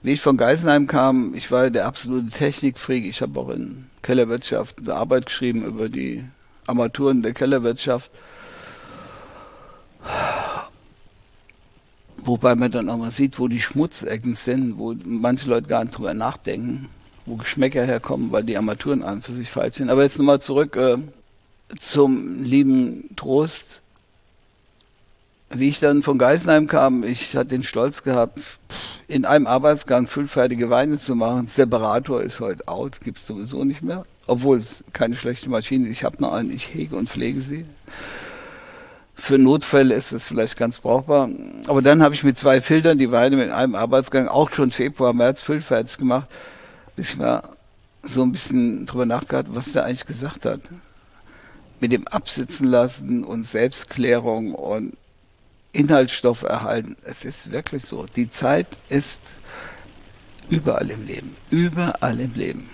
Wie 0.00 0.12
ich 0.12 0.20
von 0.20 0.36
Geisenheim 0.36 0.86
kam, 0.86 1.34
ich 1.34 1.50
war 1.50 1.70
der 1.70 1.86
absolute 1.86 2.30
Technikfreak. 2.30 3.04
Ich 3.04 3.20
habe 3.20 3.38
auch 3.38 3.50
in 3.50 3.90
Kellerwirtschaft 4.02 4.78
eine 4.78 4.94
Arbeit 4.94 5.26
geschrieben 5.26 5.64
über 5.64 5.88
die 5.88 6.24
Armaturen 6.66 7.22
der 7.22 7.34
Kellerwirtschaft. 7.34 8.10
Wobei 12.28 12.54
man 12.54 12.70
dann 12.70 12.90
auch 12.90 12.98
mal 12.98 13.10
sieht, 13.10 13.38
wo 13.38 13.48
die 13.48 13.60
Schmutzecken 13.60 14.34
sind, 14.34 14.78
wo 14.78 14.94
manche 15.04 15.48
Leute 15.48 15.66
gar 15.66 15.84
nicht 15.84 15.96
drüber 15.96 16.14
nachdenken, 16.14 16.88
wo 17.26 17.36
Geschmäcker 17.36 17.84
herkommen, 17.84 18.32
weil 18.32 18.44
die 18.44 18.56
Armaturen 18.56 19.02
an 19.02 19.22
für 19.22 19.32
sich 19.32 19.50
falsch 19.50 19.76
sind. 19.76 19.88
Aber 19.88 20.02
jetzt 20.02 20.18
nochmal 20.18 20.40
zurück 20.40 20.76
äh, 20.76 20.98
zum 21.78 22.44
lieben 22.44 23.10
Trost 23.16 23.82
wie 25.50 25.68
ich 25.68 25.80
dann 25.80 26.02
von 26.02 26.18
Geisenheim 26.18 26.66
kam, 26.66 27.04
ich 27.04 27.34
hatte 27.34 27.50
den 27.50 27.62
Stolz 27.62 28.02
gehabt, 28.02 28.38
in 29.06 29.24
einem 29.24 29.46
Arbeitsgang 29.46 30.06
füllfertige 30.06 30.68
Weine 30.68 30.98
zu 30.98 31.14
machen. 31.14 31.46
Separator 31.46 32.22
ist 32.22 32.40
heute 32.40 32.68
out, 32.68 33.00
gibt 33.00 33.20
es 33.20 33.26
sowieso 33.26 33.64
nicht 33.64 33.82
mehr. 33.82 34.04
Obwohl 34.26 34.58
es 34.58 34.84
keine 34.92 35.16
schlechte 35.16 35.48
Maschine 35.48 35.88
ist. 35.88 35.92
Ich 35.92 36.04
habe 36.04 36.20
noch 36.20 36.34
einen, 36.34 36.50
ich 36.50 36.74
hege 36.74 36.96
und 36.96 37.08
pflege 37.08 37.40
sie. 37.40 37.64
Für 39.20 39.36
Notfälle 39.36 39.94
ist 39.94 40.12
es 40.12 40.28
vielleicht 40.28 40.56
ganz 40.56 40.78
brauchbar. 40.78 41.28
Aber 41.66 41.82
dann 41.82 42.02
habe 42.02 42.14
ich 42.14 42.22
mit 42.22 42.38
zwei 42.38 42.60
Filtern 42.60 42.98
die 42.98 43.10
Weine 43.10 43.36
mit 43.36 43.50
einem 43.50 43.74
Arbeitsgang 43.74 44.28
auch 44.28 44.50
schon 44.50 44.70
Februar, 44.70 45.12
März 45.12 45.42
füllfertig 45.42 45.98
gemacht. 45.98 46.28
Bis 46.94 47.10
ich 47.10 47.16
mal 47.16 47.42
so 48.04 48.22
ein 48.22 48.30
bisschen 48.30 48.86
drüber 48.86 49.06
nachgedacht, 49.06 49.46
was 49.48 49.72
der 49.72 49.84
eigentlich 49.84 50.06
gesagt 50.06 50.44
hat. 50.44 50.60
Mit 51.80 51.90
dem 51.90 52.06
Absitzen 52.06 52.68
lassen 52.68 53.24
und 53.24 53.44
Selbstklärung 53.44 54.54
und 54.54 54.96
Inhaltsstoff 55.72 56.44
erhalten. 56.44 56.96
Es 57.02 57.24
ist 57.24 57.50
wirklich 57.50 57.84
so. 57.84 58.06
Die 58.16 58.30
Zeit 58.30 58.68
ist 58.88 59.20
überall 60.48 60.90
im 60.90 61.06
Leben. 61.06 61.36
Überall 61.50 62.20
im 62.20 62.34
Leben. 62.34 62.70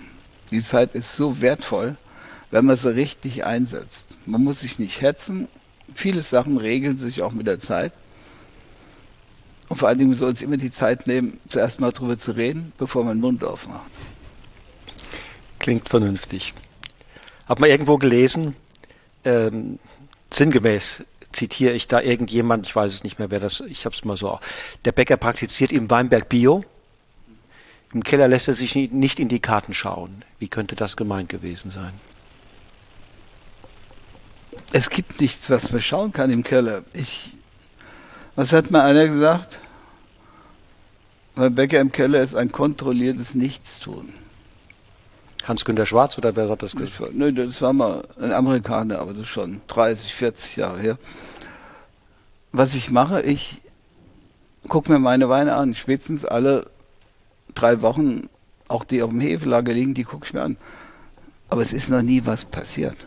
Die 0.50 0.60
Zeit 0.60 0.94
ist 0.94 1.16
so 1.16 1.40
wertvoll, 1.40 1.96
wenn 2.50 2.66
man 2.66 2.76
sie 2.76 2.94
richtig 2.94 3.44
einsetzt. 3.44 4.10
Man 4.26 4.44
muss 4.44 4.60
sich 4.60 4.78
nicht 4.78 5.00
hetzen. 5.00 5.48
Viele 5.94 6.20
Sachen 6.20 6.58
regeln 6.58 6.98
sich 6.98 7.22
auch 7.22 7.32
mit 7.32 7.46
der 7.46 7.58
Zeit. 7.58 7.92
Und 9.68 9.78
vor 9.78 9.88
allen 9.88 9.98
Dingen 9.98 10.14
soll 10.14 10.32
es 10.32 10.42
immer 10.42 10.56
die 10.56 10.70
Zeit 10.70 11.06
nehmen, 11.06 11.40
zuerst 11.48 11.80
mal 11.80 11.92
darüber 11.92 12.18
zu 12.18 12.32
reden, 12.32 12.72
bevor 12.78 13.04
man 13.04 13.16
den 13.16 13.20
Mund 13.22 13.44
aufmacht. 13.44 13.90
Klingt 15.58 15.88
vernünftig. 15.88 16.52
Hab 17.48 17.60
mal 17.60 17.70
irgendwo 17.70 17.96
gelesen, 17.96 18.56
ähm, 19.24 19.78
sinngemäß, 20.30 21.04
zitiere 21.32 21.72
ich 21.72 21.86
da 21.86 22.00
irgendjemand, 22.00 22.66
ich 22.66 22.76
weiß 22.76 22.92
es 22.92 23.04
nicht 23.04 23.18
mehr, 23.18 23.30
wer 23.30 23.40
das, 23.40 23.60
ich 23.60 23.84
habe 23.86 23.94
es 23.94 24.04
mal 24.04 24.16
so, 24.16 24.38
der 24.84 24.92
Bäcker 24.92 25.16
praktiziert 25.16 25.72
im 25.72 25.90
Weinberg 25.90 26.28
Bio. 26.28 26.64
Im 27.92 28.02
Keller 28.02 28.28
lässt 28.28 28.48
er 28.48 28.54
sich 28.54 28.74
nicht 28.74 29.20
in 29.20 29.28
die 29.28 29.40
Karten 29.40 29.72
schauen. 29.72 30.24
Wie 30.38 30.48
könnte 30.48 30.74
das 30.74 30.96
gemeint 30.96 31.28
gewesen 31.28 31.70
sein? 31.70 31.92
Es 34.72 34.90
gibt 34.90 35.20
nichts, 35.20 35.50
was 35.50 35.70
man 35.70 35.80
schauen 35.80 36.12
kann 36.12 36.30
im 36.30 36.42
Keller. 36.42 36.82
Ich, 36.92 37.36
was 38.34 38.52
hat 38.52 38.70
mal 38.70 38.82
einer 38.82 39.06
gesagt? 39.06 39.60
Mein 41.36 41.54
Bäcker 41.54 41.80
im 41.80 41.92
Keller 41.92 42.22
ist 42.22 42.34
ein 42.34 42.52
kontrolliertes 42.52 43.34
Nichtstun. 43.34 44.14
Hans-Günter 45.46 45.84
Schwarz 45.84 46.16
oder 46.16 46.34
wer 46.36 46.48
hat 46.48 46.62
das 46.62 46.74
gesagt? 46.74 47.00
Das 47.00 47.18
war, 47.18 47.32
das 47.32 47.62
war 47.62 47.72
mal 47.72 48.04
ein 48.20 48.32
Amerikaner, 48.32 49.00
aber 49.00 49.12
das 49.12 49.22
ist 49.22 49.28
schon 49.28 49.60
30, 49.68 50.14
40 50.14 50.56
Jahre 50.56 50.78
her. 50.80 50.98
Was 52.52 52.74
ich 52.74 52.90
mache, 52.90 53.20
ich 53.22 53.60
gucke 54.68 54.90
mir 54.90 54.98
meine 54.98 55.28
Weine 55.28 55.54
an, 55.56 55.74
spätestens 55.74 56.24
alle 56.24 56.70
drei 57.54 57.82
Wochen, 57.82 58.28
auch 58.68 58.84
die 58.84 59.02
auf 59.02 59.10
dem 59.10 59.20
Hefelager 59.20 59.72
liegen, 59.72 59.94
die 59.94 60.04
gucke 60.04 60.26
ich 60.26 60.32
mir 60.32 60.42
an. 60.42 60.56
Aber 61.48 61.62
es 61.62 61.72
ist 61.72 61.90
noch 61.90 62.02
nie 62.02 62.22
was 62.24 62.44
passiert. 62.44 63.06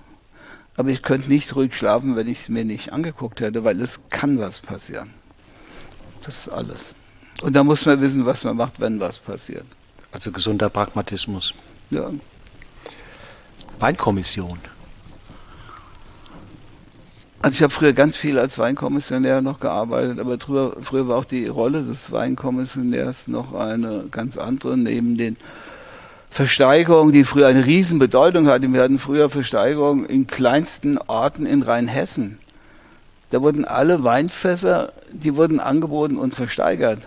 Aber 0.78 0.89
ich 0.89 1.01
könnte 1.01 1.28
nicht 1.28 1.55
ruhig 1.55 1.75
schlafen, 1.75 2.15
wenn 2.15 2.28
ich 2.28 2.41
es 2.41 2.49
mir 2.49 2.63
nicht 2.63 2.93
angeguckt 2.93 3.41
hätte, 3.41 3.63
weil 3.63 3.82
es 3.82 3.99
kann 4.09 4.39
was 4.39 4.59
passieren. 4.59 5.09
Das 6.21 6.47
ist 6.47 6.49
alles. 6.49 6.95
Und 7.41 7.55
da 7.55 7.63
muss 7.63 7.86
man 7.86 7.99
wissen, 7.99 8.25
was 8.25 8.43
man 8.43 8.55
macht, 8.55 8.80
wenn 8.80 8.99
was 8.99 9.17
passiert. 9.17 9.65
Also 10.11 10.32
gesunder 10.32 10.69
Pragmatismus. 10.69 11.53
Ja. 11.89 12.11
Weinkommission. 13.80 14.59
Also 17.41 17.55
ich 17.55 17.63
habe 17.63 17.73
früher 17.73 17.93
ganz 17.93 18.15
viel 18.15 18.39
als 18.39 18.57
Weinkommissionär 18.57 19.41
noch 19.41 19.59
gearbeitet, 19.59 20.19
aber 20.19 20.38
drüber, 20.38 20.75
früher 20.82 21.07
war 21.07 21.17
auch 21.17 21.25
die 21.25 21.47
Rolle 21.47 21.84
des 21.84 22.11
Weinkommissionärs 22.11 23.28
noch 23.28 23.53
eine 23.53 24.05
ganz 24.09 24.38
andere, 24.38 24.75
neben 24.75 25.17
den 25.17 25.38
Versteigerungen, 26.30 27.13
die 27.13 27.23
früher 27.23 27.47
eine 27.47 27.65
Riesenbedeutung 27.65 28.47
hatten. 28.47 28.73
Wir 28.73 28.84
hatten 28.84 28.99
früher 28.99 29.30
Versteigerungen 29.30 30.05
in 30.05 30.28
kleinsten 30.28 30.97
Orten 30.97 31.45
in 31.45 31.63
Rheinhessen. 31.63 32.39
Da 33.32 33.41
wurden 33.41 33.65
alle 33.65 34.03
Weinfässer, 34.03 34.93
die 35.11 35.36
wurden 35.36 35.59
angeboten 35.59 36.17
und 36.17 36.36
versteigert. 36.36 37.01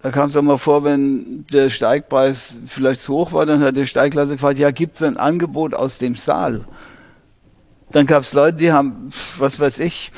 Da 0.00 0.10
kam 0.10 0.28
es 0.28 0.36
auch 0.36 0.42
mal 0.42 0.58
vor, 0.58 0.84
wenn 0.84 1.44
der 1.52 1.70
Steigpreis 1.70 2.54
vielleicht 2.66 3.02
zu 3.02 3.14
hoch 3.14 3.32
war, 3.32 3.46
dann 3.46 3.62
hat 3.62 3.76
der 3.76 3.84
Steigklasse 3.84 4.32
gefragt, 4.32 4.58
ja, 4.58 4.70
gibt 4.70 4.94
es 4.94 5.02
ein 5.02 5.16
Angebot 5.16 5.74
aus 5.74 5.98
dem 5.98 6.14
Saal? 6.14 6.64
Dann 7.90 8.06
gab 8.06 8.22
es 8.22 8.32
Leute, 8.32 8.58
die 8.58 8.70
haben, 8.72 9.10
was 9.38 9.58
weiß 9.58 9.80
ich, 9.80 10.12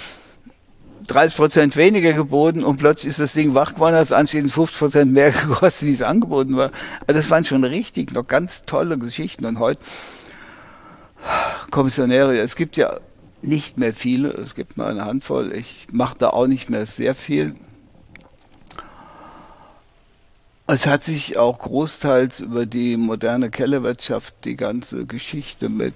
30 1.10 1.36
Prozent 1.36 1.76
weniger 1.76 2.12
geboten 2.12 2.62
und 2.62 2.76
plötzlich 2.76 3.08
ist 3.08 3.20
das 3.20 3.32
Ding 3.32 3.54
wach 3.54 3.74
geworden, 3.74 3.96
hat 3.96 4.04
es 4.04 4.12
anschließend 4.12 4.52
50 4.52 4.78
Prozent 4.78 5.12
mehr 5.12 5.30
gekostet, 5.48 5.88
wie 5.88 5.92
es 5.92 6.02
angeboten 6.02 6.56
war. 6.56 6.70
Also 7.06 7.20
das 7.20 7.30
waren 7.30 7.44
schon 7.44 7.64
richtig 7.64 8.12
noch 8.12 8.26
ganz 8.26 8.62
tolle 8.62 8.96
Geschichten. 8.96 9.44
Und 9.44 9.58
heute 9.58 9.80
Kommissionäre, 11.70 12.38
es 12.38 12.54
gibt 12.54 12.76
ja 12.76 13.00
nicht 13.42 13.78
mehr 13.78 13.92
viele, 13.92 14.28
es 14.30 14.54
gibt 14.54 14.76
nur 14.76 14.86
eine 14.86 15.04
Handvoll. 15.04 15.52
Ich 15.52 15.88
mache 15.90 16.16
da 16.18 16.30
auch 16.30 16.46
nicht 16.46 16.70
mehr 16.70 16.86
sehr 16.86 17.14
viel. 17.14 17.56
Es 20.66 20.86
hat 20.86 21.02
sich 21.02 21.36
auch 21.36 21.58
großteils 21.58 22.38
über 22.40 22.64
die 22.64 22.96
moderne 22.96 23.50
Kellerwirtschaft 23.50 24.44
die 24.44 24.54
ganze 24.54 25.06
Geschichte 25.06 25.68
mit 25.68 25.94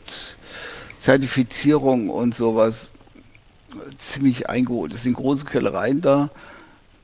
Zertifizierung 0.98 2.10
und 2.10 2.34
sowas 2.34 2.90
ziemlich 3.96 4.48
eingeholt. 4.48 4.94
Es 4.94 5.02
sind 5.02 5.14
große 5.14 5.44
Kellereien 5.44 6.00
da, 6.00 6.30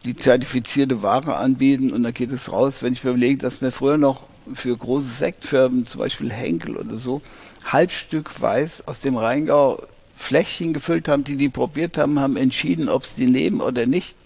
die 0.04 0.16
zertifizierte 0.16 1.02
Ware 1.02 1.36
anbieten 1.36 1.92
und 1.92 2.02
dann 2.02 2.14
geht 2.14 2.32
es 2.32 2.50
raus. 2.50 2.82
Wenn 2.82 2.92
ich 2.92 3.04
mir 3.04 3.10
überlege, 3.10 3.38
dass 3.38 3.60
wir 3.60 3.72
früher 3.72 3.98
noch 3.98 4.24
für 4.54 4.76
große 4.76 5.06
Sektfirmen, 5.06 5.86
zum 5.86 6.00
Beispiel 6.00 6.32
Henkel 6.32 6.76
oder 6.76 6.96
so, 6.96 7.22
Halbstück 7.64 8.40
Weiß 8.40 8.86
aus 8.88 9.00
dem 9.00 9.16
Rheingau 9.16 9.82
Fläschchen 10.16 10.72
gefüllt 10.72 11.08
haben, 11.08 11.24
die 11.24 11.36
die 11.36 11.48
probiert 11.48 11.96
haben, 11.96 12.18
haben 12.20 12.36
entschieden, 12.36 12.88
ob 12.88 13.06
sie 13.06 13.26
die 13.26 13.30
nehmen 13.30 13.60
oder 13.60 13.86
nicht. 13.86 14.16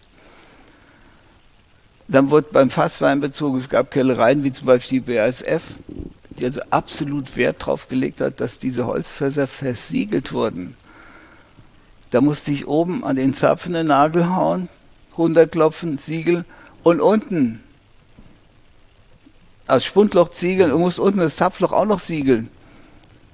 Dann 2.09 2.31
wurde 2.31 2.49
beim 2.53 2.71
Fassweinbezug, 2.71 3.57
es 3.57 3.69
gab 3.69 3.91
Kellereien 3.91 4.45
wie 4.45 4.53
zum 4.53 4.67
Beispiel 4.67 5.01
die 5.01 5.13
BASF, 5.13 5.63
die 6.31 6.45
also 6.45 6.61
absolut 6.71 7.37
Wert 7.37 7.63
darauf 7.63 7.89
gelegt 7.89 8.21
hat, 8.21 8.41
dass 8.41 8.59
diese 8.59 8.87
Holzfässer 8.87 9.47
versiegelt 9.47 10.33
wurden. 10.33 10.77
Da 12.15 12.21
musste 12.21 12.53
ich 12.53 12.69
oben 12.69 13.03
an 13.03 13.17
den 13.17 13.35
Zapfen 13.35 13.73
den 13.73 13.89
Nagel 13.89 14.37
hauen, 14.37 14.69
runterklopfen, 15.19 15.99
Siegel 15.99 16.45
und 16.85 17.01
unten 17.01 17.59
als 19.67 19.85
Spundloch 19.85 20.29
ziegeln 20.29 20.71
und 20.71 20.81
musste 20.81 21.03
unten 21.03 21.19
das 21.19 21.35
Zapfloch 21.35 21.73
auch 21.73 21.87
noch 21.87 21.99
siegeln. 21.99 22.51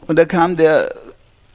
Und 0.06 0.18
da 0.18 0.24
kam 0.24 0.56
der 0.56 0.94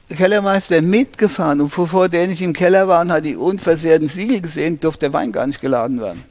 Kellermeister 0.08 0.80
mitgefahren 0.82 1.60
und 1.60 1.74
bevor 1.74 2.08
der 2.08 2.28
nicht 2.28 2.42
im 2.42 2.52
Keller 2.52 2.86
war 2.86 3.00
und 3.00 3.10
hat 3.10 3.24
die 3.24 3.34
unversehrten 3.34 4.08
Siegel 4.08 4.40
gesehen, 4.40 4.78
durfte 4.78 5.06
der 5.06 5.12
Wein 5.12 5.32
gar 5.32 5.48
nicht 5.48 5.60
geladen 5.60 6.00
werden. 6.00 6.22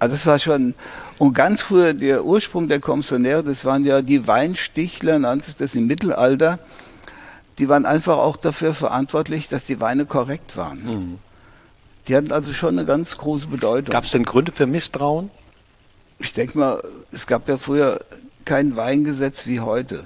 Also 0.00 0.16
das 0.16 0.26
war 0.26 0.40
schon, 0.40 0.74
und 1.18 1.32
ganz 1.32 1.62
früher 1.62 1.94
der 1.94 2.24
Ursprung 2.24 2.66
der 2.66 2.80
Kommissionäre, 2.80 3.44
das 3.44 3.64
waren 3.64 3.84
ja 3.84 4.02
die 4.02 4.26
Weinstichler, 4.26 5.20
nannte 5.20 5.46
sich 5.46 5.56
das 5.56 5.76
im 5.76 5.86
Mittelalter, 5.86 6.58
die 7.58 7.68
waren 7.68 7.86
einfach 7.86 8.18
auch 8.18 8.36
dafür 8.36 8.74
verantwortlich, 8.74 9.48
dass 9.48 9.64
die 9.64 9.80
Weine 9.80 10.06
korrekt 10.06 10.56
waren. 10.56 10.84
Mhm. 10.84 11.18
Die 12.08 12.16
hatten 12.16 12.32
also 12.32 12.52
schon 12.52 12.78
eine 12.78 12.86
ganz 12.86 13.18
große 13.18 13.46
Bedeutung. 13.46 13.92
Gab 13.92 14.04
es 14.04 14.12
denn 14.12 14.24
Gründe 14.24 14.52
für 14.52 14.66
Misstrauen? 14.66 15.30
Ich 16.18 16.32
denke 16.32 16.58
mal, 16.58 16.82
es 17.12 17.26
gab 17.26 17.48
ja 17.48 17.58
früher 17.58 18.00
kein 18.44 18.76
Weingesetz 18.76 19.46
wie 19.46 19.60
heute. 19.60 20.04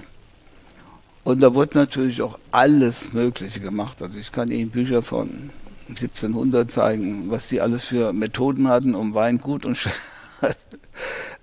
Und 1.24 1.40
da 1.40 1.54
wurde 1.54 1.76
natürlich 1.76 2.22
auch 2.22 2.38
alles 2.50 3.12
Mögliche 3.12 3.60
gemacht. 3.60 4.00
Also 4.02 4.18
ich 4.18 4.32
kann 4.32 4.50
Ihnen 4.50 4.70
Bücher 4.70 5.02
von 5.02 5.50
1700 5.90 6.70
zeigen, 6.70 7.30
was 7.30 7.48
die 7.48 7.60
alles 7.60 7.84
für 7.84 8.12
Methoden 8.12 8.68
hatten, 8.68 8.94
um 8.94 9.14
Wein 9.14 9.40
gut 9.40 9.66
und 9.66 9.76
schlecht. 9.78 9.96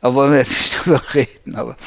da 0.01 0.13
wollen 0.13 0.31
wir 0.31 0.39
jetzt 0.39 0.57
nicht 0.57 0.85
drüber 0.85 1.01
reden, 1.13 1.55
aber. 1.55 1.77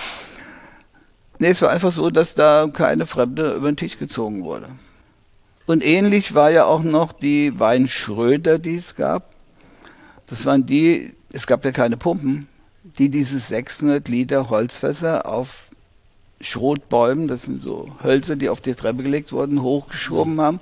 Nee, 1.41 1.49
es 1.49 1.63
war 1.63 1.71
einfach 1.71 1.91
so, 1.91 2.11
dass 2.11 2.35
da 2.35 2.69
keine 2.71 3.07
Fremde 3.07 3.55
über 3.55 3.73
den 3.73 3.77
Tisch 3.79 3.99
gezogen 3.99 4.45
wurde. 4.45 4.69
Und 5.67 5.83
ähnlich 5.83 6.35
war 6.35 6.51
ja 6.51 6.67
auch 6.67 6.83
noch 6.83 7.15
die 7.15 7.59
Weinschröder, 7.59 8.59
die 8.59 8.77
es 8.77 8.95
gab. 8.95 9.33
Das 10.27 10.45
waren 10.45 10.67
die, 10.67 11.15
es 11.33 11.47
gab 11.47 11.65
ja 11.65 11.73
keine 11.73 11.97
Pumpen, 11.97 12.47
die 12.99 13.09
diese 13.09 13.39
600 13.39 14.07
Liter 14.07 14.51
Holzfässer 14.51 15.25
auf 15.25 15.71
Schrotbäumen, 16.43 17.27
das 17.27 17.45
sind 17.45 17.63
so 17.63 17.91
Hölzer, 18.03 18.37
die 18.37 18.51
auf 18.51 18.61
die 18.61 18.75
Treppe 18.75 19.03
gelegt 19.03 19.33
wurden, 19.33 19.63
hochgeschoben 19.63 20.35
mhm. 20.35 20.41
haben 20.43 20.61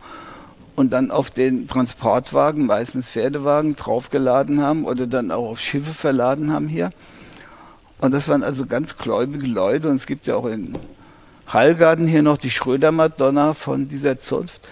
und 0.77 0.93
dann 0.93 1.11
auf 1.11 1.31
den 1.31 1.67
Transportwagen, 1.67 2.67
meistens 2.67 3.11
Pferdewagen, 3.11 3.75
draufgeladen 3.75 4.63
haben 4.63 4.85
oder 4.85 5.09
dann 5.09 5.33
auch 5.33 5.51
auf 5.51 5.61
Schiffe 5.61 5.93
verladen 5.93 6.53
haben 6.53 6.69
hier. 6.69 6.93
Und 8.01 8.13
das 8.13 8.29
waren 8.29 8.43
also 8.43 8.67
ganz 8.67 8.97
gläubige 8.97 9.47
Leute. 9.47 9.89
Und 9.89 9.97
es 9.97 10.07
gibt 10.07 10.27
ja 10.27 10.37
auch 10.37 10.47
in 10.47 10.79
Hallgarten 11.49 12.07
hier 12.07 12.23
noch 12.23 12.39
die 12.39 12.51
Schröder-Madonna 12.51 13.55
von 13.55 13.89
dieser 13.89 14.19
Zunft. 14.19 14.63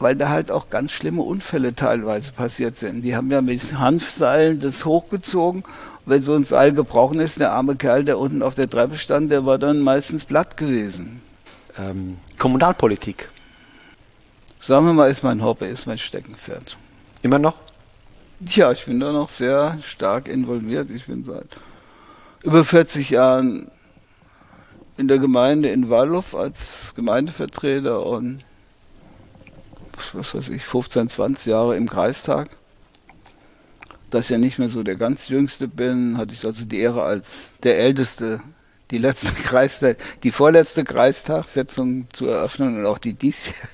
weil 0.00 0.16
da 0.16 0.30
halt 0.30 0.50
auch 0.50 0.70
ganz 0.70 0.92
schlimme 0.92 1.22
Unfälle 1.22 1.74
teilweise 1.74 2.32
passiert 2.32 2.74
sind. 2.74 3.02
Die 3.02 3.14
haben 3.14 3.30
ja 3.30 3.42
mit 3.42 3.78
Hanfseilen 3.78 4.58
das 4.58 4.86
hochgezogen. 4.86 5.62
Wenn 6.06 6.22
so 6.22 6.34
ein 6.34 6.44
Seil 6.44 6.72
gebrochen 6.72 7.20
ist, 7.20 7.38
der 7.38 7.52
arme 7.52 7.76
Kerl, 7.76 8.04
der 8.04 8.18
unten 8.18 8.42
auf 8.42 8.54
der 8.54 8.68
Treppe 8.68 8.96
stand, 8.96 9.30
der 9.30 9.44
war 9.44 9.58
dann 9.58 9.80
meistens 9.80 10.24
platt 10.24 10.56
gewesen. 10.56 11.20
Ähm, 11.78 12.16
Kommunalpolitik. 12.38 13.28
Sagen 14.58 14.86
wir 14.86 14.94
mal, 14.94 15.10
ist 15.10 15.22
mein 15.22 15.44
Hobby, 15.44 15.66
ist 15.66 15.86
mein 15.86 15.98
Steckenpferd. 15.98 16.78
Immer 17.22 17.38
noch? 17.38 17.58
Ja, 18.40 18.72
ich 18.72 18.86
bin 18.86 19.00
da 19.00 19.12
noch 19.12 19.28
sehr 19.28 19.78
stark 19.84 20.28
involviert. 20.28 20.90
Ich 20.90 21.04
bin 21.04 21.24
seit 21.24 21.48
über 22.42 22.64
40 22.64 23.10
Jahren 23.10 23.70
in 24.96 25.08
der 25.08 25.18
Gemeinde 25.18 25.70
in 25.70 25.90
Wallow 25.90 26.24
als 26.32 26.94
Gemeindevertreter 26.94 28.04
und 28.04 28.44
was 30.12 30.34
weiß 30.34 30.48
ich, 30.48 30.64
15, 30.64 31.10
20 31.10 31.46
Jahre 31.46 31.76
im 31.76 31.88
Kreistag. 31.88 32.48
Da 34.10 34.18
ich 34.18 34.28
ja 34.28 34.38
nicht 34.38 34.58
mehr 34.58 34.70
so 34.70 34.82
der 34.82 34.96
ganz 34.96 35.28
Jüngste 35.28 35.68
bin, 35.68 36.16
hatte 36.16 36.34
ich 36.34 36.44
also 36.44 36.64
die 36.64 36.80
Ehre 36.80 37.02
als 37.02 37.50
der 37.62 37.78
Älteste 37.78 38.40
die 38.90 38.98
letzte 38.98 39.32
Kreistag, 39.42 39.98
die 40.22 40.32
vorletzte 40.32 40.84
Kreistagssitzung 40.84 42.08
zu 42.12 42.26
eröffnen 42.26 42.78
und 42.78 42.86
auch 42.86 42.98
die 42.98 43.14
diesjährige, 43.14 43.68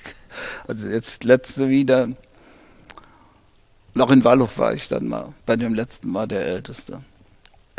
also 0.67 0.87
jetzt 0.87 1.23
letzte 1.23 1.69
wieder. 1.69 2.09
Noch 3.93 4.11
in 4.11 4.23
Wallow 4.23 4.49
war 4.57 4.73
ich 4.73 4.87
dann 4.89 5.07
mal, 5.07 5.33
bei 5.45 5.55
dem 5.55 5.73
letzten 5.73 6.09
Mal 6.09 6.27
der 6.27 6.45
Älteste. 6.45 7.01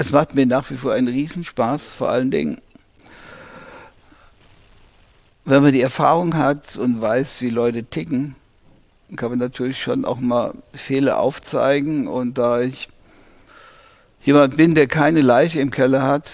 Es 0.00 0.12
macht 0.12 0.36
mir 0.36 0.46
nach 0.46 0.70
wie 0.70 0.76
vor 0.76 0.92
einen 0.92 1.08
Riesenspaß, 1.08 1.90
vor 1.90 2.08
allen 2.08 2.30
Dingen, 2.30 2.60
wenn 5.44 5.60
man 5.60 5.72
die 5.72 5.80
Erfahrung 5.80 6.36
hat 6.36 6.76
und 6.76 7.00
weiß, 7.00 7.42
wie 7.42 7.50
Leute 7.50 7.82
ticken, 7.82 8.36
kann 9.16 9.30
man 9.30 9.40
natürlich 9.40 9.82
schon 9.82 10.04
auch 10.04 10.20
mal 10.20 10.54
Fehler 10.72 11.18
aufzeigen. 11.18 12.06
Und 12.06 12.38
da 12.38 12.60
ich 12.60 12.88
jemand 14.22 14.56
bin, 14.56 14.76
der 14.76 14.86
keine 14.86 15.20
Leiche 15.20 15.58
im 15.58 15.72
Keller 15.72 16.04
hat, 16.04 16.28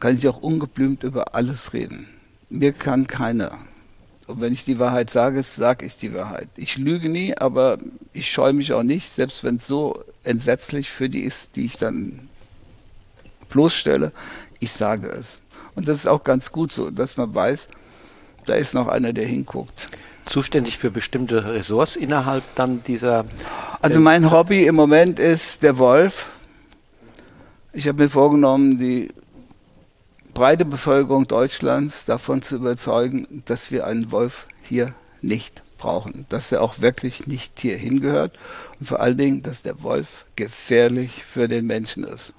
kann 0.00 0.16
ich 0.16 0.26
auch 0.26 0.40
ungeblümt 0.40 1.02
über 1.02 1.34
alles 1.34 1.74
reden. 1.74 2.08
Mir 2.48 2.72
kann 2.72 3.06
keiner. 3.06 3.58
Und 4.26 4.40
wenn 4.40 4.54
ich 4.54 4.64
die 4.64 4.78
Wahrheit 4.78 5.10
sage, 5.10 5.42
sage 5.42 5.84
ich 5.84 5.98
die 5.98 6.14
Wahrheit. 6.14 6.48
Ich 6.56 6.78
lüge 6.78 7.10
nie, 7.10 7.36
aber 7.36 7.76
ich 8.14 8.30
scheue 8.30 8.54
mich 8.54 8.72
auch 8.72 8.82
nicht, 8.82 9.12
selbst 9.12 9.44
wenn 9.44 9.56
es 9.56 9.66
so 9.66 10.02
entsetzlich 10.24 10.90
für 10.90 11.08
die 11.08 11.20
ist, 11.20 11.56
die 11.56 11.66
ich 11.66 11.78
dann 11.78 12.28
bloßstelle. 13.50 14.12
Ich 14.60 14.72
sage 14.72 15.08
es. 15.08 15.40
Und 15.74 15.88
das 15.88 15.98
ist 15.98 16.06
auch 16.06 16.24
ganz 16.24 16.52
gut 16.52 16.72
so, 16.72 16.90
dass 16.90 17.16
man 17.16 17.34
weiß, 17.34 17.68
da 18.46 18.54
ist 18.54 18.74
noch 18.74 18.88
einer, 18.88 19.12
der 19.12 19.26
hinguckt. 19.26 19.88
Zuständig 20.26 20.78
für 20.78 20.90
bestimmte 20.90 21.52
Ressorts 21.52 21.96
innerhalb 21.96 22.42
dann 22.54 22.82
dieser. 22.82 23.26
Also 23.82 24.00
mein 24.00 24.30
Hobby 24.30 24.64
im 24.64 24.74
Moment 24.74 25.18
ist 25.18 25.62
der 25.62 25.78
Wolf. 25.78 26.36
Ich 27.72 27.88
habe 27.88 28.04
mir 28.04 28.08
vorgenommen, 28.08 28.78
die 28.78 29.10
breite 30.32 30.64
Bevölkerung 30.64 31.26
Deutschlands 31.26 32.04
davon 32.06 32.40
zu 32.40 32.56
überzeugen, 32.56 33.42
dass 33.44 33.70
wir 33.70 33.86
einen 33.86 34.10
Wolf 34.12 34.46
hier 34.62 34.94
nicht 35.20 35.63
brauchen, 35.84 36.24
dass 36.30 36.50
er 36.50 36.62
auch 36.62 36.80
wirklich 36.80 37.26
nicht 37.26 37.60
hier 37.60 37.76
hingehört 37.76 38.38
und 38.80 38.86
vor 38.86 39.00
allen 39.00 39.18
Dingen, 39.18 39.42
dass 39.42 39.60
der 39.60 39.82
Wolf 39.82 40.24
gefährlich 40.34 41.24
für 41.24 41.46
den 41.46 41.66
Menschen 41.66 42.04
ist. 42.04 42.32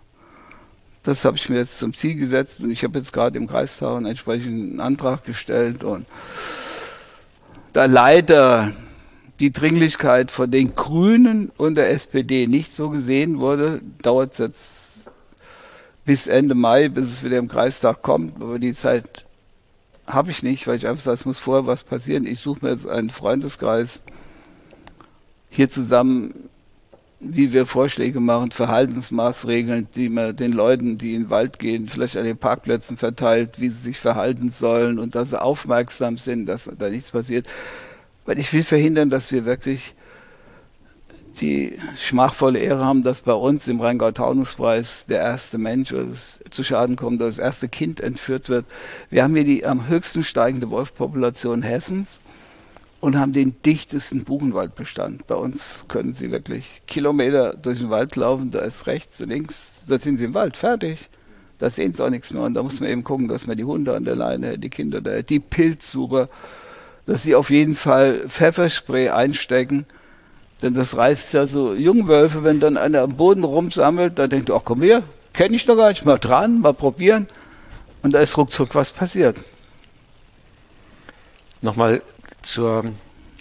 Das 1.03 1.23
habe 1.23 1.37
ich 1.37 1.47
mir 1.47 1.57
jetzt 1.57 1.77
zum 1.77 1.93
Ziel 1.93 2.15
gesetzt 2.15 2.59
und 2.59 2.71
ich 2.71 2.83
habe 2.83 2.97
jetzt 2.97 3.13
gerade 3.13 3.37
im 3.37 3.47
Kreistag 3.47 3.97
einen 3.97 4.07
entsprechenden 4.07 4.79
Antrag 4.79 5.23
gestellt 5.25 5.83
und 5.83 6.07
da 7.73 7.85
leider 7.85 8.73
die 9.39 9.51
Dringlichkeit 9.51 10.31
von 10.31 10.49
den 10.49 10.73
Grünen 10.73 11.51
und 11.55 11.75
der 11.75 11.91
SPD 11.91 12.47
nicht 12.47 12.73
so 12.73 12.89
gesehen 12.89 13.37
wurde, 13.37 13.81
dauert 14.01 14.31
es 14.31 14.37
jetzt 14.39 15.11
bis 16.03 16.25
Ende 16.25 16.55
Mai, 16.55 16.89
bis 16.89 17.05
es 17.05 17.23
wieder 17.23 17.37
im 17.37 17.47
Kreistag 17.47 18.01
kommt. 18.01 18.41
Aber 18.41 18.57
die 18.57 18.73
Zeit 18.73 19.24
habe 20.07 20.31
ich 20.31 20.43
nicht, 20.43 20.67
weil 20.67 20.77
ich 20.77 20.87
einfach 20.87 21.03
sage, 21.03 21.15
es 21.15 21.25
muss 21.25 21.39
vorher 21.39 21.67
was 21.67 21.83
passieren. 21.83 22.25
Ich 22.25 22.39
suche 22.39 22.65
mir 22.65 22.71
jetzt 22.71 22.87
einen 22.87 23.09
Freundeskreis 23.09 24.01
hier 25.49 25.69
zusammen 25.69 26.49
wie 27.19 27.53
wir 27.53 27.65
Vorschläge 27.65 28.19
machen, 28.19 28.51
Verhaltensmaßregeln, 28.51 29.87
die 29.95 30.09
man 30.09 30.35
den 30.35 30.51
Leuten, 30.51 30.97
die 30.97 31.15
in 31.15 31.23
den 31.23 31.29
Wald 31.29 31.59
gehen, 31.59 31.87
vielleicht 31.87 32.17
an 32.17 32.25
den 32.25 32.37
Parkplätzen 32.37 32.97
verteilt, 32.97 33.59
wie 33.59 33.69
sie 33.69 33.81
sich 33.81 33.99
verhalten 33.99 34.51
sollen 34.51 34.99
und 34.99 35.15
dass 35.15 35.29
sie 35.29 35.41
aufmerksam 35.41 36.17
sind, 36.17 36.45
dass 36.45 36.69
da 36.77 36.89
nichts 36.89 37.11
passiert. 37.11 37.47
Weil 38.25 38.39
ich 38.39 38.51
will 38.53 38.63
verhindern, 38.63 39.09
dass 39.09 39.31
wir 39.31 39.45
wirklich 39.45 39.95
die 41.35 41.77
schmachvolle 41.97 42.59
Ehre 42.59 42.83
haben, 42.83 43.03
dass 43.03 43.21
bei 43.21 43.33
uns 43.33 43.67
im 43.67 43.79
Rheingau-Taunus-Preis 43.79 45.05
der 45.07 45.19
erste 45.21 45.57
Mensch 45.57 45.93
zu 46.49 46.63
Schaden 46.63 46.95
kommt 46.95 47.21
oder 47.21 47.27
das 47.27 47.39
erste 47.39 47.69
Kind 47.69 47.99
entführt 48.01 48.49
wird. 48.49 48.65
Wir 49.09 49.23
haben 49.23 49.35
hier 49.35 49.43
die 49.43 49.65
am 49.65 49.87
höchsten 49.87 50.23
steigende 50.23 50.69
Wolfpopulation 50.69 51.61
Hessens 51.61 52.21
und 52.99 53.17
haben 53.17 53.33
den 53.33 53.55
dichtesten 53.63 54.23
Buchenwaldbestand. 54.23 55.27
Bei 55.27 55.35
uns 55.35 55.85
können 55.87 56.13
Sie 56.13 56.31
wirklich 56.31 56.81
Kilometer 56.87 57.53
durch 57.53 57.79
den 57.79 57.89
Wald 57.89 58.15
laufen, 58.15 58.51
da 58.51 58.59
ist 58.59 58.87
rechts, 58.87 59.19
links, 59.19 59.83
da 59.87 59.99
sind 59.99 60.17
Sie 60.17 60.25
im 60.25 60.33
Wald, 60.33 60.57
fertig. 60.57 61.09
Da 61.59 61.69
sehen 61.69 61.93
Sie 61.93 62.03
auch 62.03 62.09
nichts 62.09 62.31
mehr. 62.31 62.43
Und 62.43 62.53
da 62.55 62.63
muss 62.63 62.79
man 62.79 62.89
eben 62.89 63.03
gucken, 63.03 63.27
dass 63.27 63.47
man 63.47 63.57
die 63.57 63.63
Hunde 63.63 63.95
an 63.95 64.03
der 64.05 64.15
Leine, 64.15 64.57
die 64.59 64.69
Kinder 64.69 65.01
da, 65.01 65.21
die 65.21 65.39
Pilzsucher, 65.39 66.29
dass 67.05 67.23
sie 67.23 67.35
auf 67.35 67.49
jeden 67.49 67.75
Fall 67.75 68.27
Pfefferspray 68.27 69.09
einstecken. 69.09 69.85
Denn 70.61 70.73
das 70.73 70.95
reißt 70.95 71.33
ja 71.33 71.45
so 71.45 71.73
Jungwölfe, 71.73 72.43
wenn 72.43 72.59
dann 72.59 72.77
einer 72.77 73.01
am 73.01 73.17
Boden 73.17 73.43
rumsammelt, 73.43 74.17
da 74.17 74.27
denkt, 74.27 74.49
ach 74.51 74.61
komm 74.63 74.81
her, 74.81 75.03
kenne 75.33 75.55
ich 75.55 75.65
doch 75.65 75.75
gar 75.75 75.89
nicht, 75.89 76.05
mal 76.05 76.17
dran, 76.17 76.61
mal 76.61 76.73
probieren. 76.73 77.27
Und 78.01 78.13
da 78.13 78.19
ist 78.19 78.37
ruckzuck 78.37 78.73
was 78.75 78.91
passiert. 78.91 79.37
Nochmal 81.61 82.01
zur 82.41 82.85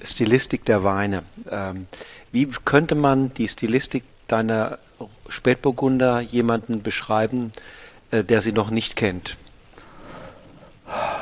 Stilistik 0.03 0.65
der 0.65 0.83
Weine. 0.83 1.23
Ähm, 1.51 1.87
wie 2.33 2.49
könnte 2.65 2.95
man 2.95 3.33
die 3.35 3.49
Stilistik 3.49 4.05
deiner 4.27 4.79
Spätburgunder 5.29 6.21
jemanden 6.21 6.83
beschreiben, 6.83 7.53
äh, 8.11 8.25
der 8.25 8.41
sie 8.41 8.53
noch 8.53 8.71
nicht 8.71 8.97
kennt? 8.97 9.37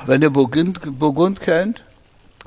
Wenn 0.06 0.20
der 0.20 0.30
Burgund, 0.30 0.80
Burgund 0.98 1.40
kennt 1.40 1.84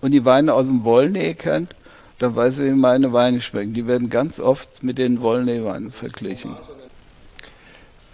und 0.02 0.12
die 0.12 0.26
Weine 0.26 0.54
aus 0.54 0.68
dem 0.68 0.84
Wollnee 0.84 1.34
kennt, 1.34 1.76
dann 2.20 2.36
weiß 2.36 2.60
er, 2.60 2.66
wie 2.66 2.72
meine 2.72 3.12
Weine 3.14 3.42
schmecken. 3.42 3.74
Die 3.74 3.88
werden 3.88 4.10
ganz 4.10 4.40
oft 4.40 4.84
mit 4.84 4.98
den 4.98 5.22
Wollnee-Weinen 5.22 5.92
verglichen. 5.92 6.56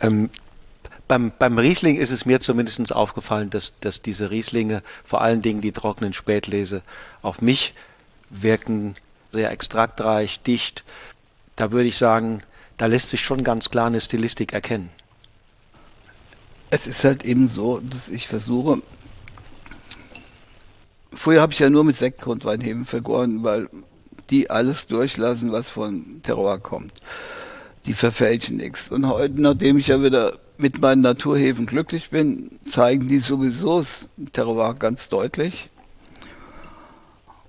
Ähm, 0.01 0.29
beim, 1.07 1.31
beim 1.37 1.57
Riesling 1.57 1.97
ist 1.97 2.09
es 2.09 2.25
mir 2.25 2.39
zumindest 2.39 2.95
aufgefallen, 2.95 3.49
dass, 3.49 3.77
dass 3.79 4.01
diese 4.01 4.31
Rieslinge, 4.31 4.81
vor 5.03 5.21
allen 5.21 5.41
Dingen 5.41 5.61
die 5.61 5.71
trockenen 5.71 6.13
Spätlese, 6.13 6.81
auf 7.21 7.41
mich 7.41 7.73
wirken 8.29 8.95
sehr 9.31 9.51
extraktreich, 9.51 10.41
dicht. 10.41 10.83
Da 11.55 11.71
würde 11.71 11.89
ich 11.89 11.97
sagen, 11.97 12.41
da 12.77 12.87
lässt 12.87 13.09
sich 13.09 13.21
schon 13.21 13.43
ganz 13.43 13.69
klar 13.69 13.87
eine 13.87 13.99
Stilistik 13.99 14.53
erkennen. 14.53 14.89
Es 16.69 16.87
ist 16.87 17.03
halt 17.03 17.23
eben 17.23 17.47
so, 17.47 17.79
dass 17.79 18.09
ich 18.09 18.27
versuche, 18.27 18.81
früher 21.13 21.41
habe 21.41 21.53
ich 21.53 21.59
ja 21.59 21.69
nur 21.69 21.83
mit 21.83 21.97
Sektgrundweinheben 21.97 22.85
vergoren, 22.85 23.43
weil 23.43 23.69
die 24.32 24.49
alles 24.49 24.88
durchlassen, 24.88 25.51
was 25.51 25.69
von 25.69 26.21
Terroir 26.23 26.57
kommt. 26.57 26.93
Die 27.86 27.93
verfälschen 27.93 28.57
nichts. 28.57 28.89
Und 28.89 29.07
heute, 29.07 29.41
nachdem 29.41 29.77
ich 29.77 29.88
ja 29.88 30.01
wieder 30.01 30.39
mit 30.57 30.79
meinen 30.79 31.01
Naturhefen 31.01 31.65
glücklich 31.65 32.09
bin, 32.09 32.51
zeigen 32.65 33.07
die 33.07 33.19
sowieso 33.19 33.84
Terroir 34.32 34.75
ganz 34.75 35.09
deutlich. 35.09 35.69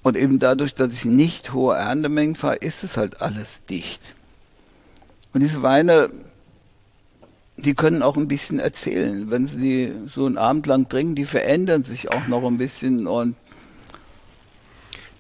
Und 0.03 0.17
eben 0.17 0.41
dadurch, 0.41 0.75
dass 0.75 0.93
ich 0.93 1.05
nicht 1.05 1.53
hohe 1.53 1.77
Erntemengen 1.77 2.35
fahre, 2.35 2.57
ist 2.57 2.83
es 2.83 2.97
halt 2.97 3.23
alles 3.23 3.61
dicht. 3.71 4.01
Und 5.33 5.43
diese 5.43 5.63
Weine, 5.63 6.11
die 7.57 7.75
können 7.75 8.03
auch 8.03 8.17
ein 8.17 8.27
bisschen 8.27 8.59
erzählen. 8.59 9.31
Wenn 9.31 9.47
sie 9.47 9.61
die 9.61 9.93
so 10.13 10.27
einen 10.27 10.39
Abend 10.39 10.67
lang 10.67 10.89
trinken, 10.89 11.15
die 11.15 11.25
verändern 11.25 11.85
sich 11.85 12.11
auch 12.11 12.27
noch 12.27 12.45
ein 12.45 12.59
bisschen. 12.59 13.07
Und 13.07 13.37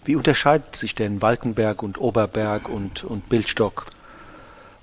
Wie 0.04 0.16
unterscheidet 0.16 0.74
sich 0.74 0.94
denn 0.94 1.22
Walkenberg 1.22 1.82
und 1.82 2.00
Oberberg 2.00 2.68
und, 2.68 3.04
und 3.04 3.28
Bildstock? 3.28 3.86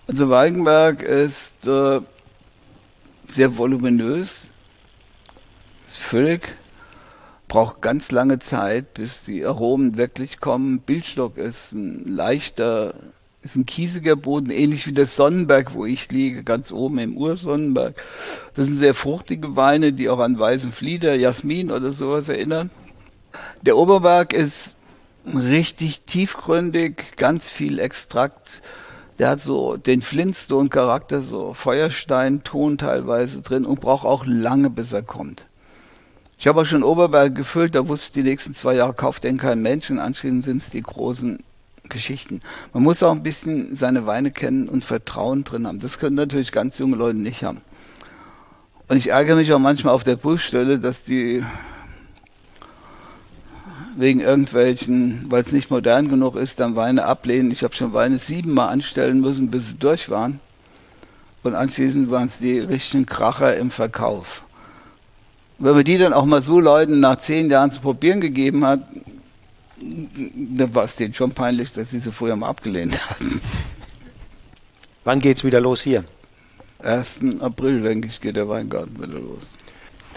Also 0.07 0.29
Walkenberg 0.29 1.01
ist 1.01 1.67
äh, 1.67 1.99
sehr 3.27 3.57
voluminös, 3.57 4.47
ist 5.87 5.97
völlig, 5.97 6.55
braucht 7.49 7.81
ganz 7.81 8.11
lange 8.11 8.39
Zeit, 8.39 8.93
bis 8.93 9.23
die 9.23 9.45
Aromen 9.45 9.97
wirklich 9.97 10.39
kommen. 10.39 10.79
Bildstock 10.79 11.37
ist 11.37 11.73
ein 11.73 12.05
leichter, 12.07 12.93
ist 13.41 13.57
ein 13.57 13.65
kiesiger 13.65 14.15
Boden, 14.15 14.51
ähnlich 14.51 14.87
wie 14.87 14.93
der 14.93 15.05
Sonnenberg, 15.05 15.73
wo 15.73 15.85
ich 15.85 16.09
liege, 16.11 16.45
ganz 16.45 16.71
oben 16.71 16.97
im 16.97 17.17
Ursonnenberg. 17.17 18.01
Das 18.55 18.67
sind 18.67 18.77
sehr 18.77 18.93
fruchtige 18.93 19.57
Weine, 19.57 19.91
die 19.91 20.07
auch 20.07 20.19
an 20.19 20.39
weißen 20.39 20.71
Flieder, 20.71 21.13
Jasmin 21.15 21.71
oder 21.71 21.91
sowas 21.91 22.29
erinnern. 22.29 22.71
Der 23.61 23.75
Oberberg 23.75 24.31
ist 24.31 24.75
richtig 25.37 26.01
tiefgründig, 26.01 27.17
ganz 27.17 27.49
viel 27.49 27.79
Extrakt. 27.79 28.61
Der 29.17 29.29
hat 29.29 29.41
so 29.41 29.75
den 29.77 30.01
Flintstone-Charakter, 30.01 31.21
so 31.21 31.53
Feuerstein-Ton 31.53 32.77
teilweise 32.77 33.41
drin 33.41 33.65
und 33.65 33.81
braucht 33.81 34.05
auch 34.05 34.25
lange, 34.25 34.69
bis 34.69 34.93
er 34.93 35.03
kommt. 35.03 35.45
Ich 36.37 36.47
habe 36.47 36.61
auch 36.61 36.65
schon 36.65 36.83
Oberberg 36.83 37.35
gefüllt, 37.35 37.75
da 37.75 37.87
wusste 37.87 38.07
ich, 38.07 38.11
die 38.13 38.29
nächsten 38.29 38.55
zwei 38.55 38.75
Jahre 38.75 38.93
kauft 38.93 39.25
den 39.25 39.37
kein 39.37 39.61
Mensch 39.61 39.89
und 39.89 39.99
anschließend 39.99 40.45
sind 40.45 40.57
es 40.57 40.69
die 40.69 40.81
großen 40.81 41.39
Geschichten. 41.89 42.41
Man 42.71 42.83
muss 42.83 43.03
auch 43.03 43.11
ein 43.11 43.23
bisschen 43.23 43.75
seine 43.75 44.05
Weine 44.05 44.31
kennen 44.31 44.69
und 44.69 44.85
Vertrauen 44.85 45.43
drin 45.43 45.67
haben. 45.67 45.81
Das 45.81 45.99
können 45.99 46.15
natürlich 46.15 46.53
ganz 46.53 46.77
junge 46.77 46.95
Leute 46.95 47.17
nicht 47.17 47.43
haben. 47.43 47.61
Und 48.87 48.97
ich 48.97 49.09
ärgere 49.09 49.35
mich 49.35 49.51
auch 49.51 49.59
manchmal 49.59 49.93
auf 49.93 50.03
der 50.03 50.15
Prüfstelle, 50.15 50.79
dass 50.79 51.03
die 51.03 51.43
wegen 53.99 54.19
irgendwelchen, 54.19 55.25
weil 55.29 55.43
es 55.43 55.51
nicht 55.51 55.69
modern 55.69 56.09
genug 56.09 56.35
ist, 56.35 56.59
dann 56.59 56.75
Weine 56.75 57.05
ablehnen. 57.05 57.51
Ich 57.51 57.63
habe 57.63 57.75
schon 57.75 57.93
Weine 57.93 58.17
siebenmal 58.17 58.69
anstellen 58.69 59.21
müssen, 59.21 59.51
bis 59.51 59.67
sie 59.67 59.75
durch 59.75 60.09
waren. 60.09 60.39
Und 61.43 61.55
anschließend 61.55 62.09
waren 62.11 62.27
es 62.27 62.37
die 62.37 62.59
richtigen 62.59 63.05
Kracher 63.05 63.55
im 63.57 63.71
Verkauf 63.71 64.43
wenn 65.59 65.75
man 65.75 65.83
die 65.83 65.97
dann 65.97 66.13
auch 66.13 66.25
mal 66.25 66.41
so 66.41 66.59
Leuten 66.59 67.01
nach 67.01 67.19
zehn 67.19 67.49
Jahren 67.49 67.71
zu 67.71 67.81
probieren 67.81 68.21
gegeben 68.21 68.65
hat, 68.65 68.81
dann 69.77 70.73
war 70.73 70.85
es 70.85 70.95
denen 70.95 71.13
schon 71.13 71.31
peinlich, 71.33 71.71
dass 71.71 71.91
sie 71.91 71.99
sie 71.99 72.11
vorher 72.11 72.35
mal 72.35 72.47
abgelehnt 72.47 73.09
hatten. 73.09 73.41
Wann 75.03 75.19
geht's 75.19 75.43
wieder 75.43 75.59
los 75.59 75.81
hier? 75.81 76.03
1. 76.79 77.19
April, 77.41 77.81
denke 77.81 78.07
ich, 78.07 78.21
geht 78.21 78.37
der 78.37 78.47
Weingarten 78.47 78.95
wieder 78.97 79.19
los. 79.19 79.43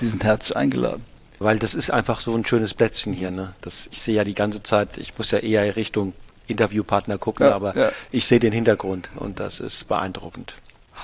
Die 0.01 0.07
sind 0.07 0.23
herzlich 0.23 0.57
eingeladen. 0.57 1.05
Weil 1.43 1.59
das 1.59 1.75
ist 1.75 1.91
einfach 1.91 2.21
so 2.21 2.35
ein 2.35 2.47
schönes 2.47 2.75
Plätzchen 2.75 3.13
hier. 3.13 3.31
Ne? 3.31 3.55
Das, 3.61 3.89
ich 3.91 4.03
sehe 4.03 4.15
ja 4.15 4.25
die 4.25 4.35
ganze 4.35 4.63
Zeit, 4.63 4.99
ich 4.99 5.17
muss 5.19 5.31
ja 5.31 5.39
eher 5.39 5.77
Richtung 5.77 6.13
Interviewpartner 6.47 7.19
gucken, 7.19 7.47
ja, 7.47 7.55
aber 7.55 7.77
ja. 7.77 7.91
ich 8.11 8.27
sehe 8.27 8.41
den 8.41 8.53
Hintergrund 8.53 9.11
und 9.17 9.41
das 9.41 9.61
ist 9.61 9.89
beeindruckend. 9.89 10.55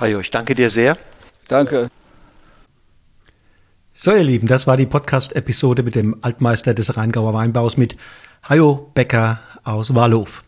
Hajo, 0.01 0.20
ich 0.20 0.30
danke 0.30 0.55
dir 0.55 0.70
sehr. 0.70 0.97
Danke. 1.49 1.91
So, 3.95 4.12
ihr 4.12 4.22
Lieben, 4.22 4.47
das 4.47 4.66
war 4.66 4.76
die 4.76 4.86
Podcast-Episode 4.86 5.82
mit 5.82 5.95
dem 5.95 6.18
Altmeister 6.22 6.74
des 6.74 6.97
Rheingauer 6.97 7.34
Weinbaus 7.34 7.76
mit 7.76 7.97
Hajo 8.49 8.91
Becker 8.95 9.41
aus 9.64 9.95
Walhof. 9.95 10.45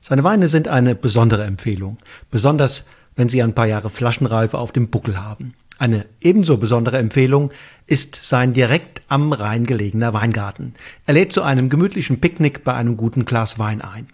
Seine 0.00 0.24
Weine 0.24 0.48
sind 0.48 0.68
eine 0.68 0.94
besondere 0.94 1.44
Empfehlung, 1.44 1.98
besonders 2.30 2.86
wenn 3.16 3.28
sie 3.28 3.42
ein 3.42 3.54
paar 3.54 3.66
Jahre 3.66 3.90
Flaschenreife 3.90 4.58
auf 4.58 4.72
dem 4.72 4.90
Buckel 4.90 5.22
haben. 5.22 5.54
Eine 5.80 6.04
ebenso 6.20 6.58
besondere 6.58 6.98
Empfehlung 6.98 7.52
ist 7.86 8.14
sein 8.14 8.52
direkt 8.52 9.00
am 9.08 9.32
Rhein 9.32 9.64
gelegener 9.64 10.12
Weingarten. 10.12 10.74
Er 11.06 11.14
lädt 11.14 11.32
zu 11.32 11.40
einem 11.40 11.70
gemütlichen 11.70 12.20
Picknick 12.20 12.64
bei 12.64 12.74
einem 12.74 12.98
guten 12.98 13.24
Glas 13.24 13.58
Wein 13.58 13.80
ein. 13.80 14.06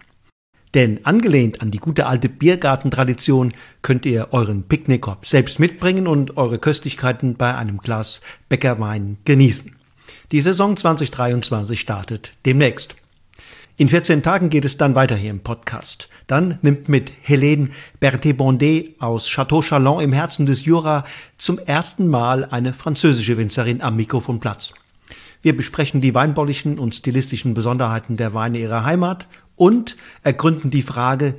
Denn 0.75 1.05
angelehnt 1.05 1.61
an 1.61 1.69
die 1.69 1.79
gute 1.79 2.07
alte 2.07 2.29
Biergartentradition 2.29 3.51
könnt 3.81 4.05
ihr 4.05 4.29
euren 4.31 4.63
Picknickkorb 4.63 5.25
selbst 5.25 5.59
mitbringen 5.59 6.07
und 6.07 6.37
eure 6.37 6.57
Köstlichkeiten 6.57 7.35
bei 7.35 7.53
einem 7.53 7.79
Glas 7.79 8.21
Bäckerwein 8.47 9.17
genießen. 9.25 9.75
Die 10.31 10.39
Saison 10.39 10.77
2023 10.77 11.81
startet 11.81 12.31
demnächst. 12.45 12.95
In 13.79 13.89
14 13.89 14.23
Tagen 14.23 14.49
geht 14.49 14.65
es 14.65 14.77
dann 14.77 14.95
weiter 14.95 15.15
hier 15.15 15.29
im 15.29 15.41
Podcast. 15.41 16.09
Dann 16.25 16.57
nimmt 16.63 16.89
mit 16.89 17.13
Helene 17.21 17.69
Berthet-Bondet 17.99 18.99
aus 18.99 19.29
Château 19.29 19.61
Chalon 19.61 20.01
im 20.01 20.13
Herzen 20.13 20.47
des 20.47 20.65
Jura 20.65 21.05
zum 21.37 21.59
ersten 21.59 22.07
Mal 22.07 22.45
eine 22.45 22.73
französische 22.73 23.37
Winzerin 23.37 23.83
am 23.83 23.95
Mikrofon 23.95 24.39
Platz. 24.39 24.73
Wir 25.43 25.55
besprechen 25.55 26.01
die 26.01 26.15
weinbaulichen 26.15 26.79
und 26.79 26.95
stilistischen 26.95 27.53
Besonderheiten 27.53 28.17
der 28.17 28.33
Weine 28.33 28.57
ihrer 28.57 28.83
Heimat 28.83 29.27
und 29.55 29.95
ergründen 30.23 30.71
die 30.71 30.81
Frage, 30.81 31.35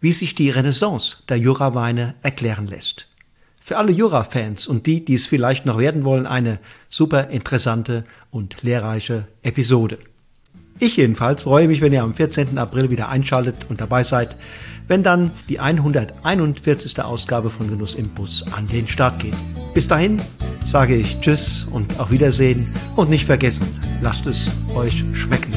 wie 0.00 0.12
sich 0.12 0.36
die 0.36 0.50
Renaissance 0.50 1.16
der 1.28 1.38
Juraweine 1.38 2.14
erklären 2.22 2.68
lässt. 2.68 3.08
Für 3.60 3.78
alle 3.78 3.90
Jura-Fans 3.90 4.68
und 4.68 4.86
die, 4.86 5.04
die 5.04 5.14
es 5.14 5.26
vielleicht 5.26 5.66
noch 5.66 5.78
werden 5.78 6.04
wollen, 6.04 6.28
eine 6.28 6.60
super 6.88 7.30
interessante 7.30 8.04
und 8.30 8.62
lehrreiche 8.62 9.26
Episode. 9.42 9.98
Ich 10.82 10.96
jedenfalls 10.96 11.42
freue 11.42 11.68
mich, 11.68 11.80
wenn 11.80 11.92
ihr 11.92 12.02
am 12.02 12.12
14. 12.12 12.58
April 12.58 12.90
wieder 12.90 13.08
einschaltet 13.08 13.66
und 13.68 13.80
dabei 13.80 14.02
seid, 14.02 14.34
wenn 14.88 15.04
dann 15.04 15.30
die 15.48 15.60
141. 15.60 17.00
Ausgabe 17.00 17.50
von 17.50 17.70
Genuss 17.70 17.94
im 17.94 18.08
Bus 18.08 18.44
an 18.50 18.66
den 18.66 18.88
Start 18.88 19.20
geht. 19.20 19.36
Bis 19.74 19.86
dahin 19.86 20.20
sage 20.64 20.96
ich 20.96 21.20
Tschüss 21.20 21.68
und 21.70 22.00
auf 22.00 22.10
Wiedersehen 22.10 22.66
und 22.96 23.10
nicht 23.10 23.26
vergessen, 23.26 23.64
lasst 24.00 24.26
es 24.26 24.52
euch 24.74 25.04
schmecken. 25.14 25.52